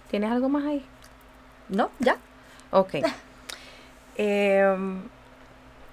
¿Tienes 0.10 0.32
algo 0.32 0.50
más 0.50 0.66
ahí? 0.66 0.84
No, 1.70 1.92
ya. 2.00 2.18
Ok. 2.72 2.96
Em, 4.16 5.02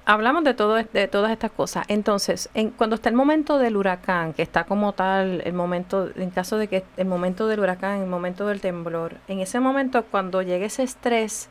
hablamos 0.05 0.43
de, 0.45 0.55
todo, 0.55 0.75
de 0.75 1.09
todas 1.09 1.31
estas 1.31 1.51
cosas. 1.51 1.85
Entonces, 1.89 2.49
en, 2.55 2.71
cuando 2.71 2.97
está 2.97 3.09
el 3.09 3.15
momento 3.15 3.59
del 3.59 3.77
huracán, 3.77 4.33
que 4.33 4.43
está 4.43 4.65
como 4.65 4.93
tal, 4.93 5.43
el 5.45 5.53
momento, 5.53 6.11
en 6.17 6.31
caso 6.31 6.57
de 6.57 6.69
que 6.69 6.85
el 6.97 7.07
momento 7.07 7.47
del 7.47 7.61
huracán, 7.61 8.01
el 8.01 8.09
momento 8.09 8.47
del 8.47 8.61
temblor, 8.61 9.17
en 9.29 9.41
ese 9.41 9.61
momento, 9.61 10.05
cuando 10.05 10.43
llegue 10.43 10.67
ese 10.67 10.83
estrés, 10.83 11.49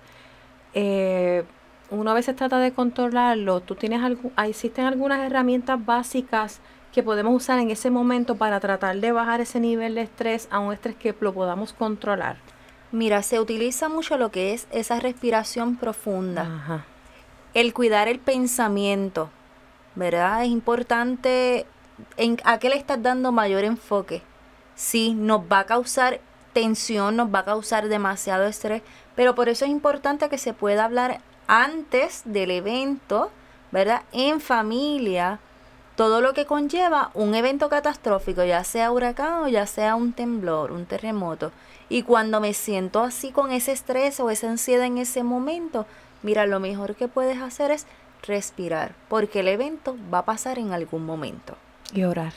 eh, 0.74 1.44
uno 1.90 2.12
a 2.12 2.14
veces 2.14 2.36
trata 2.36 2.60
de 2.60 2.72
controlarlo. 2.74 3.62
¿Tú 3.62 3.76
tienes 3.76 4.04
algo, 4.04 4.32
existen 4.44 4.86
algunas 4.86 5.20
herramientas 5.20 5.84
básicas 5.84 6.60
que 6.94 7.04
podemos 7.04 7.34
usar 7.36 7.60
en 7.60 7.70
ese 7.72 7.92
momento 7.92 8.36
para 8.36 8.60
tratar 8.60 8.98
de 8.98 9.12
bajar 9.12 9.42
ese 9.42 9.60
nivel 9.60 9.96
de 9.96 10.02
estrés 10.02 10.48
a 10.52 10.60
un 10.60 10.74
estrés 10.74 10.96
que 10.96 11.16
lo 11.20 11.34
podamos 11.34 11.74
controlar? 11.74 12.38
Mira, 12.92 13.22
se 13.22 13.40
utiliza 13.40 13.90
mucho 13.90 14.18
lo 14.18 14.32
que 14.32 14.54
es 14.54 14.68
esa 14.72 15.00
respiración 15.00 15.76
profunda. 15.76 16.86
El 17.54 17.74
cuidar 17.74 18.08
el 18.08 18.20
pensamiento, 18.20 19.30
¿verdad? 19.96 20.44
Es 20.44 20.50
importante 20.50 21.66
en 22.16 22.38
a 22.44 22.60
qué 22.60 22.70
le 22.70 22.78
estás 22.78 23.02
dando 23.02 23.32
mayor 23.32 23.64
enfoque. 23.64 24.22
Sí, 24.76 25.14
nos 25.14 25.42
va 25.42 25.60
a 25.60 25.66
causar 25.66 26.22
tensión, 26.54 27.16
nos 27.16 27.34
va 27.34 27.40
a 27.40 27.46
causar 27.46 27.88
demasiado 27.90 28.46
estrés, 28.46 28.82
pero 29.16 29.36
por 29.36 29.50
eso 29.50 29.66
es 29.66 29.72
importante 29.72 30.30
que 30.30 30.38
se 30.38 30.54
pueda 30.54 30.86
hablar 30.86 31.20
antes 31.48 32.22
del 32.26 32.52
evento, 32.52 33.32
¿verdad? 33.72 34.04
En 34.12 34.40
familia, 34.40 35.40
todo 35.96 36.22
lo 36.22 36.34
que 36.34 36.46
conlleva 36.46 37.10
un 37.16 37.34
evento 37.34 37.70
catastrófico, 37.70 38.44
ya 38.44 38.64
sea 38.64 38.92
huracán 38.92 39.44
o 39.44 39.48
ya 39.48 39.66
sea 39.66 39.96
un 39.96 40.14
temblor, 40.14 40.72
un 40.72 40.86
terremoto. 40.86 41.52
Y 41.90 42.04
cuando 42.04 42.42
me 42.42 42.54
siento 42.54 43.02
así 43.02 43.32
con 43.32 43.52
ese 43.52 43.72
estrés 43.72 44.20
o 44.20 44.30
esa 44.30 44.50
ansiedad 44.50 44.86
en 44.86 44.98
ese 44.98 45.24
momento, 45.24 45.86
mira, 46.22 46.46
lo 46.46 46.60
mejor 46.60 46.96
que 46.96 47.08
puedes 47.08 47.42
hacer 47.42 47.72
es 47.72 47.88
respirar, 48.24 48.94
porque 49.08 49.40
el 49.40 49.48
evento 49.48 49.96
va 50.14 50.20
a 50.20 50.26
pasar 50.26 50.60
en 50.60 50.74
algún 50.74 51.06
momento. 51.06 51.56
Y 51.94 52.04
orar. 52.04 52.34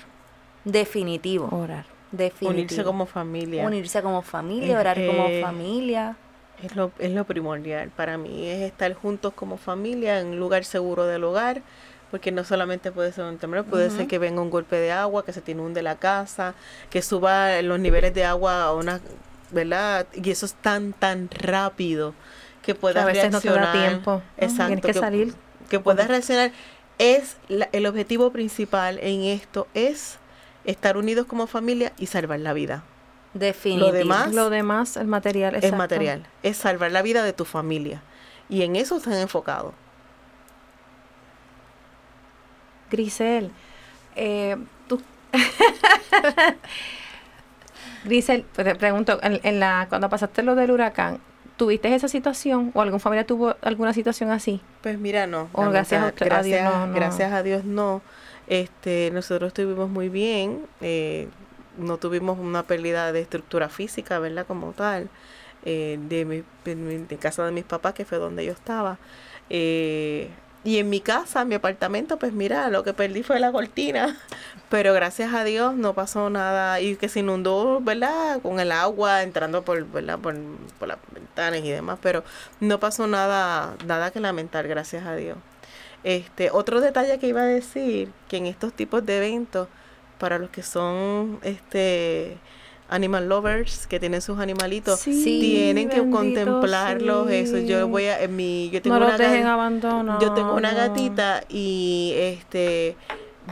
Definitivo. 0.64 1.48
Orar. 1.50 1.86
Definitivo. 2.12 2.50
Unirse 2.50 2.84
como 2.84 3.06
familia. 3.06 3.66
Unirse 3.66 4.02
como 4.02 4.22
familia, 4.22 4.78
orar 4.78 4.98
como 5.06 5.28
familia. 5.40 6.16
Es 6.62 6.76
lo, 6.76 6.92
es 6.98 7.10
lo 7.12 7.24
primordial 7.24 7.88
para 7.88 8.18
mí, 8.18 8.46
es 8.46 8.60
estar 8.60 8.92
juntos 8.92 9.32
como 9.32 9.56
familia 9.56 10.20
en 10.20 10.28
un 10.28 10.38
lugar 10.38 10.64
seguro 10.64 11.06
del 11.06 11.24
hogar, 11.24 11.62
porque 12.10 12.32
no 12.32 12.44
solamente 12.44 12.92
puede 12.92 13.12
ser 13.12 13.24
un 13.24 13.38
temblor, 13.38 13.64
puede 13.64 13.88
ser 13.88 14.06
que 14.06 14.18
venga 14.18 14.42
un 14.42 14.50
golpe 14.50 14.76
de 14.76 14.92
agua, 14.92 15.24
que 15.24 15.32
se 15.32 15.40
te 15.40 15.52
inunde 15.52 15.80
la 15.80 15.96
casa, 15.96 16.54
que 16.90 17.00
suba 17.00 17.62
los 17.62 17.80
niveles 17.80 18.12
de 18.12 18.24
agua 18.24 18.64
a 18.64 18.74
una, 18.74 19.00
¿verdad? 19.52 20.06
Y 20.14 20.30
eso 20.30 20.46
es 20.46 20.54
tan, 20.54 20.92
tan 20.92 21.28
rápido 21.30 22.14
que 22.62 22.74
puedas 22.74 23.04
a 23.04 23.06
veces 23.06 23.30
no 23.32 23.40
te 23.40 23.50
da 23.50 23.72
tiempo. 23.72 24.22
Exacto. 24.36 24.66
Tienes 24.66 24.84
que 24.86 24.94
salir. 24.94 25.34
Que 25.68 25.80
puedas 25.80 26.08
reaccionar. 26.08 26.52
Es 26.98 27.36
la- 27.48 27.68
el 27.72 27.86
objetivo 27.86 28.30
principal 28.32 28.98
en 29.00 29.22
esto 29.22 29.66
es 29.74 30.18
estar 30.64 30.96
unidos 30.96 31.26
como 31.26 31.46
familia 31.46 31.92
y 31.98 32.06
salvar 32.06 32.40
la 32.40 32.52
vida. 32.52 32.84
Definitivo. 33.32 33.92
demás- 33.92 34.34
Lo 34.34 34.50
demás, 34.50 34.96
el 34.96 35.06
material, 35.06 35.54
es 35.54 35.72
material, 35.72 36.26
es 36.42 36.56
salvar 36.56 36.90
la 36.92 37.00
vida 37.02 37.22
de 37.22 37.32
tu 37.32 37.44
familia. 37.44 38.02
Y 38.48 38.62
en 38.62 38.74
eso 38.76 38.96
están 38.96 39.14
enfocados. 39.14 39.72
Grisel, 42.90 43.52
eh, 44.16 44.56
tú... 44.88 45.00
Grisel, 48.04 48.44
pues 48.54 48.66
te 48.66 48.74
pregunto, 48.76 49.18
en, 49.22 49.40
en 49.42 49.60
la, 49.60 49.86
cuando 49.88 50.08
pasaste 50.08 50.42
lo 50.42 50.54
del 50.54 50.70
huracán, 50.70 51.20
¿tuviste 51.56 51.94
esa 51.94 52.08
situación 52.08 52.70
o 52.74 52.80
algún 52.82 53.00
familiar 53.00 53.26
tuvo 53.26 53.56
alguna 53.62 53.92
situación 53.92 54.30
así? 54.30 54.60
Pues 54.82 54.98
mira, 54.98 55.26
no. 55.26 55.48
Gracias 55.56 56.02
a 56.02 56.06
a 56.06 56.42
Dios, 56.42 56.60
gracias, 56.60 56.64
no, 56.64 56.86
no. 56.86 56.94
gracias 56.94 57.32
a 57.32 57.42
Dios 57.42 57.64
no. 57.64 58.02
Este, 58.46 59.10
nosotros 59.12 59.48
estuvimos 59.48 59.88
muy 59.90 60.08
bien, 60.08 60.66
eh, 60.80 61.28
no 61.78 61.98
tuvimos 61.98 62.38
una 62.38 62.62
pérdida 62.64 63.12
de 63.12 63.20
estructura 63.20 63.68
física, 63.68 64.18
¿verdad? 64.18 64.46
Como 64.46 64.72
tal, 64.72 65.08
eh, 65.64 65.98
de, 66.08 66.24
mi, 66.24 66.42
de, 66.64 66.76
mi- 66.76 67.04
de 67.06 67.16
casa 67.18 67.44
de 67.44 67.52
mis 67.52 67.64
papás, 67.64 67.94
que 67.94 68.04
fue 68.04 68.18
donde 68.18 68.44
yo 68.44 68.52
estaba. 68.52 68.98
Eh, 69.50 70.30
y 70.62 70.78
en 70.78 70.90
mi 70.90 71.00
casa, 71.00 71.42
en 71.42 71.48
mi 71.48 71.54
apartamento, 71.54 72.18
pues 72.18 72.32
mira, 72.32 72.68
lo 72.68 72.84
que 72.84 72.92
perdí 72.92 73.22
fue 73.22 73.40
la 73.40 73.50
cortina, 73.50 74.18
pero 74.68 74.92
gracias 74.92 75.32
a 75.32 75.44
Dios 75.44 75.74
no 75.74 75.94
pasó 75.94 76.28
nada 76.28 76.80
y 76.80 76.96
que 76.96 77.08
se 77.08 77.20
inundó, 77.20 77.80
¿verdad? 77.80 78.40
Con 78.42 78.60
el 78.60 78.72
agua 78.72 79.22
entrando 79.22 79.62
por, 79.64 79.86
¿verdad? 79.86 80.18
Por, 80.18 80.36
por 80.78 80.88
las 80.88 80.98
ventanas 81.12 81.60
y 81.60 81.70
demás, 81.70 81.98
pero 82.02 82.24
no 82.60 82.78
pasó 82.78 83.06
nada, 83.06 83.74
nada 83.86 84.10
que 84.10 84.20
lamentar, 84.20 84.68
gracias 84.68 85.06
a 85.06 85.14
Dios. 85.16 85.38
Este, 86.04 86.50
otro 86.50 86.80
detalle 86.80 87.18
que 87.18 87.28
iba 87.28 87.42
a 87.42 87.46
decir, 87.46 88.10
que 88.28 88.36
en 88.38 88.46
estos 88.46 88.72
tipos 88.72 89.04
de 89.04 89.16
eventos, 89.16 89.68
para 90.18 90.38
los 90.38 90.50
que 90.50 90.62
son 90.62 91.40
este 91.42 92.36
animal 92.90 93.28
lovers, 93.28 93.86
que 93.86 93.98
tienen 94.00 94.20
sus 94.20 94.38
animalitos, 94.38 95.00
Sí, 95.00 95.38
tienen 95.40 95.88
que 95.88 96.00
bendito, 96.00 96.16
contemplarlos, 96.18 97.30
eso. 97.30 97.58
Yo 97.58 97.86
voy 97.88 98.04
a, 98.06 98.20
en 98.22 98.34
mi, 98.36 98.68
yo 98.70 98.82
tengo 98.82 98.96
No 98.98 99.04
una 99.06 99.10
los 99.16 99.18
dejen 99.18 99.44
gat- 99.44 99.52
abandonados. 99.52 100.22
yo 100.22 100.32
tengo 100.34 100.54
una 100.54 100.74
gatita 100.74 101.42
y 101.48 102.12
este 102.16 102.96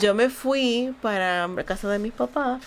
yo 0.00 0.14
me 0.14 0.28
fui 0.28 0.94
para 1.00 1.48
casa 1.64 1.88
de 1.88 1.98
mis 1.98 2.12
papás, 2.12 2.62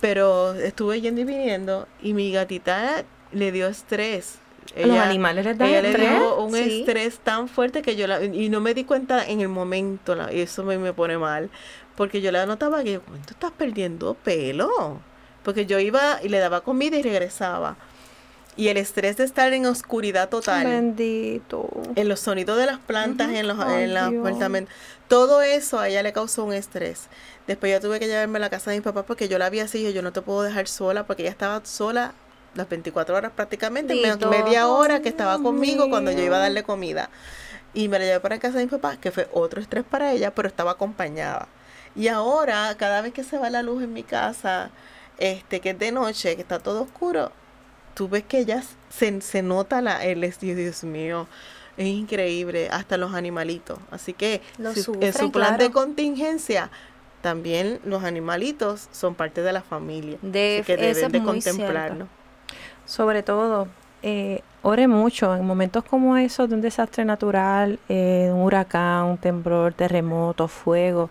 pero 0.00 0.54
estuve 0.54 1.00
yendo 1.00 1.20
y 1.20 1.24
viniendo 1.24 1.86
y 2.02 2.14
mi 2.14 2.30
gatita 2.32 3.04
le 3.32 3.52
dio 3.52 3.66
estrés. 3.68 4.38
Los 4.76 4.96
animales 4.98 5.44
les 5.44 5.58
da 5.58 5.68
ella 5.68 5.82
le 5.82 5.90
estrés. 5.90 6.10
dio 6.10 6.36
un 6.42 6.54
Sí. 6.54 6.80
estrés 6.80 7.18
tan 7.18 7.48
fuerte 7.48 7.82
que 7.82 7.96
yo 7.96 8.06
la, 8.06 8.24
y 8.24 8.48
no 8.48 8.60
me 8.60 8.74
di 8.74 8.84
cuenta 8.84 9.26
en 9.26 9.40
el 9.40 9.48
momento 9.48 10.14
la- 10.14 10.32
y 10.32 10.40
eso 10.40 10.62
me, 10.62 10.78
me 10.78 10.92
pone 10.92 11.18
mal 11.18 11.50
porque 11.96 12.20
yo 12.22 12.30
la 12.32 12.46
notaba 12.46 12.82
que 12.84 13.00
"¿Cómo 13.00 13.16
tú 13.18 13.30
estás 13.34 13.50
perdiendo 13.50 14.14
pelo 14.14 15.00
porque 15.42 15.66
yo 15.66 15.78
iba 15.78 16.20
y 16.22 16.28
le 16.28 16.38
daba 16.38 16.62
comida 16.62 16.96
y 16.96 17.02
regresaba 17.02 17.76
y 18.56 18.68
el 18.68 18.76
estrés 18.76 19.16
de 19.16 19.24
estar 19.24 19.52
en 19.52 19.66
oscuridad 19.66 20.28
total 20.28 20.66
Bendito. 20.66 21.68
en 21.96 22.08
los 22.08 22.20
sonidos 22.20 22.58
de 22.58 22.66
las 22.66 22.78
plantas, 22.78 23.30
en 23.30 23.48
los, 23.48 23.58
Ay, 23.58 23.84
en 23.84 23.96
apartamentos. 23.96 24.74
Todo 25.08 25.42
eso 25.42 25.78
a 25.78 25.88
ella 25.88 26.02
le 26.02 26.12
causó 26.12 26.44
un 26.44 26.52
estrés. 26.52 27.08
Después 27.46 27.72
yo 27.72 27.80
tuve 27.80 27.98
que 27.98 28.06
llevarme 28.06 28.38
a 28.38 28.40
la 28.40 28.50
casa 28.50 28.70
de 28.70 28.76
mis 28.76 28.84
papás 28.84 29.04
porque 29.06 29.28
yo 29.28 29.38
la 29.38 29.50
vi 29.50 29.60
así, 29.60 29.86
y 29.86 29.92
yo, 29.92 30.02
no 30.02 30.12
te 30.12 30.22
puedo 30.22 30.42
dejar 30.42 30.68
sola 30.68 31.06
porque 31.06 31.22
ella 31.22 31.30
estaba 31.30 31.64
sola 31.64 32.12
las 32.54 32.68
24 32.68 33.16
horas 33.16 33.32
prácticamente, 33.34 33.94
Dito. 33.94 34.28
media 34.28 34.68
hora 34.68 35.00
que 35.00 35.08
estaba 35.08 35.36
Dios 35.36 35.42
conmigo 35.42 35.88
cuando 35.88 36.12
yo 36.12 36.22
iba 36.22 36.36
a 36.36 36.40
darle 36.40 36.62
comida. 36.62 37.08
Y 37.74 37.88
me 37.88 37.98
la 37.98 38.04
llevé 38.04 38.20
para 38.20 38.38
casa 38.38 38.58
de 38.58 38.64
mis 38.64 38.70
papás, 38.70 38.98
que 38.98 39.10
fue 39.10 39.28
otro 39.32 39.62
estrés 39.62 39.84
para 39.84 40.12
ella, 40.12 40.34
pero 40.34 40.46
estaba 40.46 40.72
acompañada. 40.72 41.48
Y 41.96 42.08
ahora, 42.08 42.74
cada 42.78 43.00
vez 43.00 43.14
que 43.14 43.24
se 43.24 43.38
va 43.38 43.48
la 43.48 43.62
luz 43.62 43.82
en 43.82 43.94
mi 43.94 44.02
casa, 44.02 44.70
este, 45.22 45.60
que 45.60 45.70
es 45.70 45.78
de 45.78 45.92
noche, 45.92 46.34
que 46.36 46.42
está 46.42 46.58
todo 46.58 46.82
oscuro, 46.82 47.30
tú 47.94 48.08
ves 48.08 48.24
que 48.24 48.38
ella 48.38 48.62
se, 48.90 49.20
se 49.20 49.42
nota 49.42 49.80
la, 49.80 50.04
el 50.04 50.24
estilo, 50.24 50.56
Dios 50.56 50.82
mío, 50.84 51.26
es 51.76 51.86
increíble, 51.86 52.68
hasta 52.70 52.96
los 52.96 53.14
animalitos. 53.14 53.78
Así 53.90 54.12
que 54.12 54.40
en 55.00 55.12
su 55.12 55.30
plan 55.32 55.58
de 55.58 55.70
contingencia, 55.70 56.70
también 57.22 57.80
los 57.84 58.02
animalitos 58.04 58.88
son 58.92 59.14
parte 59.14 59.42
de 59.42 59.52
la 59.52 59.62
familia. 59.62 60.18
De- 60.22 60.58
así 60.60 60.66
que 60.66 60.76
deben 60.76 61.06
es 61.06 61.12
de 61.12 61.18
muy 61.20 61.26
contemplarlo. 61.26 62.08
Sobre 62.84 63.22
todo, 63.22 63.68
eh, 64.02 64.42
ore 64.62 64.88
mucho 64.88 65.34
en 65.36 65.44
momentos 65.46 65.84
como 65.84 66.16
esos 66.16 66.48
de 66.48 66.56
un 66.56 66.60
desastre 66.60 67.04
natural, 67.04 67.78
eh, 67.88 68.28
un 68.32 68.40
huracán, 68.42 69.04
un 69.04 69.18
temblor, 69.18 69.72
terremoto, 69.72 70.48
fuego. 70.48 71.10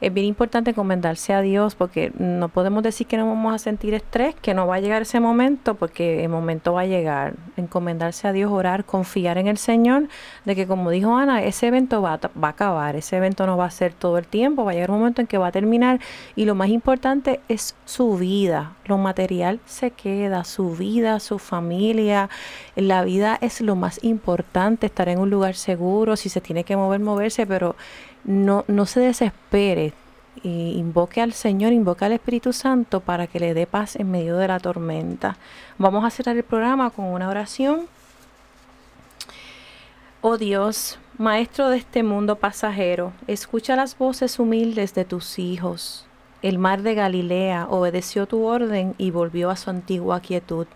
Es 0.00 0.12
bien 0.12 0.26
importante 0.26 0.70
encomendarse 0.70 1.32
a 1.32 1.40
Dios 1.40 1.74
porque 1.74 2.12
no 2.18 2.48
podemos 2.48 2.82
decir 2.82 3.06
que 3.06 3.16
no 3.16 3.26
vamos 3.26 3.54
a 3.54 3.58
sentir 3.58 3.94
estrés, 3.94 4.34
que 4.34 4.52
no 4.52 4.66
va 4.66 4.76
a 4.76 4.80
llegar 4.80 5.02
ese 5.02 5.20
momento, 5.20 5.74
porque 5.74 6.24
el 6.24 6.28
momento 6.28 6.74
va 6.74 6.82
a 6.82 6.86
llegar. 6.86 7.34
Encomendarse 7.56 8.28
a 8.28 8.32
Dios, 8.32 8.50
orar, 8.52 8.84
confiar 8.84 9.38
en 9.38 9.46
el 9.46 9.58
Señor, 9.58 10.08
de 10.44 10.54
que 10.54 10.66
como 10.66 10.90
dijo 10.90 11.16
Ana, 11.16 11.42
ese 11.42 11.68
evento 11.68 12.02
va 12.02 12.16
va 12.42 12.48
a 12.48 12.50
acabar, 12.50 12.96
ese 12.96 13.16
evento 13.16 13.46
no 13.46 13.56
va 13.56 13.66
a 13.66 13.70
ser 13.70 13.92
todo 13.92 14.18
el 14.18 14.26
tiempo, 14.26 14.64
va 14.64 14.72
a 14.72 14.74
llegar 14.74 14.90
un 14.90 14.98
momento 14.98 15.20
en 15.20 15.26
que 15.26 15.38
va 15.38 15.48
a 15.48 15.52
terminar 15.52 16.00
y 16.34 16.44
lo 16.44 16.54
más 16.54 16.68
importante 16.68 17.40
es 17.48 17.74
su 17.84 18.16
vida, 18.16 18.74
lo 18.86 18.98
material 18.98 19.60
se 19.64 19.90
queda, 19.90 20.44
su 20.44 20.74
vida, 20.74 21.20
su 21.20 21.38
familia, 21.38 22.28
la 22.74 23.04
vida 23.04 23.38
es 23.40 23.60
lo 23.60 23.76
más 23.76 24.02
importante, 24.02 24.86
estar 24.86 25.08
en 25.08 25.18
un 25.18 25.30
lugar 25.30 25.54
seguro, 25.54 26.16
si 26.16 26.28
se 26.28 26.40
tiene 26.40 26.64
que 26.64 26.76
mover, 26.76 27.00
moverse, 27.00 27.46
pero 27.46 27.76
no, 28.26 28.64
no 28.68 28.84
se 28.86 29.00
desespere. 29.00 29.92
Y 30.42 30.72
invoque 30.76 31.22
al 31.22 31.32
Señor, 31.32 31.72
invoque 31.72 32.04
al 32.04 32.12
Espíritu 32.12 32.52
Santo 32.52 33.00
para 33.00 33.26
que 33.26 33.40
le 33.40 33.54
dé 33.54 33.66
paz 33.66 33.96
en 33.96 34.10
medio 34.10 34.36
de 34.36 34.48
la 34.48 34.60
tormenta. 34.60 35.38
Vamos 35.78 36.04
a 36.04 36.10
cerrar 36.10 36.36
el 36.36 36.44
programa 36.44 36.90
con 36.90 37.06
una 37.06 37.30
oración. 37.30 37.86
Oh 40.20 40.36
Dios, 40.36 40.98
Maestro 41.18 41.70
de 41.70 41.78
este 41.78 42.02
mundo 42.02 42.36
pasajero, 42.36 43.12
escucha 43.26 43.76
las 43.76 43.96
voces 43.96 44.38
humildes 44.38 44.92
de 44.94 45.04
tus 45.04 45.38
hijos. 45.38 46.06
El 46.42 46.58
mar 46.58 46.82
de 46.82 46.94
Galilea 46.94 47.66
obedeció 47.70 48.26
tu 48.26 48.44
orden 48.44 48.94
y 48.98 49.10
volvió 49.10 49.50
a 49.50 49.56
su 49.56 49.70
antigua 49.70 50.20
quietud. 50.20 50.66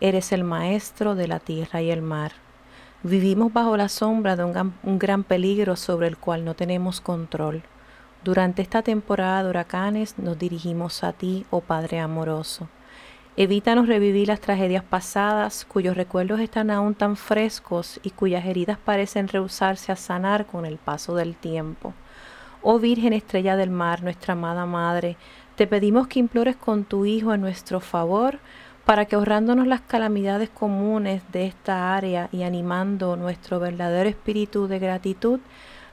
Eres 0.00 0.32
el 0.32 0.42
Maestro 0.42 1.14
de 1.14 1.28
la 1.28 1.38
tierra 1.38 1.80
y 1.82 1.90
el 1.90 2.02
mar. 2.02 2.32
Vivimos 3.08 3.50
bajo 3.54 3.74
la 3.78 3.88
sombra 3.88 4.36
de 4.36 4.44
un 4.44 4.74
un 4.82 4.98
gran 4.98 5.24
peligro 5.24 5.76
sobre 5.76 6.08
el 6.08 6.18
cual 6.18 6.44
no 6.44 6.52
tenemos 6.52 7.00
control. 7.00 7.62
Durante 8.22 8.60
esta 8.60 8.82
temporada 8.82 9.42
de 9.42 9.48
huracanes 9.48 10.18
nos 10.18 10.38
dirigimos 10.38 11.02
a 11.02 11.14
ti, 11.14 11.46
oh 11.48 11.62
Padre 11.62 12.00
amoroso. 12.00 12.68
Evítanos 13.38 13.88
revivir 13.88 14.28
las 14.28 14.40
tragedias 14.40 14.84
pasadas, 14.84 15.64
cuyos 15.64 15.96
recuerdos 15.96 16.38
están 16.40 16.70
aún 16.70 16.94
tan 16.94 17.16
frescos 17.16 17.98
y 18.02 18.10
cuyas 18.10 18.44
heridas 18.44 18.76
parecen 18.76 19.28
rehusarse 19.28 19.90
a 19.90 19.96
sanar 19.96 20.44
con 20.44 20.66
el 20.66 20.76
paso 20.76 21.14
del 21.14 21.34
tiempo. 21.34 21.94
Oh 22.60 22.78
Virgen 22.78 23.14
Estrella 23.14 23.56
del 23.56 23.70
Mar, 23.70 24.02
nuestra 24.02 24.34
amada 24.34 24.66
Madre, 24.66 25.16
te 25.56 25.66
pedimos 25.66 26.08
que 26.08 26.18
implores 26.18 26.56
con 26.56 26.84
tu 26.84 27.06
Hijo 27.06 27.32
en 27.32 27.40
nuestro 27.40 27.80
favor, 27.80 28.38
para 28.88 29.04
que 29.04 29.16
ahorrándonos 29.16 29.66
las 29.66 29.82
calamidades 29.82 30.48
comunes 30.48 31.20
de 31.30 31.44
esta 31.44 31.94
área 31.94 32.30
y 32.32 32.42
animando 32.42 33.16
nuestro 33.16 33.60
verdadero 33.60 34.08
espíritu 34.08 34.66
de 34.66 34.78
gratitud, 34.78 35.40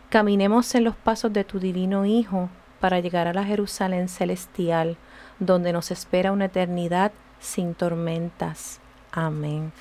caminemos 0.08 0.74
en 0.76 0.86
los 0.86 0.96
pasos 0.96 1.34
de 1.34 1.43
tu 1.43 1.60
divino 1.60 2.06
Hijo 2.06 2.50
para 2.80 3.02
llegar 3.02 3.28
a 3.28 3.34
la 3.34 3.43
Jerusalén 3.43 4.08
celestial, 4.08 4.96
donde 5.39 5.74
nos 5.74 5.91
espera 5.91 6.32
una 6.32 6.46
eternidad 6.46 7.12
sin 7.41 7.74
tormentas. 7.74 8.80
Amén. 9.12 9.74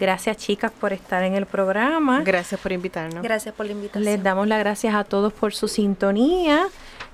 Gracias 0.00 0.36
chicas 0.36 0.72
por 0.72 0.92
estar 0.92 1.22
en 1.22 1.34
el 1.34 1.46
programa. 1.46 2.22
Gracias 2.24 2.60
por 2.60 2.72
invitarnos. 2.72 3.22
Gracias 3.22 3.54
por 3.54 3.66
la 3.66 3.72
invitación. 3.72 4.02
Les 4.02 4.20
damos 4.20 4.48
las 4.48 4.58
gracias 4.58 4.92
a 4.92 5.04
todos 5.04 5.32
por 5.32 5.54
su 5.54 5.68
sintonía. 5.68 6.66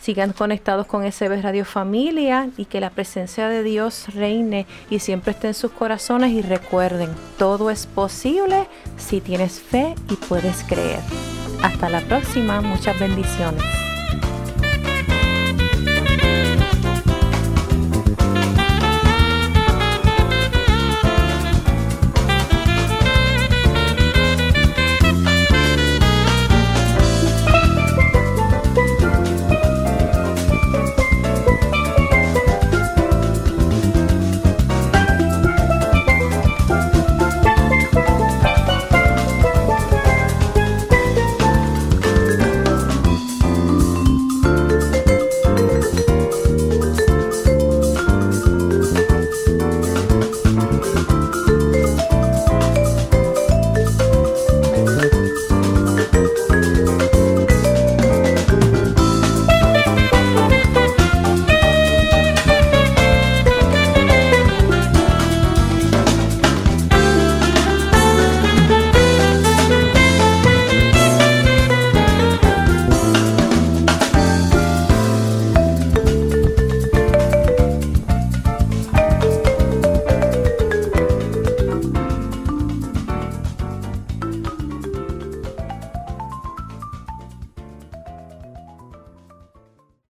Sigan 0.02 0.32
conectados 0.32 0.88
con 0.88 1.04
SB 1.04 1.42
Radio 1.42 1.64
Familia 1.64 2.50
y 2.56 2.64
que 2.64 2.80
la 2.80 2.90
presencia 2.90 3.48
de 3.48 3.62
Dios 3.62 4.12
reine 4.12 4.66
y 4.90 4.98
siempre 4.98 5.30
esté 5.30 5.46
en 5.46 5.54
sus 5.54 5.70
corazones. 5.70 6.32
Y 6.32 6.42
recuerden, 6.42 7.08
todo 7.38 7.70
es 7.70 7.86
posible 7.86 8.66
si 8.96 9.20
tienes 9.20 9.60
fe 9.60 9.94
y 10.10 10.16
puedes 10.16 10.64
creer. 10.64 10.98
Hasta 11.62 11.88
la 11.88 12.00
próxima, 12.00 12.60
muchas 12.60 12.98
bendiciones. 12.98 13.62